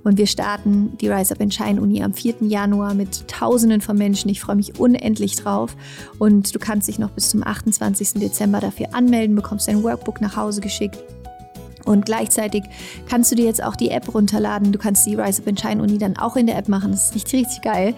Und 0.03 0.17
wir 0.19 0.27
starten 0.27 0.97
die 0.99 1.09
Rise 1.09 1.35
Up 1.35 1.41
and 1.41 1.53
Shine 1.53 1.81
Uni 1.81 2.03
am 2.03 2.15
4. 2.15 2.37
Januar 2.41 2.95
mit 2.95 3.29
Tausenden 3.29 3.81
von 3.81 3.97
Menschen. 3.97 4.31
Ich 4.31 4.41
freue 4.41 4.57
mich 4.57 4.79
unendlich 4.79 5.37
drauf. 5.37 5.77
Und 6.19 6.55
du 6.55 6.59
kannst 6.59 6.89
dich 6.89 6.99
noch 6.99 7.11
bis 7.11 7.31
zum 7.31 7.47
28. 7.47 8.15
Dezember 8.15 8.61
dafür 8.61 8.95
anmelden, 8.95 9.37
bekommst 9.37 9.69
dein 9.69 9.83
Workbook 9.83 10.21
nach 10.21 10.37
Hause 10.37 10.61
geschickt. 10.61 10.99
Und 11.85 12.07
gleichzeitig 12.07 12.65
kannst 13.09 13.33
du 13.33 13.37
dir 13.37 13.45
jetzt 13.45 13.63
auch 13.63 13.77
die 13.77 13.91
App 13.91 14.13
runterladen. 14.15 14.73
Du 14.73 14.79
kannst 14.79 15.07
die 15.07 15.15
Rise 15.15 15.43
Up 15.43 15.49
and 15.49 15.61
Shine 15.61 15.83
Uni 15.83 15.99
dann 15.99 16.17
auch 16.17 16.37
in 16.37 16.47
der 16.47 16.57
App 16.57 16.69
machen. 16.69 16.93
Das 16.93 17.07
ist 17.07 17.15
richtig, 17.15 17.41
richtig 17.41 17.63
geil. 17.63 17.95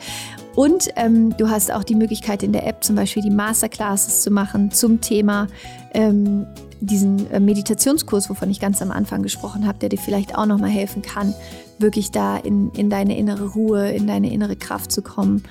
Und 0.54 0.88
ähm, 0.96 1.34
du 1.36 1.48
hast 1.48 1.72
auch 1.72 1.84
die 1.84 1.94
Möglichkeit 1.94 2.42
in 2.42 2.52
der 2.52 2.66
App 2.66 2.84
zum 2.84 2.96
Beispiel 2.96 3.22
die 3.22 3.30
Masterclasses 3.30 4.22
zu 4.22 4.30
machen 4.30 4.70
zum 4.70 5.00
Thema 5.00 5.46
ähm, 5.94 6.46
diesen 6.80 7.30
äh, 7.30 7.40
Meditationskurs, 7.40 8.28
wovon 8.28 8.50
ich 8.50 8.60
ganz 8.60 8.82
am 8.82 8.90
Anfang 8.90 9.22
gesprochen 9.22 9.66
habe, 9.66 9.78
der 9.78 9.88
dir 9.88 9.98
vielleicht 9.98 10.36
auch 10.36 10.46
nochmal 10.46 10.70
helfen 10.70 11.00
kann, 11.00 11.32
wirklich 11.78 12.10
da 12.10 12.36
in, 12.36 12.70
in 12.72 12.90
deine 12.90 13.16
innere 13.16 13.46
Ruhe, 13.50 13.90
in 13.92 14.06
deine 14.06 14.32
innere 14.32 14.56
Kraft 14.56 14.92
zu 14.92 15.00
kommen. 15.00 15.42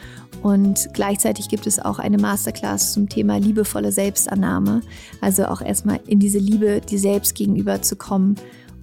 Und 0.43 0.89
gleichzeitig 0.93 1.49
gibt 1.49 1.68
es 1.68 1.80
auch 1.80 1.99
eine 1.99 2.18
Masterclass 2.18 2.93
zum 2.93 3.10
Thema 3.10 3.38
liebevolle 3.38 3.91
Selbstannahme. 3.91 4.82
Also 5.20 5.45
auch 5.45 5.62
erstmal 5.62 5.99
in 6.08 6.20
diese 6.20 6.39
Liebe 6.39 6.82
dir 6.82 6.99
selbst 6.99 7.36
gegenüber 7.36 7.82
zu 7.82 7.95
kommen 7.95 8.36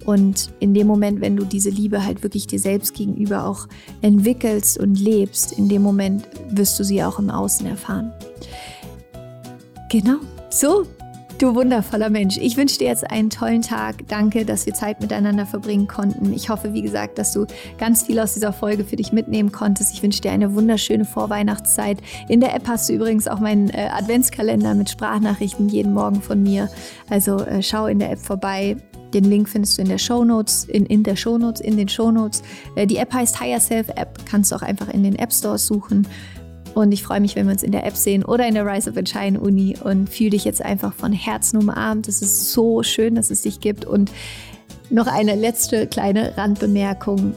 und 0.09 0.49
in 0.59 0.73
dem 0.73 0.87
Moment, 0.87 1.21
wenn 1.21 1.35
du 1.35 1.45
diese 1.45 1.69
Liebe 1.69 2.03
halt 2.03 2.23
wirklich 2.23 2.47
dir 2.47 2.57
selbst 2.57 2.95
gegenüber 2.95 3.45
auch 3.45 3.67
entwickelst 4.01 4.79
und 4.79 4.99
lebst, 4.99 5.51
in 5.51 5.69
dem 5.69 5.83
Moment 5.83 6.27
wirst 6.49 6.79
du 6.79 6.83
sie 6.83 7.03
auch 7.03 7.19
im 7.19 7.29
Außen 7.29 7.67
erfahren. 7.67 8.11
Genau. 9.91 10.15
So, 10.49 10.87
du 11.37 11.53
wundervoller 11.53 12.09
Mensch. 12.09 12.39
Ich 12.39 12.57
wünsche 12.57 12.79
dir 12.79 12.87
jetzt 12.87 13.07
einen 13.11 13.29
tollen 13.29 13.61
Tag. 13.61 14.07
Danke, 14.07 14.45
dass 14.45 14.65
wir 14.65 14.73
Zeit 14.73 14.99
miteinander 14.99 15.45
verbringen 15.45 15.85
konnten. 15.85 16.33
Ich 16.33 16.49
hoffe, 16.49 16.73
wie 16.73 16.81
gesagt, 16.81 17.19
dass 17.19 17.31
du 17.31 17.45
ganz 17.77 18.01
viel 18.01 18.19
aus 18.19 18.33
dieser 18.33 18.51
Folge 18.51 18.85
für 18.85 18.95
dich 18.95 19.11
mitnehmen 19.11 19.51
konntest. 19.51 19.93
Ich 19.93 20.01
wünsche 20.01 20.21
dir 20.21 20.31
eine 20.31 20.55
wunderschöne 20.55 21.05
Vorweihnachtszeit. 21.05 21.99
In 22.27 22.39
der 22.39 22.55
App 22.55 22.67
hast 22.67 22.89
du 22.89 22.93
übrigens 22.93 23.27
auch 23.27 23.39
meinen 23.39 23.69
äh, 23.69 23.89
Adventskalender 23.93 24.73
mit 24.73 24.89
Sprachnachrichten 24.89 25.69
jeden 25.69 25.93
Morgen 25.93 26.23
von 26.23 26.41
mir. 26.41 26.67
Also 27.11 27.41
äh, 27.41 27.61
schau 27.61 27.85
in 27.85 27.99
der 27.99 28.09
App 28.09 28.19
vorbei. 28.19 28.75
Den 29.13 29.23
Link 29.23 29.49
findest 29.49 29.77
du 29.77 29.81
in 29.81 29.89
der 29.89 29.97
Show 29.97 30.23
Notes, 30.23 30.65
in, 30.65 30.85
in 30.85 31.03
der 31.03 31.15
Show 31.15 31.37
Notes, 31.37 31.61
in 31.61 31.77
den 31.77 31.89
Show 31.89 32.11
Notes. 32.11 32.43
Äh, 32.75 32.87
die 32.87 32.97
App 32.97 33.13
heißt 33.13 33.39
Higher 33.39 33.59
Self 33.59 33.89
App, 33.89 34.19
kannst 34.25 34.51
du 34.51 34.55
auch 34.55 34.61
einfach 34.61 34.89
in 34.89 35.03
den 35.03 35.15
App 35.15 35.33
Stores 35.33 35.65
suchen. 35.65 36.07
Und 36.75 36.91
ich 36.91 37.03
freue 37.03 37.19
mich, 37.19 37.35
wenn 37.35 37.47
wir 37.47 37.53
uns 37.53 37.63
in 37.63 37.71
der 37.71 37.85
App 37.85 37.95
sehen 37.95 38.23
oder 38.23 38.47
in 38.47 38.53
der 38.53 38.65
Rise 38.65 38.89
of 38.89 38.97
and 38.97 39.09
Shine 39.09 39.39
Uni 39.39 39.75
und 39.83 40.09
fühle 40.09 40.31
dich 40.31 40.45
jetzt 40.45 40.63
einfach 40.63 40.93
von 40.93 41.11
Herzen 41.11 41.57
umarmt. 41.57 42.07
Es 42.07 42.21
ist 42.21 42.51
so 42.51 42.83
schön, 42.83 43.15
dass 43.15 43.31
es 43.31 43.41
dich 43.41 43.59
gibt. 43.59 43.85
Und 43.85 44.11
noch 44.89 45.07
eine 45.07 45.35
letzte 45.35 45.87
kleine 45.87 46.37
Randbemerkung. 46.37 47.33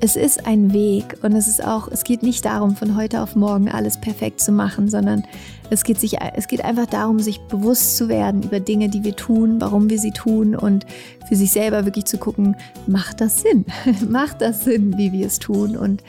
Es 0.00 0.16
ist 0.16 0.46
ein 0.46 0.72
Weg 0.72 1.16
und 1.22 1.32
es 1.32 1.48
ist 1.48 1.64
auch, 1.64 1.88
es 1.88 2.04
geht 2.04 2.22
nicht 2.22 2.44
darum, 2.44 2.76
von 2.76 2.96
heute 2.96 3.22
auf 3.22 3.34
morgen 3.34 3.70
alles 3.70 3.98
perfekt 3.98 4.40
zu 4.40 4.52
machen, 4.52 4.90
sondern 4.90 5.24
es 5.70 5.84
geht, 5.84 6.00
sich, 6.00 6.16
es 6.34 6.48
geht 6.48 6.64
einfach 6.64 6.86
darum, 6.86 7.18
sich 7.18 7.40
bewusst 7.40 7.96
zu 7.96 8.08
werden 8.08 8.42
über 8.42 8.60
Dinge, 8.60 8.88
die 8.88 9.04
wir 9.04 9.16
tun, 9.16 9.60
warum 9.60 9.90
wir 9.90 9.98
sie 9.98 10.12
tun 10.12 10.54
und 10.54 10.86
für 11.28 11.36
sich 11.36 11.50
selber 11.50 11.84
wirklich 11.84 12.04
zu 12.04 12.18
gucken, 12.18 12.56
macht 12.86 13.20
das 13.20 13.40
Sinn? 13.40 13.64
macht 14.08 14.40
das 14.40 14.64
Sinn, 14.64 14.96
wie 14.96 15.12
wir 15.12 15.26
es 15.26 15.38
tun? 15.38 15.76
Und 15.76 16.02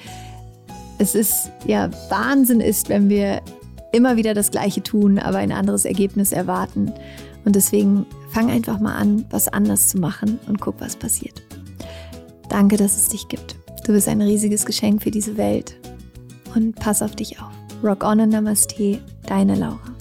es 0.99 1.16
ist 1.16 1.51
ja 1.66 1.89
Wahnsinn 2.10 2.60
ist, 2.60 2.89
wenn 2.89 3.10
wir 3.10 3.41
immer 3.91 4.18
wieder 4.18 4.34
das 4.34 4.51
Gleiche 4.51 4.84
tun, 4.84 5.18
aber 5.20 5.38
ein 5.38 5.51
anderes 5.51 5.86
Ergebnis 5.86 6.32
erwarten. 6.32 6.91
Und 7.45 7.55
deswegen 7.55 8.05
fang 8.32 8.49
einfach 8.49 8.80
mal 8.80 8.95
an, 8.95 9.26
was 9.30 9.47
anders 9.47 9.88
zu 9.88 9.97
machen 9.97 10.39
und 10.47 10.60
guck, 10.60 10.80
was 10.80 10.95
passiert. 10.95 11.41
Danke, 12.49 12.78
dass 12.78 12.95
es 12.95 13.10
dich 13.10 13.28
gibt. 13.28 13.55
Du 13.86 13.93
bist 13.93 14.08
ein 14.08 14.22
riesiges 14.22 14.66
Geschenk 14.66 15.01
für 15.01 15.12
diese 15.12 15.38
Welt. 15.38 15.78
Und 16.55 16.76
pass 16.76 17.01
auf 17.01 17.16
dich 17.16 17.39
auf. 17.39 17.57
Rock 17.84 18.03
on 18.03 18.19
und 18.19 18.30
Namaste, 18.30 18.99
deine 19.28 19.55
Laura. 19.55 19.96